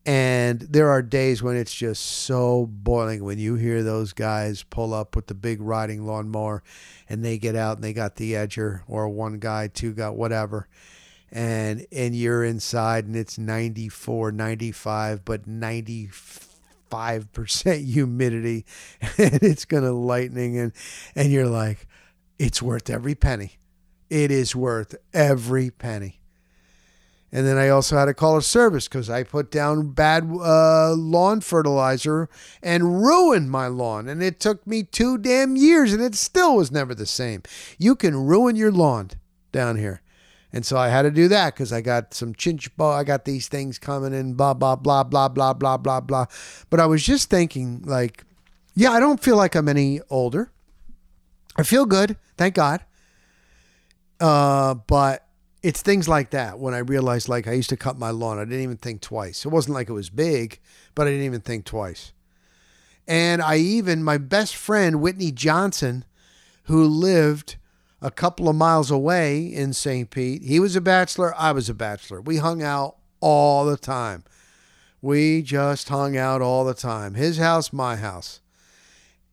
And 0.06 0.60
there 0.60 0.90
are 0.90 1.02
days 1.02 1.42
when 1.42 1.56
it's 1.56 1.74
just 1.74 2.02
so 2.02 2.66
boiling 2.66 3.24
when 3.24 3.38
you 3.38 3.56
hear 3.56 3.82
those 3.82 4.14
guys 4.14 4.62
pull 4.62 4.94
up 4.94 5.14
with 5.14 5.26
the 5.26 5.34
big 5.34 5.60
riding 5.60 6.06
lawnmower 6.06 6.62
and 7.10 7.22
they 7.22 7.36
get 7.36 7.56
out 7.56 7.76
and 7.76 7.84
they 7.84 7.92
got 7.92 8.16
the 8.16 8.32
edger 8.32 8.80
or 8.86 9.10
one 9.10 9.38
guy, 9.38 9.68
two 9.68 9.92
got 9.92 10.16
whatever. 10.16 10.66
And 11.30 11.86
and 11.92 12.16
you're 12.16 12.42
inside 12.42 13.04
and 13.04 13.14
it's 13.14 13.36
94, 13.36 14.32
95, 14.32 15.26
but 15.26 15.46
95% 15.46 17.84
humidity 17.92 18.64
and 19.18 19.42
it's 19.42 19.66
going 19.66 19.82
to 19.82 19.92
lightning 19.92 20.56
and 20.56 20.72
and 21.14 21.30
you're 21.30 21.48
like 21.48 21.86
it's 22.38 22.62
worth 22.62 22.88
every 22.88 23.14
penny. 23.14 23.58
It 24.10 24.30
is 24.30 24.56
worth 24.56 24.94
every 25.12 25.70
penny. 25.70 26.20
And 27.30 27.46
then 27.46 27.58
I 27.58 27.68
also 27.68 27.96
had 27.96 28.06
to 28.06 28.14
call 28.14 28.38
a 28.38 28.42
service 28.42 28.88
because 28.88 29.10
I 29.10 29.22
put 29.22 29.50
down 29.50 29.90
bad 29.90 30.24
uh, 30.24 30.94
lawn 30.94 31.42
fertilizer 31.42 32.30
and 32.62 33.04
ruined 33.04 33.50
my 33.50 33.66
lawn. 33.66 34.08
And 34.08 34.22
it 34.22 34.40
took 34.40 34.66
me 34.66 34.82
two 34.82 35.18
damn 35.18 35.54
years 35.54 35.92
and 35.92 36.02
it 36.02 36.14
still 36.14 36.56
was 36.56 36.72
never 36.72 36.94
the 36.94 37.04
same. 37.04 37.42
You 37.76 37.96
can 37.96 38.26
ruin 38.26 38.56
your 38.56 38.72
lawn 38.72 39.10
down 39.52 39.76
here. 39.76 40.00
And 40.50 40.64
so 40.64 40.78
I 40.78 40.88
had 40.88 41.02
to 41.02 41.10
do 41.10 41.28
that 41.28 41.54
because 41.54 41.72
I 41.72 41.82
got 41.82 42.14
some 42.14 42.32
chinch 42.34 42.70
I 42.80 43.04
got 43.04 43.26
these 43.26 43.48
things 43.48 43.78
coming 43.78 44.14
in, 44.14 44.32
blah, 44.32 44.54
blah, 44.54 44.76
blah, 44.76 45.04
blah, 45.04 45.28
blah, 45.28 45.52
blah, 45.52 45.76
blah, 45.76 46.00
blah. 46.00 46.26
But 46.70 46.80
I 46.80 46.86
was 46.86 47.04
just 47.04 47.28
thinking, 47.28 47.82
like, 47.84 48.24
yeah, 48.74 48.92
I 48.92 49.00
don't 49.00 49.22
feel 49.22 49.36
like 49.36 49.54
I'm 49.54 49.68
any 49.68 50.00
older. 50.08 50.50
I 51.58 51.64
feel 51.64 51.86
good, 51.86 52.16
thank 52.36 52.54
God. 52.54 52.84
Uh, 54.20 54.74
but 54.74 55.26
it's 55.60 55.82
things 55.82 56.08
like 56.08 56.30
that 56.30 56.60
when 56.60 56.72
I 56.72 56.78
realized 56.78 57.28
like 57.28 57.48
I 57.48 57.52
used 57.52 57.70
to 57.70 57.76
cut 57.76 57.98
my 57.98 58.10
lawn. 58.10 58.38
I 58.38 58.44
didn't 58.44 58.62
even 58.62 58.76
think 58.76 59.00
twice. 59.00 59.44
It 59.44 59.48
wasn't 59.48 59.74
like 59.74 59.88
it 59.88 59.92
was 59.92 60.08
big, 60.08 60.60
but 60.94 61.08
I 61.08 61.10
didn't 61.10 61.26
even 61.26 61.40
think 61.40 61.64
twice. 61.64 62.12
And 63.08 63.42
I 63.42 63.56
even 63.56 64.04
my 64.04 64.18
best 64.18 64.54
friend 64.54 65.00
Whitney 65.00 65.32
Johnson, 65.32 66.04
who 66.64 66.84
lived 66.84 67.56
a 68.00 68.12
couple 68.12 68.48
of 68.48 68.54
miles 68.54 68.92
away 68.92 69.40
in 69.40 69.72
St. 69.72 70.08
Pete, 70.08 70.42
he 70.44 70.60
was 70.60 70.76
a 70.76 70.80
bachelor, 70.80 71.34
I 71.36 71.50
was 71.50 71.68
a 71.68 71.74
bachelor. 71.74 72.20
We 72.20 72.36
hung 72.36 72.62
out 72.62 72.96
all 73.20 73.64
the 73.64 73.76
time. 73.76 74.22
We 75.02 75.42
just 75.42 75.88
hung 75.88 76.16
out 76.16 76.40
all 76.40 76.64
the 76.64 76.74
time. 76.74 77.14
His 77.14 77.38
house, 77.38 77.72
my 77.72 77.96
house. 77.96 78.40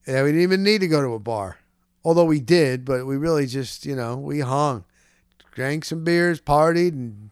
And 0.07 0.23
we 0.23 0.31
didn't 0.31 0.41
even 0.41 0.63
need 0.63 0.81
to 0.81 0.87
go 0.87 1.01
to 1.01 1.13
a 1.13 1.19
bar. 1.19 1.57
Although 2.05 2.25
we 2.25 2.39
did, 2.39 2.85
but 2.85 3.05
we 3.05 3.17
really 3.17 3.47
just, 3.47 3.85
you 3.85 3.95
know, 3.95 4.15
we 4.15 4.39
hung 4.39 4.85
drank 5.55 5.85
some 5.85 6.03
beers, 6.03 6.39
partied, 6.39 6.91
and 6.91 7.31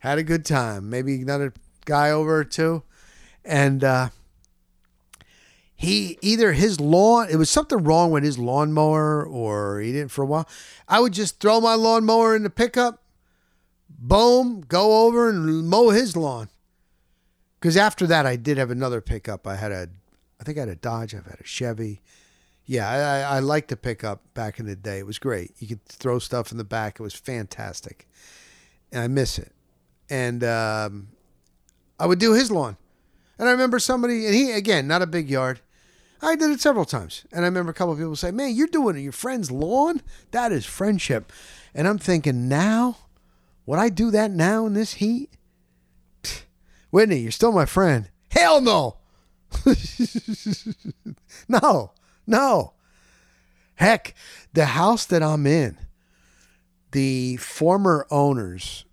had 0.00 0.18
a 0.18 0.22
good 0.22 0.44
time. 0.44 0.90
Maybe 0.90 1.22
another 1.22 1.54
guy 1.86 2.10
over 2.10 2.36
or 2.38 2.44
two. 2.44 2.82
And 3.44 3.82
uh, 3.82 4.10
he 5.74 6.18
either 6.20 6.52
his 6.52 6.78
lawn, 6.78 7.28
it 7.30 7.36
was 7.36 7.48
something 7.48 7.82
wrong 7.82 8.10
with 8.10 8.24
his 8.24 8.38
lawnmower, 8.38 9.24
or 9.24 9.80
he 9.80 9.92
didn't 9.92 10.10
for 10.10 10.22
a 10.22 10.26
while. 10.26 10.48
I 10.86 11.00
would 11.00 11.14
just 11.14 11.40
throw 11.40 11.60
my 11.60 11.74
lawnmower 11.74 12.36
in 12.36 12.42
the 12.42 12.50
pickup, 12.50 13.02
boom, 13.88 14.62
go 14.68 15.06
over 15.06 15.30
and 15.30 15.68
mow 15.68 15.90
his 15.90 16.16
lawn. 16.16 16.50
Because 17.58 17.76
after 17.76 18.06
that, 18.08 18.26
I 18.26 18.36
did 18.36 18.58
have 18.58 18.70
another 18.70 19.00
pickup. 19.00 19.46
I 19.46 19.56
had 19.56 19.72
a, 19.72 19.88
I 20.40 20.44
think 20.44 20.58
I 20.58 20.62
had 20.62 20.68
a 20.68 20.76
Dodge, 20.76 21.14
I've 21.14 21.26
had 21.26 21.40
a 21.40 21.46
Chevy 21.46 22.02
yeah, 22.70 22.88
I, 22.88 23.36
I 23.36 23.38
liked 23.40 23.66
the 23.66 23.76
pickup 23.76 24.22
back 24.32 24.60
in 24.60 24.66
the 24.66 24.76
day. 24.76 25.00
It 25.00 25.06
was 25.06 25.18
great. 25.18 25.50
You 25.58 25.66
could 25.66 25.84
throw 25.86 26.20
stuff 26.20 26.52
in 26.52 26.56
the 26.56 26.62
back. 26.62 27.00
It 27.00 27.02
was 27.02 27.14
fantastic, 27.14 28.06
and 28.92 29.02
I 29.02 29.08
miss 29.08 29.40
it. 29.40 29.50
And 30.08 30.44
um, 30.44 31.08
I 31.98 32.06
would 32.06 32.20
do 32.20 32.32
his 32.32 32.48
lawn, 32.48 32.76
and 33.40 33.48
I 33.48 33.50
remember 33.50 33.80
somebody, 33.80 34.24
and 34.24 34.32
he 34.36 34.52
again, 34.52 34.86
not 34.86 35.02
a 35.02 35.08
big 35.08 35.28
yard. 35.28 35.58
I 36.22 36.36
did 36.36 36.50
it 36.50 36.60
several 36.60 36.84
times, 36.84 37.24
and 37.32 37.44
I 37.44 37.48
remember 37.48 37.72
a 37.72 37.74
couple 37.74 37.92
of 37.92 37.98
people 37.98 38.14
say, 38.14 38.30
"Man, 38.30 38.54
you're 38.54 38.68
doing 38.68 38.96
your 38.98 39.10
friend's 39.10 39.50
lawn? 39.50 40.00
That 40.30 40.52
is 40.52 40.64
friendship." 40.64 41.32
And 41.74 41.88
I'm 41.88 41.98
thinking, 41.98 42.48
now, 42.48 42.98
would 43.66 43.80
I 43.80 43.88
do 43.88 44.12
that 44.12 44.30
now 44.30 44.66
in 44.66 44.74
this 44.74 44.94
heat? 44.94 45.30
Whitney, 46.92 47.18
you're 47.18 47.32
still 47.32 47.50
my 47.50 47.66
friend. 47.66 48.10
Hell 48.30 48.60
no. 48.60 48.98
no, 51.48 51.92
no. 52.30 52.72
Heck, 53.74 54.14
the 54.52 54.66
house 54.66 55.04
that 55.06 55.22
I'm 55.22 55.46
in, 55.46 55.78
the 56.92 57.36
former 57.36 58.06
owners 58.10 58.84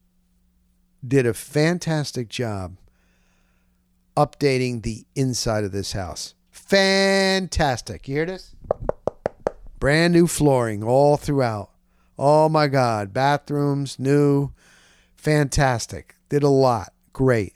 did 1.06 1.26
a 1.26 1.34
fantastic 1.34 2.30
job 2.30 2.78
updating 4.16 4.82
the 4.82 5.06
inside 5.16 5.64
of 5.64 5.72
this 5.72 5.92
house. 5.92 6.34
Fantastic. 6.52 8.08
You 8.08 8.16
hear 8.16 8.26
this? 8.26 8.56
Brand 9.80 10.14
new 10.14 10.28
flooring 10.28 10.84
all 10.84 11.18
throughout. 11.18 11.70
Oh 12.18 12.50
my 12.50 12.68
God. 12.68 13.14
Bathrooms, 13.14 14.00
new. 14.00 14.52
Fantastic. 15.16 16.16
Did 16.30 16.44
a 16.44 16.50
lot. 16.50 16.94
Great. 17.14 17.54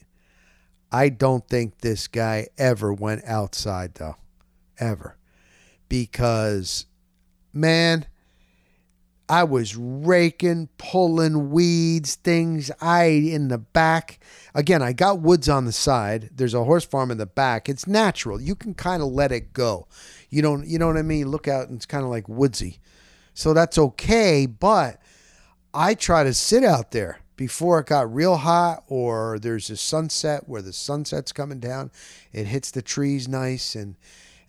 I 0.91 1.09
don't 1.09 1.47
think 1.47 1.79
this 1.79 2.07
guy 2.07 2.47
ever 2.57 2.93
went 2.93 3.23
outside, 3.25 3.95
though. 3.95 4.17
Ever. 4.77 5.17
Because, 5.91 6.85
man, 7.51 8.05
I 9.27 9.43
was 9.43 9.75
raking, 9.75 10.69
pulling 10.77 11.51
weeds, 11.51 12.15
things. 12.15 12.71
I 12.79 13.07
in 13.07 13.49
the 13.49 13.57
back. 13.57 14.21
Again, 14.55 14.81
I 14.81 14.93
got 14.93 15.19
woods 15.19 15.49
on 15.49 15.65
the 15.65 15.73
side. 15.73 16.29
There's 16.33 16.53
a 16.53 16.63
horse 16.63 16.85
farm 16.85 17.11
in 17.11 17.17
the 17.17 17.25
back. 17.25 17.67
It's 17.67 17.87
natural. 17.87 18.39
You 18.39 18.55
can 18.55 18.73
kind 18.73 19.03
of 19.03 19.09
let 19.09 19.33
it 19.33 19.51
go. 19.51 19.89
You 20.29 20.41
don't. 20.41 20.65
You 20.65 20.79
know 20.79 20.87
what 20.87 20.95
I 20.95 21.01
mean? 21.01 21.27
Look 21.27 21.49
out, 21.49 21.67
and 21.67 21.75
it's 21.75 21.85
kind 21.85 22.05
of 22.05 22.09
like 22.09 22.29
woodsy. 22.29 22.79
So 23.33 23.53
that's 23.53 23.77
okay. 23.77 24.45
But 24.45 25.01
I 25.73 25.93
try 25.93 26.23
to 26.23 26.33
sit 26.33 26.63
out 26.63 26.91
there 26.91 27.19
before 27.35 27.81
it 27.81 27.87
got 27.87 28.13
real 28.13 28.37
hot, 28.37 28.85
or 28.87 29.39
there's 29.39 29.69
a 29.69 29.75
sunset 29.75 30.47
where 30.47 30.61
the 30.61 30.71
sunset's 30.71 31.33
coming 31.33 31.59
down. 31.59 31.91
It 32.31 32.47
hits 32.47 32.71
the 32.71 32.81
trees 32.81 33.27
nice 33.27 33.75
and 33.75 33.97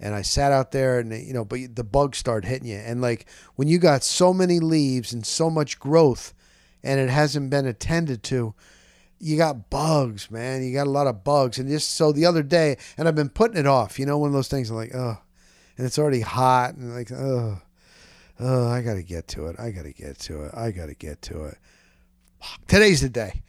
and 0.03 0.17
I 0.17 0.23
sat 0.23 0.51
out 0.51 0.73
there 0.73 0.99
and 0.99 1.13
you 1.13 1.33
know, 1.33 1.45
but 1.45 1.77
the 1.77 1.85
bugs 1.85 2.19
start 2.19 2.45
hitting 2.45 2.69
you. 2.69 2.77
And 2.77 3.01
like 3.01 3.27
when 3.55 3.69
you 3.69 3.79
got 3.79 4.03
so 4.03 4.35
many 4.35 4.59
leaves 4.59 5.13
and 5.13 5.25
so 5.25 5.49
much 5.49 5.79
growth 5.79 6.35
and 6.83 6.99
it 6.99 7.09
hasn't 7.09 7.51
been 7.51 7.67
attended 7.67 8.25
to, 8.25 8.53
you 9.21 9.37
got 9.37 9.71
bugs, 9.71 10.29
man. 10.29 10.65
You 10.65 10.75
got 10.75 10.89
a 10.89 10.91
lot 10.91 11.07
of 11.07 11.23
bugs. 11.23 11.59
And 11.59 11.69
just 11.69 11.93
so 11.95 12.11
the 12.11 12.27
other 12.27 12.43
day, 12.43 12.77
and 12.99 13.07
I've 13.07 13.15
been 13.15 13.29
putting 13.29 13.57
it 13.57 13.67
off, 13.69 14.01
you 14.01 14.05
know, 14.05 14.19
one 14.19 14.27
of 14.27 14.35
those 14.35 14.49
things 14.49 14.69
I'm 14.69 14.77
like, 14.77 14.93
oh, 14.93 15.19
and 15.79 15.87
it's 15.87 15.99
already 15.99 16.21
hot 16.21 16.75
and 16.75 16.93
like, 16.93 17.13
oh, 17.13 17.63
oh, 18.41 18.69
I 18.69 18.83
got 18.83 18.95
to 18.95 19.05
get 19.05 19.29
to 19.29 19.47
it. 19.47 19.57
I 19.61 19.71
got 19.71 19.85
to 19.85 19.93
get 19.93 20.19
to 20.21 20.43
it. 20.43 20.51
I 20.53 20.73
got 20.73 20.87
to 20.87 20.95
get 20.95 21.23
to 21.23 21.45
it. 21.45 21.59
Today's 22.67 23.03
the 23.03 23.09
day. 23.09 23.43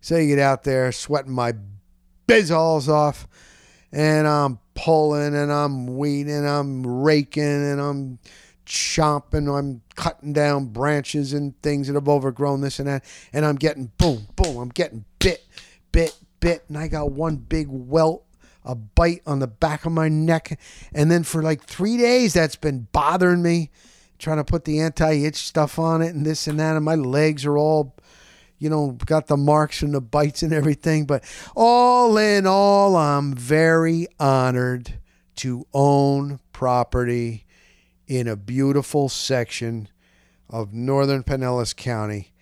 So 0.00 0.16
you 0.16 0.28
get 0.28 0.38
out 0.38 0.62
there 0.62 0.92
sweating 0.92 1.32
my 1.32 1.54
bizballs 2.28 2.88
off 2.88 3.26
and 3.96 4.28
I'm 4.28 4.58
pulling 4.74 5.34
and 5.34 5.50
I'm 5.50 5.96
weeding 5.96 6.46
I'm 6.46 6.86
raking 6.86 7.42
and 7.42 7.80
I'm 7.80 8.18
chopping, 8.66 9.48
I'm 9.48 9.80
cutting 9.94 10.34
down 10.34 10.66
branches 10.66 11.32
and 11.32 11.60
things 11.62 11.86
that 11.86 11.94
have 11.94 12.08
overgrown 12.08 12.60
this 12.60 12.78
and 12.78 12.88
that, 12.88 13.04
and 13.32 13.46
I'm 13.46 13.56
getting 13.56 13.90
boom, 13.96 14.26
boom, 14.36 14.58
I'm 14.58 14.68
getting 14.68 15.06
bit, 15.18 15.46
bit, 15.92 16.14
bit, 16.40 16.64
and 16.68 16.76
I 16.76 16.88
got 16.88 17.12
one 17.12 17.36
big 17.36 17.68
welt, 17.70 18.24
a 18.64 18.74
bite 18.74 19.22
on 19.26 19.38
the 19.38 19.46
back 19.46 19.86
of 19.86 19.92
my 19.92 20.08
neck, 20.08 20.60
and 20.92 21.10
then 21.10 21.22
for 21.22 21.42
like 21.42 21.64
three 21.64 21.96
days 21.96 22.34
that's 22.34 22.56
been 22.56 22.88
bothering 22.92 23.42
me, 23.42 23.70
trying 24.18 24.38
to 24.38 24.44
put 24.44 24.66
the 24.66 24.80
anti-itch 24.80 25.36
stuff 25.36 25.78
on 25.78 26.02
it 26.02 26.14
and 26.14 26.26
this 26.26 26.46
and 26.46 26.60
that, 26.60 26.76
and 26.76 26.84
my 26.84 26.96
legs 26.96 27.46
are 27.46 27.56
all 27.56 27.95
you 28.58 28.70
know, 28.70 28.92
got 29.06 29.26
the 29.26 29.36
marks 29.36 29.82
and 29.82 29.94
the 29.94 30.00
bites 30.00 30.42
and 30.42 30.52
everything. 30.52 31.04
But 31.04 31.24
all 31.54 32.16
in 32.16 32.46
all, 32.46 32.96
I'm 32.96 33.34
very 33.34 34.06
honored 34.18 34.98
to 35.36 35.66
own 35.74 36.40
property 36.52 37.44
in 38.06 38.28
a 38.28 38.36
beautiful 38.36 39.08
section 39.08 39.88
of 40.48 40.72
northern 40.72 41.22
Pinellas 41.22 41.74
County. 41.74 42.32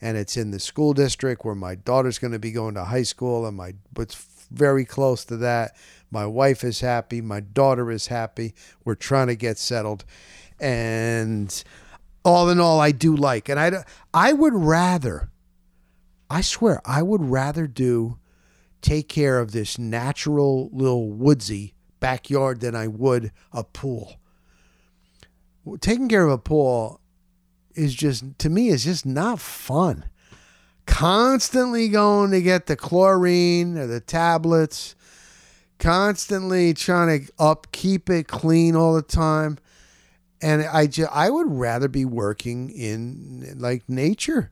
And 0.00 0.16
it's 0.16 0.36
in 0.36 0.50
the 0.50 0.58
school 0.58 0.94
district 0.94 1.44
where 1.44 1.54
my 1.54 1.76
daughter's 1.76 2.18
going 2.18 2.32
to 2.32 2.38
be 2.38 2.50
going 2.50 2.74
to 2.74 2.84
high 2.84 3.04
school, 3.04 3.46
and 3.46 3.56
my 3.56 3.74
it's 3.96 4.46
very 4.50 4.84
close 4.84 5.24
to 5.26 5.36
that. 5.38 5.76
My 6.10 6.26
wife 6.26 6.64
is 6.64 6.80
happy. 6.80 7.20
My 7.20 7.40
daughter 7.40 7.90
is 7.90 8.08
happy. 8.08 8.54
We're 8.84 8.96
trying 8.96 9.28
to 9.28 9.36
get 9.36 9.58
settled, 9.58 10.04
and 10.58 11.62
all 12.24 12.50
in 12.50 12.58
all, 12.58 12.80
I 12.80 12.90
do 12.90 13.14
like. 13.14 13.48
And 13.48 13.60
I 13.60 13.84
I 14.12 14.32
would 14.32 14.54
rather 14.54 15.30
I 16.32 16.40
swear, 16.40 16.80
I 16.86 17.02
would 17.02 17.22
rather 17.22 17.66
do 17.66 18.18
take 18.80 19.06
care 19.06 19.38
of 19.38 19.52
this 19.52 19.76
natural 19.76 20.70
little 20.72 21.10
woodsy 21.10 21.74
backyard 22.00 22.60
than 22.60 22.74
I 22.74 22.86
would 22.86 23.32
a 23.52 23.62
pool. 23.62 24.18
Taking 25.82 26.08
care 26.08 26.24
of 26.24 26.32
a 26.32 26.38
pool 26.38 27.02
is 27.74 27.94
just, 27.94 28.24
to 28.38 28.48
me, 28.48 28.68
is 28.68 28.84
just 28.84 29.04
not 29.04 29.40
fun. 29.40 30.06
Constantly 30.86 31.90
going 31.90 32.30
to 32.30 32.40
get 32.40 32.64
the 32.64 32.76
chlorine 32.76 33.76
or 33.76 33.86
the 33.86 34.00
tablets, 34.00 34.96
constantly 35.78 36.72
trying 36.72 37.26
to 37.26 37.32
upkeep 37.38 38.08
it 38.08 38.26
clean 38.26 38.74
all 38.74 38.94
the 38.94 39.02
time. 39.02 39.58
And 40.40 40.62
I 40.62 40.86
just, 40.86 41.12
I 41.12 41.28
would 41.28 41.52
rather 41.52 41.88
be 41.88 42.06
working 42.06 42.70
in 42.70 43.54
like 43.58 43.86
nature 43.86 44.50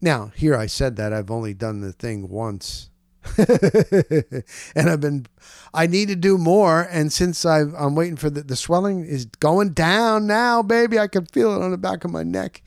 now, 0.00 0.32
here 0.36 0.56
I 0.56 0.66
said 0.66 0.96
that 0.96 1.12
I've 1.12 1.30
only 1.30 1.54
done 1.54 1.80
the 1.80 1.92
thing 1.92 2.28
once. 2.28 2.90
and 3.36 4.88
I've 4.88 5.00
been, 5.00 5.26
I 5.74 5.86
need 5.86 6.08
to 6.08 6.16
do 6.16 6.38
more. 6.38 6.86
And 6.90 7.12
since 7.12 7.44
i 7.44 7.60
am 7.60 7.94
waiting 7.94 8.16
for 8.16 8.30
the, 8.30 8.42
the 8.42 8.56
swelling 8.56 9.04
is 9.04 9.26
going 9.26 9.70
down 9.70 10.26
now, 10.26 10.62
baby, 10.62 10.98
I 10.98 11.08
can 11.08 11.26
feel 11.26 11.54
it 11.54 11.62
on 11.62 11.70
the 11.70 11.78
back 11.78 12.04
of 12.04 12.10
my 12.10 12.22
neck. 12.22 12.62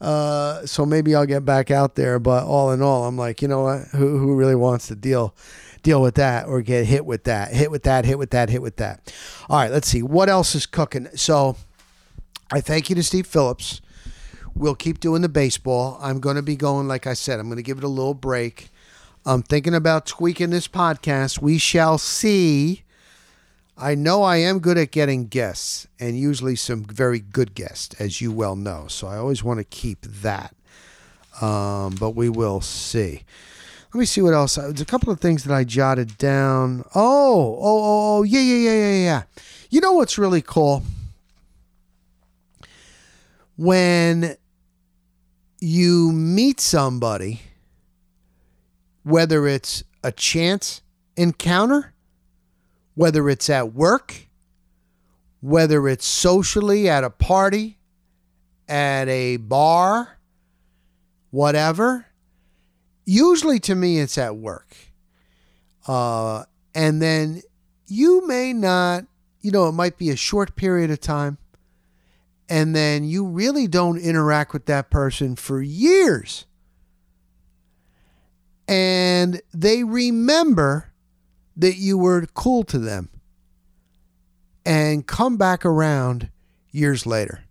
Uh, 0.00 0.66
so 0.66 0.84
maybe 0.84 1.14
I'll 1.14 1.26
get 1.26 1.44
back 1.44 1.70
out 1.70 1.94
there. 1.94 2.18
But 2.18 2.44
all 2.44 2.72
in 2.72 2.82
all, 2.82 3.06
I'm 3.06 3.16
like, 3.16 3.42
you 3.42 3.48
know 3.48 3.62
what? 3.62 3.82
Who, 3.92 4.18
who 4.18 4.34
really 4.34 4.56
wants 4.56 4.88
to 4.88 4.96
deal, 4.96 5.34
deal 5.82 6.02
with 6.02 6.16
that 6.16 6.46
or 6.46 6.62
get 6.62 6.86
hit 6.86 7.06
with 7.06 7.24
that, 7.24 7.52
hit 7.52 7.70
with 7.70 7.84
that, 7.84 8.04
hit 8.04 8.18
with 8.18 8.30
that, 8.30 8.48
hit 8.50 8.60
with 8.60 8.76
that? 8.76 9.14
All 9.48 9.58
right, 9.58 9.70
let's 9.70 9.86
see. 9.86 10.02
What 10.02 10.28
else 10.28 10.56
is 10.56 10.66
cooking? 10.66 11.08
So 11.14 11.56
I 12.50 12.60
thank 12.60 12.90
you 12.90 12.96
to 12.96 13.02
Steve 13.04 13.28
Phillips 13.28 13.80
We'll 14.54 14.74
keep 14.74 15.00
doing 15.00 15.22
the 15.22 15.28
baseball. 15.28 15.98
I'm 16.00 16.20
going 16.20 16.36
to 16.36 16.42
be 16.42 16.56
going, 16.56 16.86
like 16.86 17.06
I 17.06 17.14
said, 17.14 17.40
I'm 17.40 17.46
going 17.46 17.56
to 17.56 17.62
give 17.62 17.78
it 17.78 17.84
a 17.84 17.88
little 17.88 18.14
break. 18.14 18.70
I'm 19.24 19.42
thinking 19.42 19.74
about 19.74 20.06
tweaking 20.06 20.50
this 20.50 20.68
podcast. 20.68 21.40
We 21.40 21.58
shall 21.58 21.98
see. 21.98 22.82
I 23.78 23.94
know 23.94 24.22
I 24.22 24.36
am 24.36 24.58
good 24.58 24.76
at 24.76 24.90
getting 24.90 25.26
guests, 25.26 25.86
and 25.98 26.18
usually 26.18 26.56
some 26.56 26.84
very 26.84 27.18
good 27.18 27.54
guests, 27.54 27.98
as 28.00 28.20
you 28.20 28.30
well 28.30 28.54
know. 28.54 28.86
So 28.88 29.06
I 29.06 29.16
always 29.16 29.42
want 29.42 29.58
to 29.58 29.64
keep 29.64 30.02
that. 30.02 30.54
Um, 31.40 31.94
but 31.98 32.10
we 32.10 32.28
will 32.28 32.60
see. 32.60 33.22
Let 33.94 33.98
me 33.98 34.06
see 34.06 34.22
what 34.22 34.34
else. 34.34 34.56
There's 34.56 34.80
a 34.80 34.86
couple 34.86 35.12
of 35.12 35.20
things 35.20 35.44
that 35.44 35.54
I 35.54 35.64
jotted 35.64 36.18
down. 36.18 36.84
Oh, 36.94 37.58
oh, 37.60 37.60
oh, 37.62 38.18
oh, 38.18 38.22
yeah, 38.22 38.40
yeah, 38.40 38.70
yeah, 38.70 38.76
yeah, 38.76 39.04
yeah. 39.04 39.22
You 39.70 39.80
know 39.80 39.92
what's 39.92 40.18
really 40.18 40.42
cool? 40.42 40.82
When 43.56 44.36
you 45.62 46.10
meet 46.10 46.58
somebody, 46.58 47.40
whether 49.04 49.46
it's 49.46 49.84
a 50.02 50.10
chance 50.10 50.82
encounter, 51.16 51.94
whether 52.96 53.28
it's 53.30 53.48
at 53.48 53.72
work, 53.72 54.26
whether 55.40 55.88
it's 55.88 56.04
socially 56.04 56.88
at 56.88 57.04
a 57.04 57.10
party, 57.10 57.78
at 58.68 59.06
a 59.08 59.36
bar, 59.36 60.18
whatever. 61.30 62.06
Usually 63.06 63.60
to 63.60 63.76
me, 63.76 64.00
it's 64.00 64.18
at 64.18 64.34
work. 64.34 64.74
Uh, 65.86 66.42
and 66.74 67.00
then 67.00 67.40
you 67.86 68.26
may 68.26 68.52
not, 68.52 69.04
you 69.40 69.52
know, 69.52 69.68
it 69.68 69.72
might 69.72 69.96
be 69.96 70.10
a 70.10 70.16
short 70.16 70.56
period 70.56 70.90
of 70.90 71.00
time 71.00 71.38
and 72.52 72.76
then 72.76 73.02
you 73.02 73.24
really 73.24 73.66
don't 73.66 73.96
interact 73.96 74.52
with 74.52 74.66
that 74.66 74.90
person 74.90 75.36
for 75.36 75.62
years. 75.62 76.44
And 78.68 79.40
they 79.54 79.84
remember 79.84 80.92
that 81.56 81.76
you 81.78 81.96
were 81.96 82.26
cool 82.34 82.62
to 82.64 82.78
them 82.78 83.08
and 84.66 85.06
come 85.06 85.38
back 85.38 85.64
around 85.64 86.28
years 86.70 87.06
later 87.06 87.44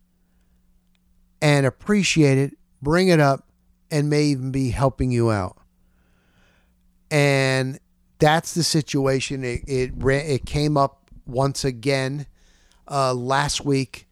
and 1.42 1.66
appreciate 1.66 2.38
it, 2.38 2.56
bring 2.80 3.08
it 3.08 3.20
up, 3.20 3.50
and 3.90 4.08
may 4.08 4.26
even 4.26 4.52
be 4.52 4.70
helping 4.70 5.10
you 5.10 5.32
out. 5.32 5.58
And 7.10 7.80
that's 8.20 8.54
the 8.54 8.64
situation. 8.64 9.44
It 9.44 9.64
it, 9.68 9.94
it 10.06 10.46
came 10.46 10.78
up 10.78 11.10
once 11.26 11.66
again 11.66 12.28
uh, 12.88 13.16
last 13.16 13.66
week 13.66 14.08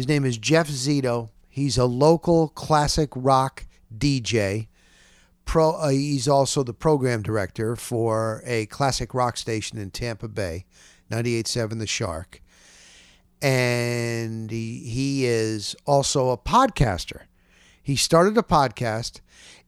his 0.00 0.08
name 0.08 0.24
is 0.24 0.38
Jeff 0.38 0.66
Zito. 0.66 1.28
He's 1.46 1.76
a 1.76 1.84
local 1.84 2.48
classic 2.48 3.10
rock 3.14 3.66
DJ, 3.94 4.68
pro. 5.44 5.72
Uh, 5.72 5.88
he's 5.90 6.26
also 6.26 6.62
the 6.62 6.72
program 6.72 7.20
director 7.20 7.76
for 7.76 8.42
a 8.46 8.64
classic 8.66 9.12
rock 9.12 9.36
station 9.36 9.76
in 9.76 9.90
Tampa 9.90 10.26
Bay, 10.26 10.64
98.7 11.10 11.80
The 11.80 11.86
Shark, 11.86 12.40
and 13.42 14.50
he 14.50 14.78
he 14.84 15.26
is 15.26 15.76
also 15.84 16.30
a 16.30 16.38
podcaster. 16.38 17.24
He 17.82 17.94
started 17.94 18.38
a 18.38 18.42
podcast. 18.42 19.20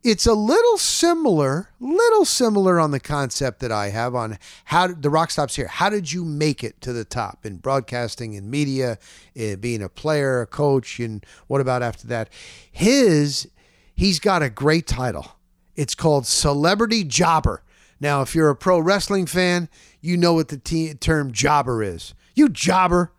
It's 0.05 0.27
a 0.27 0.35
little 0.35 0.79
similar, 0.79 1.69
little 1.79 2.25
similar 2.25 2.81
on 2.81 2.91
the 2.91 2.99
concept 2.99 3.61
that 3.61 3.71
I 3.71 3.91
have 3.91 4.17
on 4.17 4.37
how 4.65 4.89
the 4.89 5.09
rock 5.09 5.31
stops 5.31 5.55
here. 5.55 5.69
How 5.69 5.91
did 5.91 6.11
you 6.11 6.25
make 6.25 6.65
it 6.65 6.81
to 6.81 6.93
the 6.93 7.05
top 7.05 7.47
in 7.47 7.59
broadcasting 7.59 8.37
and 8.37 8.51
media, 8.51 8.99
eh, 9.37 9.55
being 9.55 9.81
a 9.81 9.89
player, 9.89 10.41
a 10.41 10.47
coach, 10.47 10.99
and 10.99 11.25
what 11.47 11.61
about 11.61 11.85
after 11.85 12.09
that? 12.09 12.31
His, 12.71 13.49
he's 13.95 14.19
got 14.19 14.43
a 14.43 14.51
great 14.51 14.89
title. 14.89 15.37
It's 15.77 15.95
called 15.95 16.27
Celebrity 16.27 17.05
Jobber. 17.05 17.63
Now, 18.01 18.23
if 18.23 18.35
you're 18.35 18.51
a 18.51 18.57
pro 18.57 18.81
wrestling 18.81 19.27
fan, 19.27 19.69
you 20.01 20.17
know 20.17 20.35
what 20.35 20.49
the 20.49 20.59
te- 20.59 20.95
term 20.95 21.31
jobber 21.31 21.81
is. 21.81 22.13
You 22.35 22.49
jobber. 22.49 23.13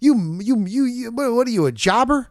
You, 0.00 0.38
you, 0.42 0.66
you, 0.66 0.84
you 0.84 1.10
what 1.12 1.46
are 1.46 1.50
you, 1.50 1.64
a 1.64 1.72
jobber? 1.72 2.28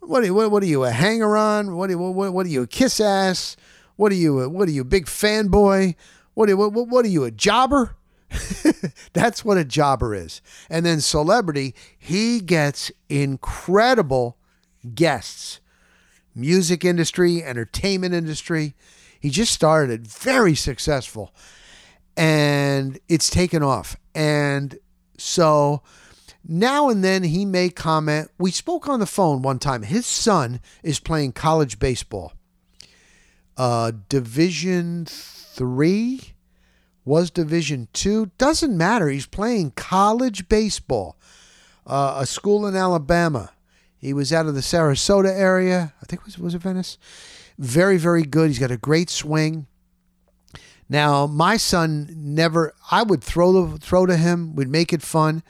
What 0.00 0.22
are 0.22 0.26
you, 0.26 0.34
what, 0.34 0.50
what 0.50 0.62
are 0.62 0.66
you 0.66 0.84
a 0.84 0.90
hanger 0.90 1.36
on? 1.36 1.76
What 1.76 1.90
are 1.90 1.92
you, 1.92 1.98
what, 1.98 2.32
what 2.32 2.46
are 2.46 2.48
you 2.48 2.62
a 2.62 2.66
kiss 2.66 3.00
ass? 3.00 3.56
What 3.96 4.12
are 4.12 4.16
you 4.16 4.40
a, 4.40 4.48
what 4.48 4.68
are 4.68 4.72
you 4.72 4.82
a 4.82 4.84
big 4.84 5.06
fanboy? 5.06 5.94
What 6.34 6.48
are 6.48 6.56
what, 6.56 6.72
what 6.72 7.04
are 7.04 7.08
you 7.08 7.24
a 7.24 7.30
jobber? 7.30 7.96
That's 9.12 9.44
what 9.44 9.58
a 9.58 9.64
jobber 9.64 10.14
is. 10.14 10.40
And 10.70 10.86
then 10.86 11.00
celebrity, 11.00 11.74
he 11.98 12.40
gets 12.40 12.90
incredible 13.08 14.38
guests. 14.94 15.60
Music 16.34 16.84
industry, 16.84 17.42
entertainment 17.42 18.14
industry. 18.14 18.74
He 19.18 19.28
just 19.28 19.52
started 19.52 20.06
very 20.06 20.54
successful 20.54 21.34
and 22.16 22.98
it's 23.08 23.28
taken 23.28 23.62
off. 23.62 23.96
And 24.14 24.78
so 25.18 25.82
now 26.46 26.88
and 26.88 27.04
then 27.04 27.22
he 27.22 27.44
may 27.44 27.68
comment. 27.68 28.30
We 28.38 28.50
spoke 28.50 28.88
on 28.88 29.00
the 29.00 29.06
phone 29.06 29.42
one 29.42 29.58
time. 29.58 29.82
His 29.82 30.06
son 30.06 30.60
is 30.82 31.00
playing 31.00 31.32
college 31.32 31.78
baseball. 31.78 32.32
Uh, 33.56 33.92
Division 34.08 35.04
three 35.06 36.32
was 37.04 37.30
Division 37.30 37.88
two. 37.92 38.30
Doesn't 38.38 38.76
matter. 38.76 39.08
He's 39.08 39.26
playing 39.26 39.72
college 39.72 40.48
baseball. 40.48 41.16
Uh, 41.86 42.18
a 42.20 42.26
school 42.26 42.66
in 42.66 42.76
Alabama. 42.76 43.50
He 43.98 44.14
was 44.14 44.32
out 44.32 44.46
of 44.46 44.54
the 44.54 44.60
Sarasota 44.60 45.30
area. 45.30 45.92
I 46.00 46.06
think 46.06 46.22
it 46.22 46.26
was 46.26 46.38
was 46.38 46.54
it 46.54 46.62
Venice. 46.62 46.96
Very 47.58 47.98
very 47.98 48.22
good. 48.22 48.48
He's 48.48 48.58
got 48.58 48.70
a 48.70 48.78
great 48.78 49.10
swing. 49.10 49.66
Now 50.88 51.26
my 51.26 51.58
son 51.58 52.08
never. 52.16 52.74
I 52.90 53.02
would 53.02 53.22
throw 53.22 53.76
throw 53.76 54.06
to 54.06 54.16
him. 54.16 54.56
We'd 54.56 54.68
make 54.68 54.92
it 54.92 55.02
fun 55.02 55.42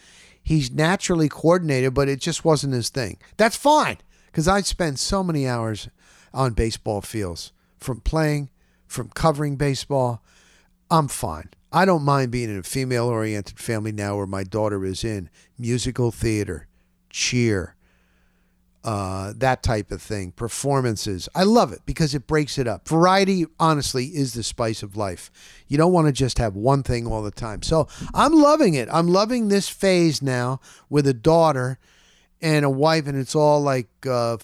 he's 0.42 0.70
naturally 0.70 1.28
coordinated, 1.28 1.94
but 1.94 2.08
it 2.08 2.20
just 2.20 2.44
wasn't 2.44 2.74
his 2.74 2.88
thing. 2.88 3.18
That's 3.36 3.56
fine 3.56 3.98
because 4.26 4.48
I 4.48 4.60
spend 4.62 4.98
so 4.98 5.22
many 5.22 5.46
hours 5.46 5.88
on 6.32 6.52
baseball 6.52 7.00
fields 7.00 7.52
from 7.78 8.00
playing, 8.00 8.50
from 8.86 9.08
covering 9.10 9.56
baseball. 9.56 10.22
I'm 10.90 11.08
fine. 11.08 11.50
I 11.72 11.84
don't 11.84 12.02
mind 12.02 12.32
being 12.32 12.50
in 12.50 12.58
a 12.58 12.64
female 12.64 13.06
oriented 13.06 13.58
family 13.58 13.92
now 13.92 14.16
where 14.16 14.26
my 14.26 14.42
daughter 14.42 14.84
is 14.84 15.04
in 15.04 15.30
musical 15.56 16.10
theater, 16.10 16.66
cheer, 17.10 17.76
uh, 18.82 19.34
that 19.36 19.62
type 19.62 19.90
of 19.90 20.00
thing, 20.00 20.32
performances. 20.32 21.28
I 21.34 21.42
love 21.42 21.72
it 21.72 21.80
because 21.84 22.14
it 22.14 22.26
breaks 22.26 22.58
it 22.58 22.66
up. 22.66 22.88
Variety, 22.88 23.46
honestly, 23.58 24.06
is 24.06 24.32
the 24.32 24.42
spice 24.42 24.82
of 24.82 24.96
life. 24.96 25.30
You 25.68 25.76
don't 25.76 25.92
want 25.92 26.06
to 26.06 26.12
just 26.12 26.38
have 26.38 26.56
one 26.56 26.82
thing 26.82 27.06
all 27.06 27.22
the 27.22 27.30
time. 27.30 27.62
So 27.62 27.88
I'm 28.14 28.32
loving 28.32 28.74
it. 28.74 28.88
I'm 28.90 29.08
loving 29.08 29.48
this 29.48 29.68
phase 29.68 30.22
now 30.22 30.60
with 30.88 31.06
a 31.06 31.14
daughter 31.14 31.78
and 32.40 32.64
a 32.64 32.70
wife, 32.70 33.06
and 33.06 33.18
it's 33.18 33.34
all 33.34 33.60
like, 33.60 33.88
uh, 34.08 34.38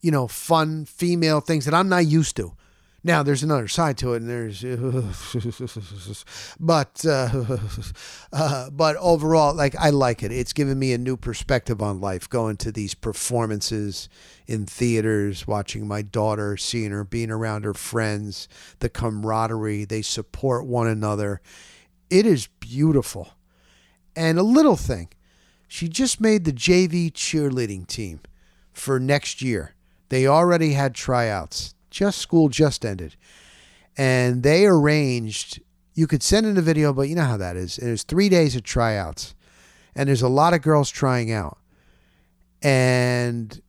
you 0.00 0.10
know, 0.10 0.26
fun 0.26 0.86
female 0.86 1.40
things 1.40 1.66
that 1.66 1.74
I'm 1.74 1.90
not 1.90 2.06
used 2.06 2.36
to. 2.36 2.54
Now 3.04 3.24
there's 3.24 3.42
another 3.42 3.66
side 3.66 3.98
to 3.98 4.12
it, 4.12 4.22
and 4.22 4.30
there's, 4.30 4.62
but 6.60 7.04
uh, 7.04 7.56
uh, 8.32 8.70
but 8.70 8.96
overall, 8.96 9.54
like 9.54 9.74
I 9.76 9.90
like 9.90 10.22
it. 10.22 10.30
It's 10.30 10.52
given 10.52 10.78
me 10.78 10.92
a 10.92 10.98
new 10.98 11.16
perspective 11.16 11.82
on 11.82 12.00
life. 12.00 12.28
Going 12.28 12.56
to 12.58 12.70
these 12.70 12.94
performances 12.94 14.08
in 14.46 14.66
theaters, 14.66 15.48
watching 15.48 15.88
my 15.88 16.02
daughter, 16.02 16.56
seeing 16.56 16.92
her, 16.92 17.02
being 17.02 17.32
around 17.32 17.64
her 17.64 17.74
friends, 17.74 18.48
the 18.78 18.88
camaraderie. 18.88 19.84
They 19.84 20.02
support 20.02 20.64
one 20.64 20.86
another. 20.86 21.40
It 22.08 22.24
is 22.24 22.46
beautiful. 22.60 23.30
And 24.14 24.38
a 24.38 24.44
little 24.44 24.76
thing, 24.76 25.08
she 25.66 25.88
just 25.88 26.20
made 26.20 26.44
the 26.44 26.52
JV 26.52 27.10
cheerleading 27.10 27.88
team 27.88 28.20
for 28.72 29.00
next 29.00 29.42
year. 29.42 29.74
They 30.08 30.26
already 30.26 30.74
had 30.74 30.94
tryouts 30.94 31.74
just 31.92 32.18
school 32.18 32.48
just 32.48 32.84
ended, 32.84 33.16
and 33.96 34.42
they 34.42 34.66
arranged. 34.66 35.60
You 35.94 36.06
could 36.06 36.22
send 36.22 36.46
in 36.46 36.56
a 36.56 36.62
video, 36.62 36.92
but 36.92 37.08
you 37.08 37.14
know 37.14 37.24
how 37.24 37.36
that 37.36 37.56
is. 37.56 37.78
It 37.78 37.90
was 37.90 38.02
three 38.02 38.28
days 38.28 38.56
of 38.56 38.64
tryouts, 38.64 39.34
and 39.94 40.08
there's 40.08 40.22
a 40.22 40.28
lot 40.28 40.54
of 40.54 40.62
girls 40.62 40.90
trying 40.90 41.30
out, 41.30 41.58
and 42.62 43.60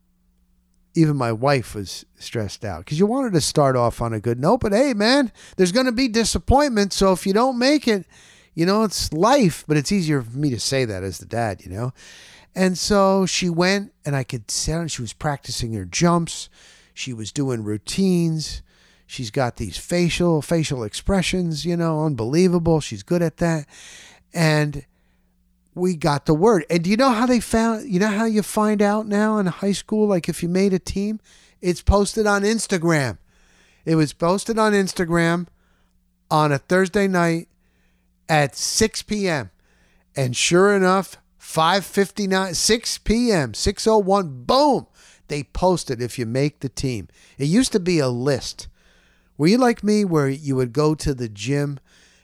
even 0.95 1.17
my 1.17 1.31
wife 1.31 1.75
was 1.75 2.05
stressed 2.15 2.63
out 2.63 2.79
because 2.79 2.99
you 2.99 3.05
wanted 3.05 3.33
to 3.33 3.41
start 3.41 3.75
off 3.75 4.01
on 4.01 4.13
a 4.13 4.19
good 4.19 4.39
note. 4.39 4.61
But 4.61 4.73
hey, 4.73 4.93
man, 4.93 5.31
there's 5.57 5.71
going 5.71 5.87
to 5.87 5.91
be 5.91 6.07
disappointment. 6.07 6.93
So 6.93 7.11
if 7.11 7.25
you 7.25 7.33
don't 7.33 7.57
make 7.57 7.87
it, 7.87 8.05
you 8.53 8.65
know, 8.65 8.83
it's 8.83 9.11
life, 9.11 9.63
but 9.67 9.77
it's 9.77 9.91
easier 9.91 10.21
for 10.21 10.37
me 10.37 10.49
to 10.51 10.59
say 10.59 10.85
that 10.85 11.03
as 11.03 11.17
the 11.17 11.25
dad, 11.25 11.65
you 11.65 11.71
know. 11.71 11.93
And 12.55 12.77
so 12.77 13.25
she 13.25 13.49
went, 13.49 13.93
and 14.05 14.15
I 14.15 14.23
could 14.23 14.51
see 14.51 14.87
she 14.87 15.01
was 15.01 15.13
practicing 15.13 15.73
her 15.73 15.85
jumps. 15.85 16.49
She 16.93 17.13
was 17.13 17.31
doing 17.31 17.63
routines. 17.63 18.61
She's 19.05 19.31
got 19.31 19.57
these 19.57 19.77
facial 19.77 20.41
facial 20.41 20.83
expressions, 20.83 21.65
you 21.65 21.75
know, 21.77 22.05
unbelievable. 22.05 22.79
She's 22.79 23.03
good 23.03 23.21
at 23.21 23.37
that. 23.37 23.67
And 24.33 24.85
we 25.75 25.95
got 25.95 26.25
the 26.25 26.33
word. 26.33 26.65
And 26.69 26.83
do 26.83 26.89
you 26.89 26.97
know 26.97 27.11
how 27.11 27.25
they 27.25 27.39
found 27.39 27.89
you 27.89 27.99
know 27.99 28.07
how 28.07 28.25
you 28.25 28.43
find 28.43 28.81
out 28.81 29.07
now 29.07 29.37
in 29.37 29.47
high 29.47 29.71
school 29.71 30.07
like 30.07 30.29
if 30.29 30.43
you 30.43 30.49
made 30.49 30.73
a 30.73 30.79
team? 30.79 31.19
It's 31.61 31.81
posted 31.81 32.27
on 32.27 32.43
Instagram. 32.43 33.17
It 33.85 33.95
was 33.95 34.13
posted 34.13 34.59
on 34.59 34.73
Instagram 34.73 35.47
on 36.29 36.51
a 36.51 36.57
Thursday 36.57 37.07
night 37.07 37.47
at 38.27 38.55
6 38.55 39.03
p.m. 39.03 39.51
And 40.15 40.35
sure 40.35 40.75
enough, 40.75 41.17
5:59 41.39 42.55
6 42.55 42.97
p.m. 42.99 43.53
601 43.53 44.43
boom 44.45 44.87
they 45.27 45.43
posted 45.43 46.01
if 46.01 46.19
you 46.19 46.25
make 46.25 46.59
the 46.59 46.69
team. 46.69 47.07
It 47.37 47.45
used 47.45 47.71
to 47.71 47.79
be 47.79 47.99
a 47.99 48.09
list. 48.09 48.67
Were 49.37 49.47
you 49.47 49.57
like 49.57 49.83
me 49.83 50.05
where 50.05 50.29
you 50.29 50.55
would 50.55 50.73
go 50.73 50.93
to 50.95 51.13
the 51.13 51.29
gym 51.29 51.79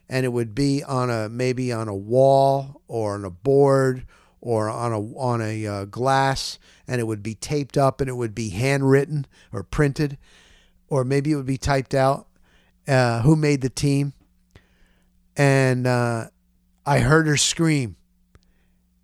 and 0.08 0.26
it 0.26 0.30
would 0.30 0.56
be 0.56 0.84
on 0.84 1.10
a 1.10 1.30
maybe 1.30 1.72
on 1.72 1.88
a 1.88 1.96
wall 1.96 2.82
or 2.88 3.16
on 3.16 3.26
a 3.26 3.30
board 3.30 4.06
or 4.42 4.70
on 4.70 4.92
a 4.92 5.00
on 5.18 5.42
a 5.42 5.66
uh, 5.66 5.86
glass 5.86 6.60
and 6.88 7.00
it 7.00 7.06
would 7.06 7.24
be 7.24 7.36
taped 7.36 7.78
up 7.78 8.02
and 8.02 8.10
it 8.10 8.16
would 8.16 8.34
be 8.34 8.50
handwritten 8.50 9.26
or 9.54 9.64
printed 9.64 10.18
or 10.88 11.04
maybe 11.04 11.32
it 11.32 11.36
would 11.36 11.46
be 11.46 11.58
typed 11.58 11.94
out 11.94 12.28
uh, 12.88 13.22
who 13.22 13.36
made 13.36 13.62
the 13.62 13.70
team 13.70 14.14
and 15.36 15.86
uh, 15.86 16.26
I 16.86 17.00
heard 17.00 17.28
her 17.28 17.38
scream 17.38 17.96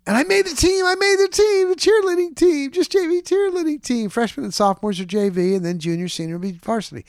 and 0.06 0.16
I 0.16 0.22
made 0.22 0.46
the 0.46 0.54
team. 0.54 0.84
I 0.84 0.94
made 0.94 1.16
the 1.18 1.28
team, 1.28 1.68
the 1.68 1.76
cheerleading 1.76 2.36
team, 2.36 2.70
just 2.70 2.92
JV 2.92 3.22
cheerleading 3.22 3.82
team. 3.82 4.08
Freshmen 4.08 4.44
and 4.44 4.54
sophomores 4.54 5.00
are 5.00 5.04
JV, 5.04 5.56
and 5.56 5.64
then 5.64 5.80
junior, 5.80 6.08
senior 6.08 6.38
be 6.38 6.52
varsity. 6.52 7.04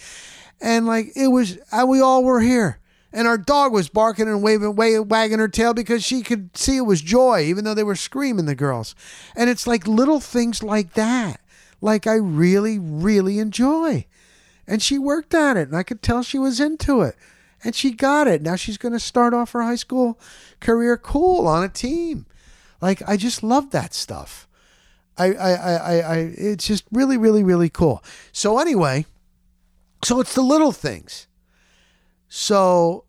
And 0.59 0.87
like 0.87 1.11
it 1.15 1.27
was, 1.27 1.59
we 1.87 2.01
all 2.01 2.23
were 2.23 2.41
here. 2.41 2.79
And 3.13 3.27
our 3.27 3.37
dog 3.37 3.71
was 3.71 3.87
barking 3.87 4.27
and 4.27 4.43
waving, 4.43 4.75
wagging 4.75 5.39
her 5.39 5.47
tail 5.47 5.73
because 5.73 6.03
she 6.03 6.21
could 6.21 6.55
see 6.57 6.77
it 6.77 6.81
was 6.81 7.01
joy, 7.01 7.41
even 7.43 7.63
though 7.63 7.73
they 7.73 7.83
were 7.83 7.95
screaming, 7.95 8.45
the 8.45 8.55
girls. 8.55 8.95
And 9.35 9.49
it's 9.49 9.65
like 9.65 9.87
little 9.87 10.19
things 10.19 10.61
like 10.61 10.93
that, 10.93 11.39
like 11.79 12.05
I 12.05 12.15
really, 12.15 12.77
really 12.79 13.39
enjoy. 13.39 14.05
And 14.67 14.81
she 14.81 14.97
worked 14.97 15.33
at 15.33 15.55
it, 15.55 15.69
and 15.69 15.77
I 15.77 15.83
could 15.83 16.01
tell 16.01 16.21
she 16.21 16.37
was 16.37 16.59
into 16.59 17.01
it. 17.01 17.15
And 17.63 17.73
she 17.73 17.91
got 17.91 18.27
it. 18.27 18.41
Now 18.41 18.55
she's 18.55 18.77
going 18.77 18.93
to 18.93 18.99
start 18.99 19.33
off 19.33 19.53
her 19.53 19.63
high 19.63 19.75
school 19.75 20.19
career 20.59 20.97
cool 20.97 21.47
on 21.47 21.63
a 21.63 21.69
team 21.69 22.25
like 22.81 23.01
I 23.07 23.17
just 23.17 23.43
love 23.43 23.71
that 23.71 23.93
stuff. 23.93 24.47
I, 25.17 25.33
I, 25.33 25.51
I, 25.53 25.99
I, 25.99 26.17
it's 26.37 26.67
just 26.67 26.83
really, 26.91 27.17
really, 27.17 27.43
really 27.43 27.69
cool. 27.69 28.03
So 28.31 28.59
anyway, 28.59 29.05
so 30.03 30.19
it's 30.19 30.35
the 30.35 30.43
little 30.43 30.71
things. 30.71 31.27
So 32.29 33.05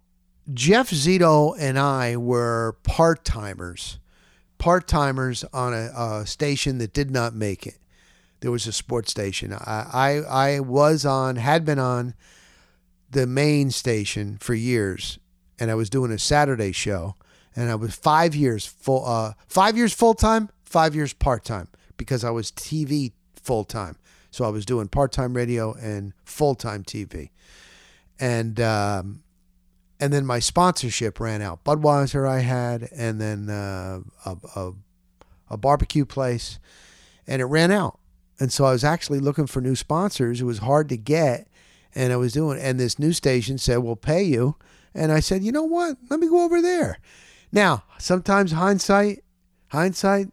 Jeff 0.52 0.90
Zito 0.90 1.54
and 1.58 1.78
I 1.78 2.16
were 2.16 2.76
part 2.82 3.24
timers, 3.24 3.98
part 4.56 4.88
timers 4.88 5.44
on 5.52 5.74
a, 5.74 5.90
a, 5.94 6.26
station 6.26 6.78
that 6.78 6.94
did 6.94 7.10
not 7.10 7.34
make 7.34 7.66
it. 7.66 7.78
There 8.40 8.50
was 8.50 8.66
a 8.66 8.72
sports 8.72 9.10
station. 9.10 9.52
I, 9.52 9.86
I, 9.92 10.10
I 10.54 10.60
was 10.60 11.04
on, 11.04 11.36
had 11.36 11.64
been 11.64 11.78
on 11.78 12.14
the 13.10 13.26
main 13.26 13.70
station 13.70 14.38
for 14.40 14.54
years, 14.54 15.18
and 15.58 15.70
I 15.70 15.74
was 15.74 15.90
doing 15.90 16.12
a 16.12 16.18
Saturday 16.18 16.72
show, 16.72 17.16
and 17.58 17.72
I 17.72 17.74
was 17.74 17.92
five 17.92 18.36
years 18.36 18.64
full, 18.64 19.04
uh, 19.04 19.32
five 19.48 19.76
years 19.76 19.92
full 19.92 20.14
time, 20.14 20.48
five 20.62 20.94
years 20.94 21.12
part 21.12 21.44
time 21.44 21.66
because 21.96 22.22
I 22.22 22.30
was 22.30 22.52
TV 22.52 23.10
full 23.34 23.64
time. 23.64 23.96
So 24.30 24.44
I 24.44 24.48
was 24.48 24.64
doing 24.64 24.86
part 24.86 25.10
time 25.10 25.34
radio 25.34 25.72
and 25.74 26.12
full 26.24 26.54
time 26.54 26.84
TV, 26.84 27.30
and 28.20 28.60
um, 28.60 29.24
and 29.98 30.12
then 30.12 30.24
my 30.24 30.38
sponsorship 30.38 31.18
ran 31.18 31.42
out. 31.42 31.64
Budweiser 31.64 32.28
I 32.28 32.40
had, 32.40 32.90
and 32.94 33.20
then 33.20 33.50
uh, 33.50 34.00
a, 34.24 34.36
a 34.54 34.72
a 35.50 35.56
barbecue 35.56 36.04
place, 36.04 36.60
and 37.26 37.42
it 37.42 37.46
ran 37.46 37.72
out. 37.72 37.98
And 38.38 38.52
so 38.52 38.66
I 38.66 38.70
was 38.70 38.84
actually 38.84 39.18
looking 39.18 39.48
for 39.48 39.60
new 39.60 39.74
sponsors. 39.74 40.40
It 40.40 40.44
was 40.44 40.58
hard 40.58 40.88
to 40.90 40.96
get, 40.96 41.48
and 41.92 42.12
I 42.12 42.16
was 42.16 42.34
doing. 42.34 42.60
And 42.60 42.78
this 42.78 43.00
new 43.00 43.12
station 43.12 43.58
said, 43.58 43.78
"We'll 43.78 43.96
pay 43.96 44.22
you." 44.22 44.54
And 44.94 45.10
I 45.10 45.18
said, 45.18 45.42
"You 45.42 45.50
know 45.50 45.64
what? 45.64 45.96
Let 46.08 46.20
me 46.20 46.28
go 46.28 46.44
over 46.44 46.62
there." 46.62 47.00
Now, 47.50 47.84
sometimes 47.98 48.52
hindsight, 48.52 49.24
hindsight, 49.68 50.28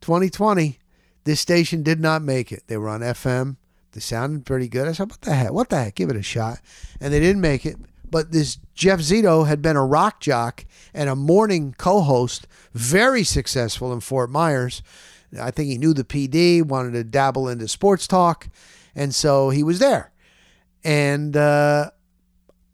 twenty 0.00 0.30
twenty, 0.30 0.78
this 1.24 1.40
station 1.40 1.82
did 1.82 2.00
not 2.00 2.22
make 2.22 2.52
it. 2.52 2.64
They 2.66 2.76
were 2.76 2.88
on 2.88 3.00
FM. 3.00 3.56
They 3.92 4.00
sounded 4.00 4.46
pretty 4.46 4.68
good. 4.68 4.86
I 4.86 4.92
said, 4.92 5.10
"What 5.10 5.20
the 5.22 5.34
heck? 5.34 5.52
What 5.52 5.68
the 5.68 5.84
heck? 5.84 5.94
Give 5.94 6.10
it 6.10 6.16
a 6.16 6.22
shot." 6.22 6.60
And 7.00 7.12
they 7.12 7.20
didn't 7.20 7.40
make 7.42 7.66
it. 7.66 7.76
But 8.08 8.32
this 8.32 8.58
Jeff 8.74 9.00
Zito 9.00 9.46
had 9.46 9.62
been 9.62 9.76
a 9.76 9.84
rock 9.84 10.20
jock 10.20 10.64
and 10.92 11.08
a 11.08 11.16
morning 11.16 11.74
co-host, 11.78 12.46
very 12.74 13.22
successful 13.24 13.92
in 13.92 14.00
Fort 14.00 14.30
Myers. 14.30 14.82
I 15.40 15.50
think 15.50 15.68
he 15.68 15.78
knew 15.78 15.94
the 15.94 16.04
PD, 16.04 16.62
wanted 16.62 16.92
to 16.92 17.04
dabble 17.04 17.48
into 17.48 17.68
sports 17.68 18.06
talk, 18.08 18.48
and 18.94 19.14
so 19.14 19.50
he 19.50 19.62
was 19.62 19.78
there. 19.78 20.12
And 20.82 21.36
uh, 21.36 21.90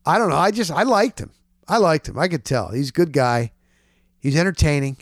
I 0.07 0.19
don't 0.19 0.31
know. 0.31 0.37
I 0.37 0.51
just 0.51 0.71
I 0.71 0.85
liked 0.85 1.21
him. 1.21 1.31
I 1.69 1.79
liked 1.79 2.09
him. 2.09 2.19
I 2.19 2.29
could 2.29 2.45
tell 2.45 2.69
he's 2.69 2.91
a 2.91 2.93
good 2.93 3.13
guy. 3.13 3.53
He's 4.19 4.37
entertaining. 4.37 4.99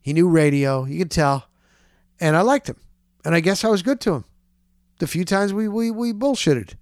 He 0.00 0.12
knew 0.12 0.28
radio. 0.28 0.84
You 0.84 0.98
could 0.98 1.10
tell, 1.10 1.46
and 2.20 2.36
I 2.36 2.42
liked 2.42 2.68
him. 2.68 2.76
And 3.24 3.34
I 3.34 3.40
guess 3.40 3.64
I 3.64 3.68
was 3.68 3.82
good 3.82 4.00
to 4.02 4.14
him. 4.14 4.24
The 4.98 5.06
few 5.06 5.24
times 5.24 5.52
we 5.52 5.66
we 5.66 5.90
we 5.90 6.12
bullshitted, 6.12 6.74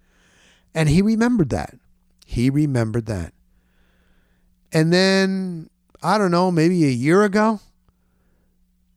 and 0.75 0.89
he 0.89 1.03
remembered 1.03 1.51
that. 1.51 1.75
He 2.27 2.51
remembered 2.51 3.07
that. 3.07 3.33
And 4.73 4.93
then, 4.93 5.69
I 6.03 6.17
don't 6.17 6.31
know, 6.31 6.51
maybe 6.51 6.85
a 6.85 6.91
year 6.91 7.25
ago, 7.25 7.61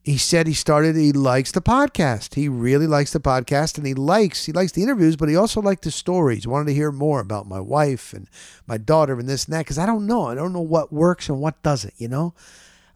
he 0.05 0.19
said 0.19 0.45
he 0.45 0.53
started 0.53 0.95
he 0.95 1.11
likes 1.11 1.51
the 1.51 1.61
podcast. 1.61 2.35
He 2.35 2.47
really 2.47 2.85
likes 2.85 3.11
the 3.11 3.19
podcast 3.19 3.79
and 3.79 3.87
he 3.87 3.95
likes 3.95 4.45
he 4.45 4.51
likes 4.51 4.71
the 4.71 4.83
interviews, 4.83 5.15
but 5.15 5.29
he 5.29 5.35
also 5.35 5.61
liked 5.61 5.83
the 5.83 5.89
stories. 5.89 6.45
Wanted 6.45 6.67
to 6.67 6.75
hear 6.75 6.91
more 6.91 7.19
about 7.19 7.47
my 7.47 7.59
wife 7.59 8.13
and 8.13 8.29
my 8.67 8.77
daughter 8.77 9.19
and 9.19 9.27
this 9.27 9.45
and 9.45 9.53
that 9.53 9.65
cuz 9.65 9.79
I 9.79 9.87
don't 9.87 10.05
know. 10.05 10.27
I 10.27 10.35
don't 10.35 10.53
know 10.53 10.61
what 10.61 10.93
works 10.93 11.27
and 11.27 11.39
what 11.39 11.61
doesn't, 11.63 11.95
you 11.97 12.07
know? 12.07 12.35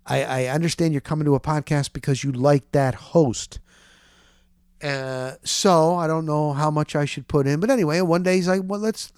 I, 0.06 0.24
I 0.24 0.46
understand 0.48 0.94
you're 0.94 1.02
coming 1.02 1.26
to 1.26 1.36
a 1.36 1.40
podcast 1.40 1.94
because 1.94 2.24
you 2.24 2.32
like 2.32 2.72
that 2.74 2.94
host. 2.94 3.60
Uh, 4.82 5.34
so 5.44 5.96
I 5.96 6.06
don't 6.06 6.26
know 6.26 6.54
how 6.54 6.70
much 6.70 6.96
I 6.96 7.06
should 7.06 7.28
put 7.28 7.48
in, 7.48 7.60
but 7.60 7.72
anyway, 7.72 8.02
one 8.02 8.24
day 8.24 8.36
he's 8.36 8.48
like, 8.48 8.62
"Well, 8.64 8.80
let's 8.80 9.12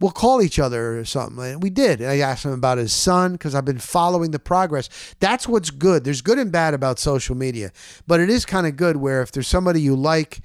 we'll 0.00 0.10
call 0.10 0.42
each 0.42 0.58
other 0.58 0.98
or 0.98 1.04
something. 1.04 1.44
And 1.44 1.62
we 1.62 1.70
did. 1.70 2.00
And 2.00 2.10
I 2.10 2.18
asked 2.18 2.44
him 2.44 2.52
about 2.52 2.78
his 2.78 2.92
son 2.92 3.32
because 3.32 3.54
I've 3.54 3.64
been 3.64 3.78
following 3.78 4.30
the 4.30 4.38
progress. 4.38 4.88
That's 5.20 5.48
what's 5.48 5.70
good. 5.70 6.04
There's 6.04 6.22
good 6.22 6.38
and 6.38 6.52
bad 6.52 6.74
about 6.74 6.98
social 6.98 7.34
media, 7.34 7.72
but 8.06 8.20
it 8.20 8.30
is 8.30 8.44
kind 8.44 8.66
of 8.66 8.76
good 8.76 8.96
where 8.96 9.22
if 9.22 9.32
there's 9.32 9.48
somebody 9.48 9.80
you 9.80 9.96
like 9.96 10.40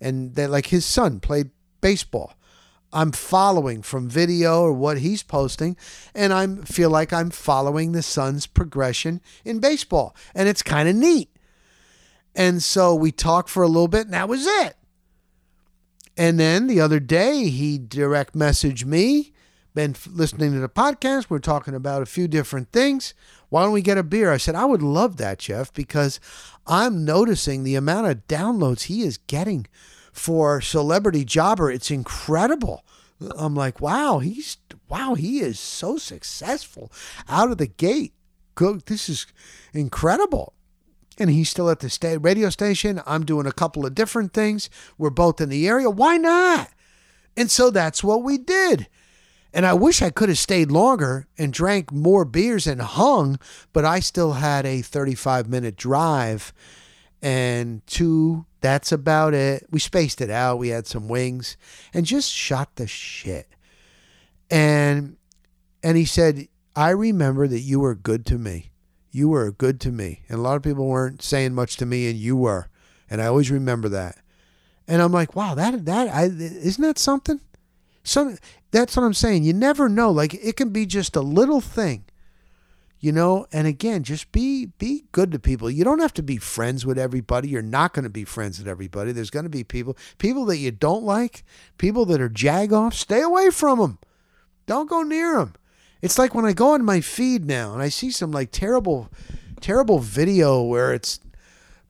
and 0.00 0.34
that 0.34 0.50
like 0.50 0.66
his 0.66 0.84
son 0.84 1.20
played 1.20 1.50
baseball. 1.80 2.34
I'm 2.92 3.12
following 3.12 3.82
from 3.82 4.08
video 4.08 4.62
or 4.62 4.72
what 4.72 4.98
he's 4.98 5.22
posting, 5.22 5.76
and 6.14 6.32
I 6.32 6.46
feel 6.64 6.88
like 6.88 7.12
I'm 7.12 7.30
following 7.30 7.92
the 7.92 8.02
son's 8.02 8.46
progression 8.46 9.20
in 9.44 9.58
baseball, 9.58 10.16
and 10.34 10.48
it's 10.48 10.62
kind 10.62 10.88
of 10.88 10.94
neat. 10.94 11.28
And 12.34 12.62
so 12.62 12.94
we 12.94 13.12
talked 13.12 13.48
for 13.48 13.62
a 13.62 13.68
little 13.68 13.88
bit, 13.88 14.06
and 14.06 14.14
that 14.14 14.28
was 14.28 14.46
it. 14.46 14.76
And 16.16 16.40
then 16.40 16.66
the 16.66 16.80
other 16.80 17.00
day, 17.00 17.48
he 17.48 17.78
direct 17.78 18.34
messaged 18.34 18.84
me. 18.84 19.32
Been 19.74 19.94
listening 20.10 20.52
to 20.52 20.58
the 20.58 20.70
podcast. 20.70 21.26
We're 21.28 21.38
talking 21.38 21.74
about 21.74 22.00
a 22.00 22.06
few 22.06 22.26
different 22.26 22.72
things. 22.72 23.12
Why 23.50 23.62
don't 23.62 23.72
we 23.72 23.82
get 23.82 23.98
a 23.98 24.02
beer? 24.02 24.32
I 24.32 24.38
said, 24.38 24.54
I 24.54 24.64
would 24.64 24.82
love 24.82 25.18
that, 25.18 25.38
Jeff, 25.38 25.72
because 25.74 26.18
I'm 26.66 27.04
noticing 27.04 27.62
the 27.62 27.74
amount 27.74 28.06
of 28.06 28.26
downloads 28.26 28.84
he 28.84 29.02
is 29.02 29.18
getting 29.18 29.66
for 30.12 30.62
Celebrity 30.62 31.26
Jobber. 31.26 31.70
It's 31.70 31.90
incredible. 31.90 32.86
I'm 33.36 33.54
like, 33.54 33.80
wow, 33.80 34.18
he's 34.18 34.56
wow, 34.88 35.14
he 35.14 35.40
is 35.40 35.58
so 35.58 35.98
successful 35.98 36.90
out 37.28 37.50
of 37.50 37.58
the 37.58 37.66
gate. 37.66 38.14
Good, 38.54 38.86
this 38.86 39.08
is 39.08 39.26
incredible 39.74 40.54
and 41.18 41.30
he's 41.30 41.48
still 41.48 41.70
at 41.70 41.80
the 41.80 42.18
radio 42.20 42.50
station. 42.50 43.00
I'm 43.06 43.24
doing 43.24 43.46
a 43.46 43.52
couple 43.52 43.86
of 43.86 43.94
different 43.94 44.32
things. 44.32 44.68
We're 44.98 45.10
both 45.10 45.40
in 45.40 45.48
the 45.48 45.66
area. 45.66 45.90
Why 45.90 46.16
not? 46.16 46.70
And 47.36 47.50
so 47.50 47.70
that's 47.70 48.04
what 48.04 48.22
we 48.22 48.38
did. 48.38 48.88
And 49.52 49.64
I 49.64 49.72
wish 49.72 50.02
I 50.02 50.10
could 50.10 50.28
have 50.28 50.38
stayed 50.38 50.70
longer 50.70 51.26
and 51.38 51.52
drank 51.52 51.90
more 51.90 52.24
beers 52.24 52.66
and 52.66 52.80
hung, 52.82 53.38
but 53.72 53.84
I 53.84 54.00
still 54.00 54.34
had 54.34 54.66
a 54.66 54.82
35 54.82 55.48
minute 55.48 55.76
drive 55.76 56.52
and 57.22 57.84
two, 57.86 58.46
that's 58.60 58.92
about 58.92 59.34
it. 59.34 59.66
We 59.70 59.80
spaced 59.80 60.20
it 60.20 60.30
out. 60.30 60.58
We 60.58 60.68
had 60.68 60.86
some 60.86 61.08
wings 61.08 61.56
and 61.94 62.04
just 62.04 62.30
shot 62.30 62.76
the 62.76 62.86
shit. 62.86 63.48
And 64.50 65.16
and 65.82 65.96
he 65.96 66.04
said, 66.04 66.48
"I 66.74 66.90
remember 66.90 67.48
that 67.48 67.60
you 67.60 67.80
were 67.80 67.94
good 67.94 68.26
to 68.26 68.38
me." 68.38 68.70
You 69.16 69.30
were 69.30 69.50
good 69.50 69.80
to 69.80 69.90
me. 69.90 70.22
And 70.28 70.38
a 70.38 70.42
lot 70.42 70.56
of 70.56 70.62
people 70.62 70.86
weren't 70.86 71.22
saying 71.22 71.54
much 71.54 71.78
to 71.78 71.86
me, 71.86 72.08
and 72.10 72.18
you 72.18 72.36
were. 72.36 72.68
And 73.08 73.22
I 73.22 73.26
always 73.26 73.50
remember 73.50 73.88
that. 73.88 74.18
And 74.86 75.00
I'm 75.00 75.12
like, 75.12 75.34
wow, 75.34 75.54
that 75.54 75.86
that 75.86 76.08
I, 76.08 76.24
isn't 76.24 76.82
that 76.82 76.98
something? 76.98 77.40
Some 78.04 78.36
that's 78.70 78.96
what 78.96 79.04
I'm 79.04 79.14
saying. 79.14 79.44
You 79.44 79.54
never 79.54 79.88
know. 79.88 80.10
Like 80.10 80.34
it 80.34 80.56
can 80.56 80.68
be 80.68 80.84
just 80.84 81.16
a 81.16 81.22
little 81.22 81.60
thing, 81.60 82.04
you 83.00 83.10
know. 83.10 83.46
And 83.52 83.66
again, 83.66 84.02
just 84.02 84.30
be 84.32 84.66
be 84.66 85.04
good 85.12 85.32
to 85.32 85.38
people. 85.38 85.70
You 85.70 85.82
don't 85.82 86.00
have 86.00 86.14
to 86.14 86.22
be 86.22 86.36
friends 86.36 86.84
with 86.84 86.98
everybody. 86.98 87.48
You're 87.48 87.62
not 87.62 87.94
going 87.94 88.04
to 88.04 88.10
be 88.10 88.24
friends 88.24 88.58
with 88.58 88.68
everybody. 88.68 89.12
There's 89.12 89.30
going 89.30 89.44
to 89.44 89.50
be 89.50 89.64
people 89.64 89.96
people 90.18 90.44
that 90.44 90.58
you 90.58 90.70
don't 90.70 91.04
like, 91.04 91.42
people 91.78 92.04
that 92.06 92.20
are 92.20 92.28
jag 92.28 92.72
off. 92.72 92.94
Stay 92.94 93.22
away 93.22 93.50
from 93.50 93.78
them. 93.80 93.98
Don't 94.66 94.90
go 94.90 95.02
near 95.02 95.38
them. 95.38 95.54
It's 96.02 96.18
like 96.18 96.34
when 96.34 96.44
I 96.44 96.52
go 96.52 96.72
on 96.72 96.84
my 96.84 97.00
feed 97.00 97.46
now 97.46 97.72
and 97.72 97.82
I 97.82 97.88
see 97.88 98.10
some 98.10 98.30
like 98.30 98.50
terrible, 98.52 99.10
terrible 99.60 99.98
video 99.98 100.62
where 100.62 100.92
it's 100.92 101.20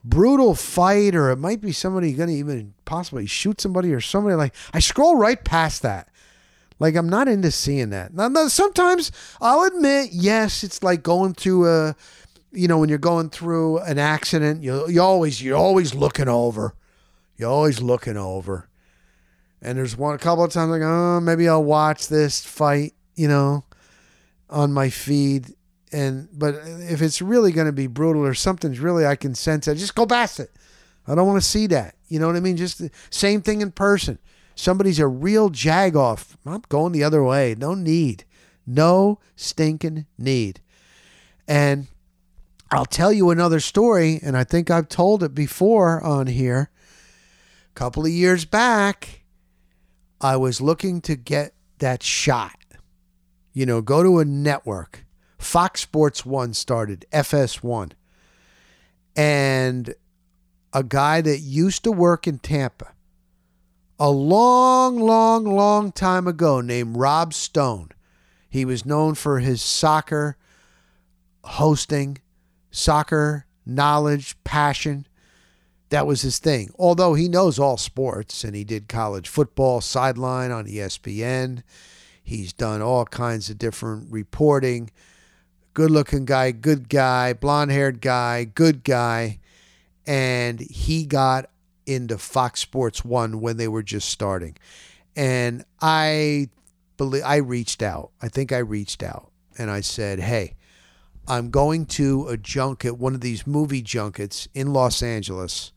brutal 0.04 0.54
fight 0.54 1.14
or 1.14 1.30
it 1.30 1.36
might 1.36 1.60
be 1.60 1.72
somebody 1.72 2.12
going 2.12 2.28
to 2.28 2.34
even 2.34 2.74
possibly 2.84 3.26
shoot 3.26 3.60
somebody 3.60 3.92
or 3.92 4.00
somebody 4.00 4.36
like 4.36 4.54
I 4.72 4.78
scroll 4.78 5.16
right 5.16 5.42
past 5.42 5.82
that. 5.82 6.08
Like 6.78 6.94
I'm 6.94 7.08
not 7.08 7.28
into 7.28 7.50
seeing 7.50 7.90
that. 7.90 8.14
Now, 8.14 8.28
sometimes 8.48 9.10
I'll 9.40 9.64
admit, 9.64 10.10
yes, 10.12 10.62
it's 10.62 10.82
like 10.82 11.02
going 11.02 11.34
through 11.34 11.68
a, 11.68 11.96
you 12.52 12.68
know, 12.68 12.78
when 12.78 12.88
you're 12.88 12.98
going 12.98 13.30
through 13.30 13.78
an 13.78 13.98
accident, 13.98 14.62
you 14.62 14.88
you 14.88 15.00
always 15.00 15.42
you're 15.42 15.56
always 15.56 15.94
looking 15.94 16.28
over, 16.28 16.74
you're 17.36 17.50
always 17.50 17.80
looking 17.80 18.16
over, 18.16 18.68
and 19.62 19.76
there's 19.76 19.96
one 19.96 20.14
a 20.14 20.18
couple 20.18 20.44
of 20.44 20.52
times 20.52 20.70
like, 20.70 20.82
oh, 20.82 21.20
maybe 21.20 21.48
I'll 21.48 21.64
watch 21.64 22.08
this 22.08 22.44
fight, 22.44 22.92
you 23.14 23.28
know, 23.28 23.64
on 24.48 24.72
my 24.72 24.90
feed 24.90 25.54
and 25.92 26.28
but 26.32 26.54
if 26.64 27.00
it's 27.00 27.22
really 27.22 27.52
going 27.52 27.66
to 27.66 27.72
be 27.72 27.86
brutal 27.86 28.24
or 28.24 28.34
something's 28.34 28.80
really 28.80 29.06
I 29.06 29.16
can 29.16 29.34
sense 29.34 29.68
it, 29.68 29.76
just 29.76 29.94
go 29.94 30.06
past 30.06 30.40
it. 30.40 30.50
I 31.06 31.14
don't 31.14 31.26
want 31.26 31.40
to 31.40 31.48
see 31.48 31.66
that. 31.68 31.94
You 32.08 32.18
know 32.18 32.26
what 32.26 32.36
I 32.36 32.40
mean? 32.40 32.56
Just 32.56 32.78
the 32.78 32.90
same 33.10 33.40
thing 33.40 33.60
in 33.60 33.70
person. 33.70 34.18
Somebody's 34.54 34.98
a 34.98 35.06
real 35.06 35.50
jag 35.50 35.96
off. 35.96 36.36
I'm 36.44 36.62
going 36.68 36.92
the 36.92 37.04
other 37.04 37.22
way. 37.22 37.54
No 37.56 37.74
need. 37.74 38.24
No 38.66 39.20
stinking 39.36 40.06
need. 40.18 40.60
And 41.46 41.86
I'll 42.70 42.86
tell 42.86 43.12
you 43.12 43.30
another 43.30 43.60
story, 43.60 44.18
and 44.22 44.36
I 44.36 44.42
think 44.42 44.70
I've 44.70 44.88
told 44.88 45.22
it 45.22 45.34
before 45.34 46.02
on 46.02 46.26
here. 46.26 46.70
A 47.70 47.74
couple 47.74 48.04
of 48.04 48.10
years 48.10 48.44
back, 48.44 49.22
I 50.20 50.36
was 50.36 50.60
looking 50.60 51.00
to 51.02 51.14
get 51.14 51.54
that 51.78 52.02
shot 52.02 52.56
you 53.56 53.64
know, 53.64 53.80
go 53.80 54.02
to 54.02 54.18
a 54.18 54.24
network. 54.26 55.06
Fox 55.38 55.80
Sports 55.80 56.26
1 56.26 56.52
started, 56.52 57.06
FS1. 57.10 57.92
And 59.16 59.94
a 60.74 60.84
guy 60.84 61.22
that 61.22 61.38
used 61.38 61.82
to 61.84 61.90
work 61.90 62.26
in 62.26 62.38
Tampa 62.38 62.92
a 63.98 64.10
long, 64.10 65.00
long, 65.00 65.44
long 65.44 65.90
time 65.90 66.26
ago 66.26 66.60
named 66.60 66.98
Rob 66.98 67.32
Stone. 67.32 67.92
He 68.46 68.66
was 68.66 68.84
known 68.84 69.14
for 69.14 69.38
his 69.38 69.62
soccer 69.62 70.36
hosting, 71.42 72.18
soccer 72.70 73.46
knowledge, 73.64 74.36
passion. 74.44 75.06
That 75.88 76.06
was 76.06 76.20
his 76.20 76.38
thing. 76.38 76.72
Although 76.78 77.14
he 77.14 77.26
knows 77.26 77.58
all 77.58 77.78
sports 77.78 78.44
and 78.44 78.54
he 78.54 78.64
did 78.64 78.86
college 78.86 79.30
football 79.30 79.80
sideline 79.80 80.50
on 80.50 80.66
ESPN 80.66 81.62
He's 82.26 82.52
done 82.52 82.82
all 82.82 83.04
kinds 83.04 83.50
of 83.50 83.56
different 83.56 84.10
reporting. 84.10 84.90
Good 85.74 85.92
looking 85.92 86.24
guy, 86.24 86.50
good 86.50 86.88
guy, 86.88 87.32
blonde 87.34 87.70
haired 87.70 88.00
guy, 88.00 88.42
good 88.42 88.82
guy. 88.82 89.38
And 90.08 90.58
he 90.58 91.06
got 91.06 91.50
into 91.86 92.18
Fox 92.18 92.58
Sports 92.58 93.04
One 93.04 93.40
when 93.40 93.58
they 93.58 93.68
were 93.68 93.84
just 93.84 94.08
starting. 94.08 94.56
And 95.14 95.64
I 95.80 96.48
believe 96.96 97.22
I 97.24 97.36
reached 97.36 97.80
out. 97.80 98.10
I 98.20 98.26
think 98.26 98.50
I 98.50 98.58
reached 98.58 99.04
out 99.04 99.30
and 99.56 99.70
I 99.70 99.80
said, 99.80 100.18
Hey, 100.18 100.54
I'm 101.28 101.50
going 101.50 101.86
to 101.86 102.26
a 102.26 102.36
junket, 102.36 102.98
one 102.98 103.14
of 103.14 103.20
these 103.20 103.46
movie 103.46 103.82
junkets 103.82 104.48
in 104.52 104.72
Los 104.72 105.00
Angeles. 105.00 105.70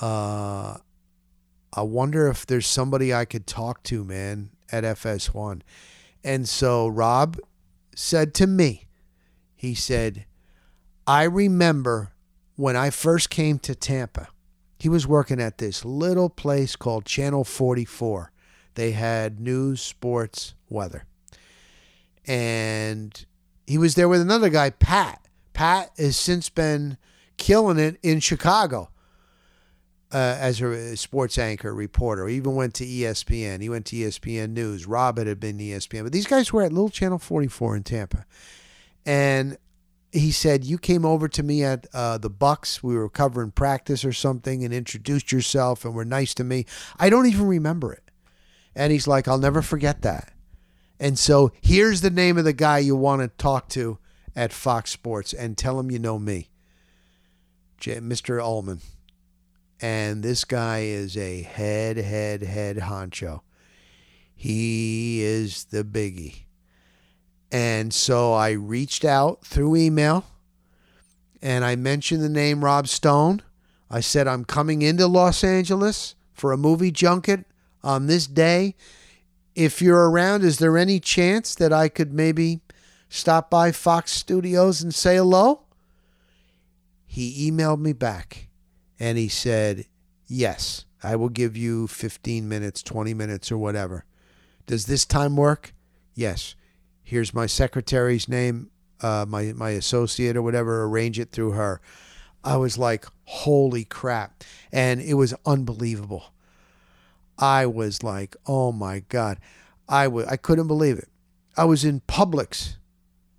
Uh, 0.00 0.76
I 1.72 1.82
wonder 1.82 2.28
if 2.28 2.46
there's 2.46 2.68
somebody 2.68 3.12
I 3.12 3.24
could 3.24 3.48
talk 3.48 3.82
to, 3.84 4.04
man, 4.04 4.50
at 4.74 4.84
FS1. 4.84 5.60
And 6.24 6.48
so 6.48 6.88
Rob 6.88 7.38
said 7.94 8.34
to 8.34 8.46
me, 8.46 8.86
he 9.54 9.74
said, 9.74 10.26
I 11.06 11.24
remember 11.24 12.12
when 12.56 12.76
I 12.76 12.90
first 12.90 13.30
came 13.30 13.58
to 13.60 13.74
Tampa, 13.74 14.28
he 14.78 14.88
was 14.88 15.06
working 15.06 15.40
at 15.40 15.58
this 15.58 15.84
little 15.84 16.28
place 16.28 16.76
called 16.76 17.04
Channel 17.04 17.44
44. 17.44 18.32
They 18.74 18.92
had 18.92 19.38
news, 19.38 19.80
sports, 19.80 20.54
weather. 20.68 21.04
And 22.26 23.24
he 23.66 23.78
was 23.78 23.94
there 23.94 24.08
with 24.08 24.20
another 24.20 24.48
guy, 24.48 24.70
Pat. 24.70 25.26
Pat 25.52 25.92
has 25.96 26.16
since 26.16 26.48
been 26.48 26.98
killing 27.36 27.78
it 27.78 27.98
in 28.02 28.18
Chicago 28.20 28.90
uh, 30.14 30.36
as 30.38 30.60
a 30.60 30.96
sports 30.96 31.38
anchor 31.38 31.74
reporter. 31.74 32.28
He 32.28 32.36
even 32.36 32.54
went 32.54 32.74
to 32.74 32.86
ESPN. 32.86 33.60
He 33.60 33.68
went 33.68 33.86
to 33.86 33.96
ESPN 33.96 34.50
News. 34.50 34.86
Robert 34.86 35.26
had 35.26 35.40
been 35.40 35.58
ESPN. 35.58 36.04
But 36.04 36.12
these 36.12 36.28
guys 36.28 36.52
were 36.52 36.62
at 36.62 36.72
Little 36.72 36.88
Channel 36.88 37.18
44 37.18 37.76
in 37.76 37.82
Tampa. 37.82 38.24
And 39.04 39.58
he 40.12 40.30
said, 40.30 40.64
You 40.64 40.78
came 40.78 41.04
over 41.04 41.26
to 41.26 41.42
me 41.42 41.64
at 41.64 41.88
uh, 41.92 42.18
the 42.18 42.30
Bucs. 42.30 42.80
We 42.80 42.94
were 42.94 43.08
covering 43.08 43.50
practice 43.50 44.04
or 44.04 44.12
something 44.12 44.64
and 44.64 44.72
introduced 44.72 45.32
yourself 45.32 45.84
and 45.84 45.94
were 45.94 46.04
nice 46.04 46.32
to 46.34 46.44
me. 46.44 46.64
I 46.96 47.10
don't 47.10 47.26
even 47.26 47.48
remember 47.48 47.92
it. 47.92 48.04
And 48.76 48.92
he's 48.92 49.08
like, 49.08 49.26
I'll 49.26 49.38
never 49.38 49.62
forget 49.62 50.02
that. 50.02 50.32
And 51.00 51.18
so 51.18 51.50
here's 51.60 52.02
the 52.02 52.10
name 52.10 52.38
of 52.38 52.44
the 52.44 52.52
guy 52.52 52.78
you 52.78 52.94
want 52.94 53.22
to 53.22 53.28
talk 53.28 53.68
to 53.70 53.98
at 54.36 54.52
Fox 54.52 54.90
Sports 54.92 55.32
and 55.32 55.58
tell 55.58 55.80
him 55.80 55.90
you 55.90 55.98
know 55.98 56.20
me, 56.20 56.50
Mr. 57.80 58.40
Ullman. 58.40 58.80
And 59.80 60.22
this 60.22 60.44
guy 60.44 60.80
is 60.80 61.16
a 61.16 61.42
head, 61.42 61.96
head, 61.96 62.42
head 62.42 62.76
honcho. 62.76 63.40
He 64.34 65.22
is 65.22 65.64
the 65.64 65.84
biggie. 65.84 66.44
And 67.52 67.92
so 67.92 68.32
I 68.32 68.50
reached 68.50 69.04
out 69.04 69.44
through 69.44 69.76
email 69.76 70.24
and 71.40 71.64
I 71.64 71.76
mentioned 71.76 72.22
the 72.22 72.28
name 72.28 72.64
Rob 72.64 72.88
Stone. 72.88 73.42
I 73.90 74.00
said, 74.00 74.26
I'm 74.26 74.44
coming 74.44 74.82
into 74.82 75.06
Los 75.06 75.44
Angeles 75.44 76.14
for 76.32 76.52
a 76.52 76.56
movie 76.56 76.90
junket 76.90 77.44
on 77.82 78.06
this 78.06 78.26
day 78.26 78.74
if 79.54 79.80
you're 79.80 80.10
around, 80.10 80.42
is 80.42 80.58
there 80.58 80.76
any 80.76 81.00
chance 81.00 81.54
that 81.54 81.72
I 81.72 81.88
could 81.88 82.12
maybe 82.12 82.60
stop 83.08 83.50
by 83.50 83.72
Fox 83.72 84.12
Studios 84.12 84.82
and 84.82 84.94
say 84.94 85.16
hello? 85.16 85.62
He 87.06 87.50
emailed 87.50 87.80
me 87.80 87.92
back 87.92 88.48
and 89.04 89.18
he 89.18 89.28
said, 89.28 89.84
Yes, 90.26 90.86
I 91.02 91.14
will 91.16 91.28
give 91.28 91.58
you 91.58 91.86
15 91.88 92.48
minutes, 92.48 92.82
20 92.82 93.12
minutes, 93.12 93.52
or 93.52 93.58
whatever. 93.58 94.06
Does 94.66 94.86
this 94.86 95.04
time 95.04 95.36
work? 95.36 95.74
Yes. 96.14 96.54
Here's 97.02 97.34
my 97.34 97.44
secretary's 97.44 98.30
name, 98.30 98.70
uh, 99.02 99.26
my, 99.28 99.52
my 99.52 99.70
associate 99.70 100.38
or 100.38 100.42
whatever, 100.42 100.84
arrange 100.84 101.18
it 101.18 101.32
through 101.32 101.50
her. 101.50 101.82
I 102.42 102.56
was 102.56 102.78
like, 102.78 103.04
Holy 103.26 103.84
crap. 103.84 104.42
And 104.72 105.02
it 105.02 105.14
was 105.14 105.34
unbelievable. 105.44 106.32
I 107.38 107.66
was 107.66 108.02
like, 108.02 108.36
oh 108.46 108.72
my 108.72 109.00
God. 109.00 109.38
I 109.86 110.04
w- 110.04 110.26
I 110.30 110.38
couldn't 110.38 110.68
believe 110.68 110.98
it. 110.98 111.08
I 111.58 111.64
was 111.64 111.84
in 111.84 112.00
Publix 112.08 112.76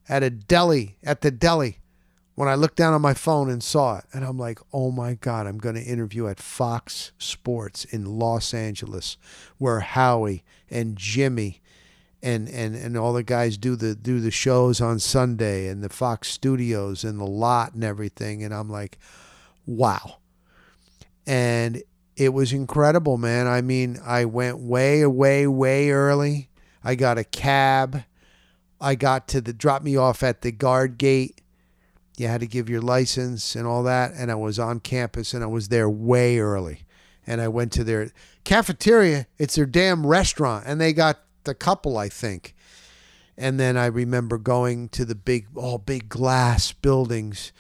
at 0.08 0.22
a 0.22 0.30
deli, 0.30 0.98
at 1.04 1.22
the 1.22 1.32
deli, 1.32 1.80
when 2.36 2.50
I 2.50 2.56
looked 2.56 2.76
down 2.76 2.94
on 2.94 3.02
my 3.02 3.14
phone 3.14 3.50
and 3.50 3.64
saw 3.64 3.98
it. 3.98 4.06
And 4.14 4.24
I'm 4.24 4.38
like, 4.38 4.60
oh 4.72 4.92
my 4.92 5.16
God, 5.16 5.48
I'm 5.48 5.58
going 5.58 5.76
to 5.76 5.82
interview 5.82 6.28
at 6.28 6.40
Fox 6.40 7.12
Sports 7.18 7.86
in 7.86 8.20
Los 8.20 8.54
Angeles, 8.54 9.18
where 9.58 9.80
Howie 9.80 10.44
and 10.70 10.98
Jimmy 10.98 11.62
and, 12.22 12.50
and, 12.50 12.76
and 12.76 12.98
all 12.98 13.14
the 13.14 13.24
guys 13.24 13.58
do 13.58 13.76
the 13.76 13.96
do 13.96 14.20
the 14.20 14.32
shows 14.32 14.82
on 14.82 15.00
Sunday 15.00 15.68
and 15.68 15.84
the 15.84 15.90
Fox 15.90 16.30
Studios 16.30 17.04
and 17.04 17.20
the 17.20 17.26
lot 17.26 17.74
and 17.74 17.84
everything. 17.84 18.44
And 18.44 18.54
I'm 18.54 18.70
like, 18.70 18.98
wow. 19.66 20.18
And 21.28 21.84
it 22.18 22.30
was 22.30 22.52
incredible, 22.52 23.18
man. 23.18 23.48
I 23.48 23.62
mean, 23.62 24.00
I 24.04 24.26
went 24.26 24.60
way, 24.60 25.06
way, 25.06 25.48
way 25.48 25.90
early. 25.90 26.50
I 26.84 26.96
got 26.96 27.18
a 27.18 27.24
cab. 27.24 28.04
I 28.80 28.96
got 28.96 29.28
to 29.30 29.42
the 29.42 29.54
drop 29.54 29.84
me 29.84 29.96
off 29.96 30.24
at 30.24 30.42
the 30.42 30.52
guard 30.52 30.98
gate. 30.98 31.42
You 32.18 32.28
had 32.28 32.42
to 32.42 32.48
give 32.48 32.70
your 32.70 32.82
license 32.82 33.56
and 33.56 33.68
all 33.68 33.84
that. 33.84 34.14
And 34.14 34.32
I 34.32 34.36
was 34.36 34.60
on 34.60 34.80
campus 34.80 35.34
and 35.34 35.44
I 35.44 35.48
was 35.48 35.70
there 35.70 35.90
way 35.90 36.40
early. 36.40 36.82
And 37.28 37.42
I 37.42 37.48
went 37.48 37.72
to 37.74 37.84
their 37.84 38.12
cafeteria. 38.44 39.28
It's 39.38 39.56
their 39.56 39.66
damn 39.66 40.06
restaurant. 40.06 40.66
And 40.68 40.80
they 40.80 40.94
got 40.94 41.20
the 41.44 41.56
couple, 41.56 41.98
I 41.98 42.10
think. 42.10 42.56
And 43.38 43.60
then 43.60 43.76
I 43.76 43.88
remember 43.88 44.38
going 44.38 44.90
to 44.90 45.04
the 45.04 45.16
big, 45.16 45.48
all 45.56 45.78
big 45.78 46.08
glass 46.08 46.72
buildings 46.72 47.52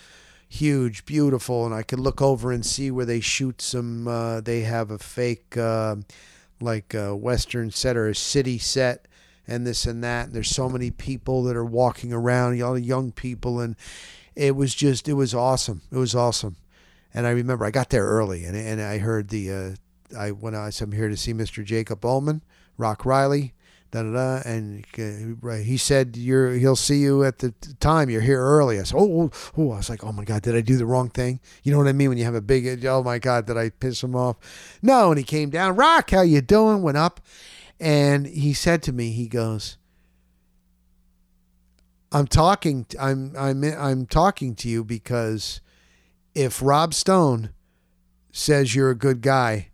huge, 0.55 1.05
beautiful, 1.05 1.65
and 1.65 1.75
I 1.75 1.83
could 1.83 1.99
look 1.99 2.21
over 2.21 2.51
and 2.51 2.65
see 2.65 2.89
where 2.89 3.05
they 3.05 3.19
shoot 3.19 3.61
some. 3.61 4.07
Uh, 4.07 4.41
they 4.41 4.61
have 4.61 4.89
a 4.89 4.97
fake, 4.97 5.57
uh, 5.57 5.97
like 6.61 6.93
a 6.93 7.15
western 7.15 7.71
set 7.71 7.97
or 7.97 8.07
a 8.07 8.15
city 8.15 8.57
set, 8.57 9.07
and 9.47 9.67
this 9.67 9.85
and 9.85 10.03
that. 10.03 10.27
And 10.27 10.35
there's 10.35 10.49
so 10.49 10.69
many 10.69 10.91
people 10.91 11.43
that 11.43 11.55
are 11.55 11.65
walking 11.65 12.13
around, 12.13 12.61
all 12.61 12.77
young 12.77 13.11
people, 13.11 13.59
and 13.59 13.75
it 14.35 14.55
was 14.55 14.75
just, 14.75 15.07
it 15.07 15.13
was 15.13 15.33
awesome. 15.33 15.81
It 15.91 15.97
was 15.97 16.15
awesome. 16.15 16.57
And 17.13 17.25
I 17.25 17.31
remember 17.31 17.65
I 17.65 17.71
got 17.71 17.89
there 17.89 18.05
early, 18.05 18.43
and 18.43 18.57
and 18.57 18.81
I 18.81 18.97
heard 18.97 19.29
the. 19.29 19.51
Uh, 19.51 19.71
I 20.17 20.31
went 20.31 20.55
I 20.55 20.69
said 20.69 20.89
I'm 20.89 20.91
here 20.91 21.07
to 21.07 21.15
see 21.15 21.33
Mr. 21.33 21.63
Jacob 21.63 22.03
Ullman, 22.03 22.43
Rock 22.77 23.05
Riley, 23.05 23.53
da 23.91 24.03
da 24.03 24.11
da. 24.11 24.41
And 24.45 24.85
uh, 24.97 25.51
he 25.55 25.77
said, 25.77 26.17
"You're 26.17 26.51
he'll 26.53 26.75
see 26.75 26.97
you 26.97 27.23
at 27.23 27.39
the 27.39 27.53
time. 27.79 28.09
You're 28.09 28.19
here 28.19 28.41
early." 28.41 28.79
I 28.79 28.83
said, 28.83 28.97
"Oh, 28.97 29.21
oh, 29.21 29.31
oh." 29.57 29.71
I 29.71 29.77
was 29.77 29.89
like, 29.89 30.03
"Oh 30.03 30.11
my 30.11 30.25
god, 30.25 30.41
did 30.41 30.55
I 30.55 30.61
do 30.61 30.75
the 30.75 30.85
wrong 30.85 31.09
thing?" 31.09 31.39
You 31.63 31.71
know 31.71 31.77
what 31.77 31.87
I 31.87 31.93
mean 31.93 32.09
when 32.09 32.17
you 32.17 32.25
have 32.25 32.35
a 32.35 32.41
big, 32.41 32.85
"Oh 32.85 33.01
my 33.01 33.17
god, 33.17 33.45
did 33.45 33.57
I 33.57 33.69
piss 33.69 34.03
him 34.03 34.15
off?" 34.15 34.35
No. 34.81 35.11
And 35.11 35.17
he 35.17 35.23
came 35.23 35.49
down. 35.49 35.77
Rock, 35.77 36.11
how 36.11 36.21
you 36.21 36.41
doing? 36.41 36.81
Went 36.81 36.97
up, 36.97 37.21
and 37.79 38.25
he 38.27 38.53
said 38.53 38.83
to 38.83 38.91
me, 38.91 39.11
he 39.11 39.27
goes. 39.27 39.77
I'm 42.15 42.27
talking. 42.27 42.85
I'm 42.99 43.33
I'm 43.37 43.63
I'm 43.63 44.05
talking 44.05 44.55
to 44.55 44.69
you 44.69 44.83
because 44.83 45.61
if 46.33 46.61
Rob 46.61 46.93
Stone 46.93 47.49
says 48.31 48.73
you're 48.73 48.89
a 48.89 48.95
good 48.95 49.21
guy, 49.21 49.69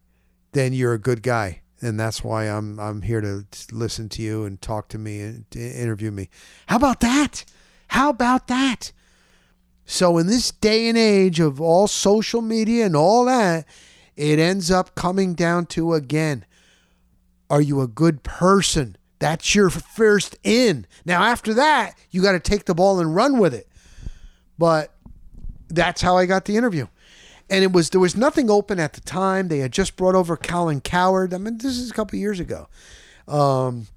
then 0.52 0.74
you're 0.74 0.94
a 0.94 1.00
good 1.00 1.22
guy 1.22 1.62
and 1.82 2.00
that's 2.00 2.24
why 2.24 2.46
I'm 2.46 2.80
I'm 2.80 3.02
here 3.02 3.22
to 3.22 3.46
listen 3.72 4.08
to 4.10 4.22
you 4.22 4.46
and 4.46 4.62
talk 4.62 4.88
to 4.90 4.98
me 4.98 5.20
and 5.20 5.46
interview 5.56 6.12
me. 6.12 6.30
How 6.68 6.78
about 6.78 7.00
that? 7.02 7.44
How 7.88 8.10
about 8.10 8.48
that? 8.48 8.92
So 9.86 10.18
in 10.18 10.28
this 10.28 10.52
day 10.52 10.88
and 10.88 10.98
age 10.98 11.40
of 11.40 11.60
all 11.60 11.88
social 11.88 12.42
media 12.42 12.86
and 12.86 12.96
all 12.96 13.26
that, 13.26 13.66
it 14.16 14.40
ends 14.40 14.72
up 14.72 14.96
coming 14.96 15.34
down 15.34 15.66
to 15.68 15.94
again, 15.94 16.46
are 17.50 17.62
you 17.62 17.82
a 17.82 17.88
good 17.88 18.24
person? 18.24 18.96
That's 19.22 19.56
your 19.56 19.70
first 19.70 20.36
in. 20.44 20.86
Now 21.06 21.24
after 21.24 21.54
that, 21.54 21.96
you 22.10 22.22
got 22.22 22.34
to 22.34 22.40
take 22.40 22.66
the 22.66 22.76
ball 22.76 23.00
and 23.00 23.16
run 23.16 23.40
with 23.40 23.54
it. 23.54 23.70
But 24.58 24.94
that's 25.70 26.02
how 26.02 26.18
I 26.18 26.26
got 26.26 26.44
the 26.44 26.58
interview 26.58 26.88
and 27.52 27.66
it 27.66 27.74
was 27.74 27.90
there 27.90 28.00
was 28.00 28.16
nothing 28.16 28.50
open 28.50 28.80
at 28.80 28.94
the 28.94 29.02
time. 29.02 29.50
They 29.50 29.60
had 29.60 29.74
just 29.74 29.98
brought 29.98 30.16
over 30.16 30.38
Colin 30.38 30.80
Cowherd. 30.80 31.34
I 31.34 31.38
mean, 31.38 31.58
this 31.58 31.78
is 31.78 31.92
a 31.92 31.94
couple 31.94 32.18
years 32.18 32.40
ago. 32.40 32.70
Um, 33.28 33.88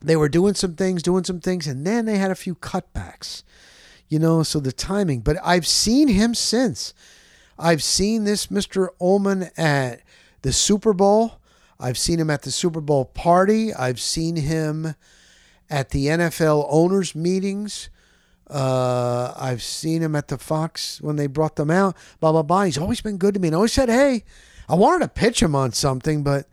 they 0.00 0.16
were 0.16 0.30
doing 0.30 0.54
some 0.54 0.74
things, 0.74 1.02
doing 1.02 1.22
some 1.22 1.40
things, 1.40 1.66
and 1.66 1.86
then 1.86 2.06
they 2.06 2.16
had 2.16 2.30
a 2.30 2.34
few 2.34 2.54
cutbacks. 2.54 3.42
You 4.08 4.18
know, 4.18 4.42
so 4.42 4.60
the 4.60 4.72
timing. 4.72 5.20
But 5.20 5.36
I've 5.44 5.66
seen 5.66 6.08
him 6.08 6.34
since. 6.34 6.94
I've 7.58 7.82
seen 7.82 8.24
this 8.24 8.46
Mr. 8.46 8.88
Ullman 9.00 9.50
at 9.58 10.00
the 10.40 10.52
Super 10.52 10.94
Bowl. 10.94 11.38
I've 11.78 11.98
seen 11.98 12.18
him 12.18 12.30
at 12.30 12.42
the 12.42 12.50
Super 12.50 12.80
Bowl 12.80 13.04
party. 13.04 13.74
I've 13.74 14.00
seen 14.00 14.36
him 14.36 14.94
at 15.68 15.90
the 15.90 16.06
NFL 16.06 16.66
owners 16.70 17.14
meetings. 17.14 17.90
Uh, 18.48 19.34
I've 19.36 19.62
seen 19.62 20.02
him 20.02 20.14
at 20.14 20.28
the 20.28 20.38
Fox 20.38 21.00
when 21.00 21.16
they 21.16 21.26
brought 21.26 21.56
them 21.56 21.70
out. 21.70 21.96
Blah 22.20 22.32
blah 22.32 22.42
blah. 22.42 22.64
He's 22.64 22.78
always 22.78 23.00
been 23.00 23.18
good 23.18 23.34
to 23.34 23.40
me, 23.40 23.48
and 23.48 23.54
always 23.54 23.72
said, 23.72 23.88
"Hey, 23.88 24.24
I 24.68 24.74
wanted 24.74 25.04
to 25.04 25.08
pitch 25.08 25.42
him 25.42 25.54
on 25.54 25.72
something, 25.72 26.22
but 26.22 26.46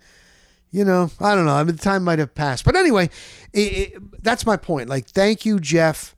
you 0.73 0.83
know, 0.83 1.11
I 1.19 1.35
don't 1.35 1.45
know. 1.45 1.53
I 1.53 1.63
mean, 1.63 1.75
the 1.75 1.81
time 1.81 2.03
might 2.03 2.17
have 2.17 2.33
passed. 2.33 2.65
But 2.65 2.75
anyway, 2.75 3.11
it, 3.53 3.59
it, 3.59 4.23
that's 4.23 4.43
my 4.43 4.57
point. 4.57 4.89
Like, 4.89 5.05
thank 5.05 5.45
you, 5.45 5.59
Jeff. 5.59 6.15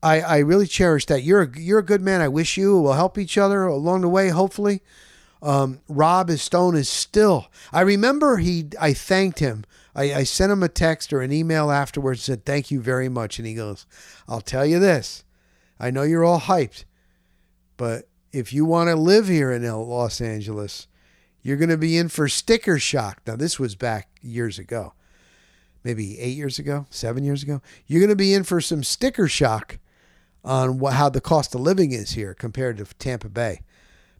I, 0.00 0.20
I 0.20 0.38
really 0.38 0.68
cherish 0.68 1.06
that. 1.06 1.24
You're 1.24 1.42
a, 1.42 1.58
you're 1.58 1.80
a 1.80 1.84
good 1.84 2.00
man. 2.00 2.20
I 2.20 2.28
wish 2.28 2.56
you 2.56 2.80
We'll 2.80 2.92
help 2.92 3.18
each 3.18 3.36
other 3.36 3.64
along 3.64 4.02
the 4.02 4.08
way, 4.08 4.28
hopefully. 4.28 4.80
Um, 5.42 5.80
Rob 5.88 6.28
is 6.30 6.42
Stone 6.42 6.76
is 6.76 6.88
still. 6.88 7.46
I 7.72 7.80
remember 7.80 8.38
he. 8.38 8.68
I 8.80 8.92
thanked 8.92 9.38
him. 9.38 9.64
I, 9.94 10.14
I 10.14 10.24
sent 10.24 10.52
him 10.52 10.62
a 10.62 10.68
text 10.68 11.12
or 11.12 11.22
an 11.22 11.32
email 11.32 11.70
afterwards. 11.70 12.28
And 12.28 12.38
said 12.38 12.44
thank 12.44 12.70
you 12.70 12.80
very 12.80 13.08
much, 13.08 13.38
and 13.38 13.46
he 13.46 13.54
goes, 13.54 13.86
"I'll 14.28 14.40
tell 14.42 14.66
you 14.66 14.78
this. 14.78 15.24
I 15.78 15.90
know 15.90 16.02
you're 16.02 16.24
all 16.24 16.40
hyped, 16.40 16.84
but 17.76 18.06
if 18.32 18.52
you 18.52 18.64
want 18.64 18.88
to 18.88 18.96
live 18.96 19.28
here 19.28 19.50
in 19.50 19.62
Los 19.62 20.20
Angeles, 20.20 20.86
you're 21.42 21.56
going 21.56 21.70
to 21.70 21.78
be 21.78 21.96
in 21.96 22.08
for 22.08 22.28
sticker 22.28 22.78
shock. 22.78 23.22
Now, 23.26 23.36
this 23.36 23.58
was 23.58 23.74
back 23.74 24.08
years 24.20 24.58
ago, 24.58 24.92
maybe 25.82 26.18
eight 26.20 26.36
years 26.36 26.58
ago, 26.58 26.86
seven 26.90 27.24
years 27.24 27.42
ago. 27.42 27.62
You're 27.86 28.00
going 28.00 28.10
to 28.10 28.16
be 28.16 28.34
in 28.34 28.44
for 28.44 28.60
some 28.60 28.82
sticker 28.82 29.26
shock 29.26 29.78
on 30.44 30.78
what, 30.78 30.94
how 30.94 31.08
the 31.08 31.20
cost 31.20 31.54
of 31.54 31.62
living 31.62 31.92
is 31.92 32.12
here 32.12 32.34
compared 32.34 32.76
to 32.78 32.84
Tampa 32.84 33.28
Bay. 33.28 33.62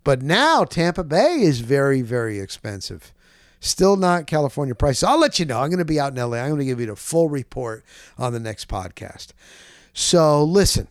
But 0.04 0.22
now 0.22 0.64
Tampa 0.64 1.04
Bay 1.04 1.42
is 1.42 1.60
very, 1.60 2.02
very 2.02 2.40
expensive. 2.40 3.12
Still 3.60 3.96
not 3.96 4.26
California 4.26 4.74
prices. 4.74 5.04
I'll 5.04 5.18
let 5.20 5.38
you 5.38 5.44
know. 5.44 5.60
I'm 5.60 5.68
going 5.68 5.78
to 5.78 5.84
be 5.84 6.00
out 6.00 6.16
in 6.16 6.18
LA. 6.18 6.38
I'm 6.38 6.48
going 6.48 6.60
to 6.60 6.64
give 6.64 6.80
you 6.80 6.86
the 6.86 6.96
full 6.96 7.28
report 7.28 7.84
on 8.16 8.32
the 8.32 8.40
next 8.40 8.68
podcast. 8.68 9.28
So 9.92 10.42
listen, 10.42 10.88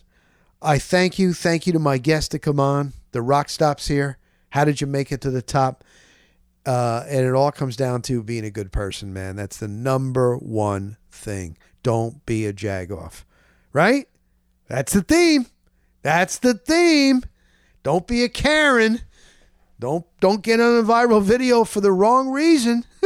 I 0.62 0.78
thank 0.78 1.18
you. 1.18 1.34
Thank 1.34 1.66
you 1.66 1.74
to 1.74 1.80
my 1.80 1.98
guests 1.98 2.30
to 2.30 2.40
come 2.40 2.60
on. 2.60 2.94
The 3.12 3.22
rock 3.22 3.50
stops 3.50 3.88
here. 3.88 4.18
How 4.50 4.66
did 4.66 4.82
you 4.82 4.88
make 4.88 5.12
it 5.12 5.22
to 5.22 5.32
the 5.32 5.42
top? 5.42 5.84
Uh, 6.66 7.04
and 7.08 7.26
it 7.26 7.34
all 7.34 7.52
comes 7.52 7.76
down 7.76 8.02
to 8.04 8.22
being 8.22 8.46
a 8.46 8.52
good 8.52 8.72
person, 8.72 9.14
man. 9.14 9.36
That's 9.36 9.58
the 9.58 9.68
number 9.68 10.38
one 10.38 10.98
thing. 11.10 11.58
Don't 11.82 12.24
be 12.26 12.46
a 12.46 12.54
jagoff, 12.54 13.24
right? 13.74 14.08
That's 14.68 14.94
the 14.94 15.02
theme. 15.02 15.48
That's 16.02 16.38
the 16.38 16.54
theme. 16.54 17.24
Don't 17.84 18.08
be 18.08 18.24
a 18.24 18.30
Karen. 18.30 19.02
Don't 19.80 20.06
don't 20.20 20.44
get 20.44 20.60
on 20.60 20.80
a 20.80 20.84
viral 20.84 21.22
video 21.22 21.64
for 21.64 21.80
the 21.80 21.92
wrong 21.92 22.30
reason. 22.30 22.84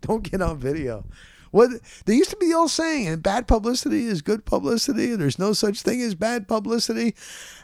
don't 0.00 0.22
get 0.22 0.40
on 0.40 0.58
video. 0.58 1.04
What 1.50 1.70
there 2.04 2.16
used 2.16 2.30
to 2.30 2.36
be 2.36 2.46
the 2.46 2.54
old 2.54 2.70
saying, 2.70 3.06
and 3.06 3.22
bad 3.22 3.46
publicity 3.46 4.06
is 4.06 4.22
good 4.22 4.44
publicity, 4.44 5.12
and 5.12 5.20
there's 5.20 5.38
no 5.38 5.52
such 5.52 5.82
thing 5.82 6.00
as 6.02 6.14
bad 6.14 6.48
publicity. 6.48 7.14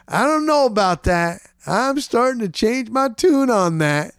I 0.07 0.25
don't 0.25 0.45
know 0.45 0.65
about 0.65 1.03
that. 1.03 1.41
I'm 1.67 1.99
starting 1.99 2.39
to 2.39 2.49
change 2.49 2.89
my 2.89 3.09
tune 3.09 3.49
on 3.49 3.77
that. 3.79 4.15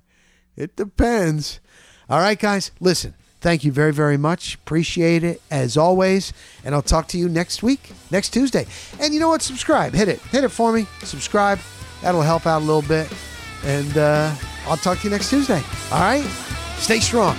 It 0.57 0.77
depends. 0.77 1.61
All 2.09 2.21
right, 2.21 2.39
guys, 2.39 2.71
listen. 2.81 3.15
Thank 3.43 3.65
you 3.65 3.73
very, 3.73 3.93
very 3.93 4.17
much. 4.17 4.55
Appreciate 4.55 5.25
it 5.25 5.43
as 5.51 5.77
always. 5.77 6.33
And 6.65 6.77
I'll 6.77 6.81
talk 6.81 7.09
to 7.09 7.19
you 7.19 7.29
next 7.29 7.61
week, 7.63 7.91
next 8.11 8.31
Tuesday. 8.31 8.67
And 9.01 9.13
you 9.13 9.19
know 9.19 9.29
what? 9.29 9.43
Subscribe. 9.43 9.93
Hit 9.93 10.09
it. 10.09 10.21
Hit 10.21 10.45
it 10.45 10.51
for 10.51 10.73
me. 10.73 10.87
Subscribe. 11.03 11.59
That'll 12.03 12.23
help 12.23 12.47
out 12.47 12.63
a 12.63 12.65
little 12.65 12.83
bit. 12.83 13.13
And 13.65 13.99
uh, 13.99 14.33
I'll 14.67 14.77
talk 14.77 14.99
to 14.99 15.05
you 15.05 15.11
next 15.11 15.29
Tuesday. 15.29 15.63
All 15.91 16.01
right? 16.01 16.25
Stay 16.79 17.01
strong. 17.01 17.37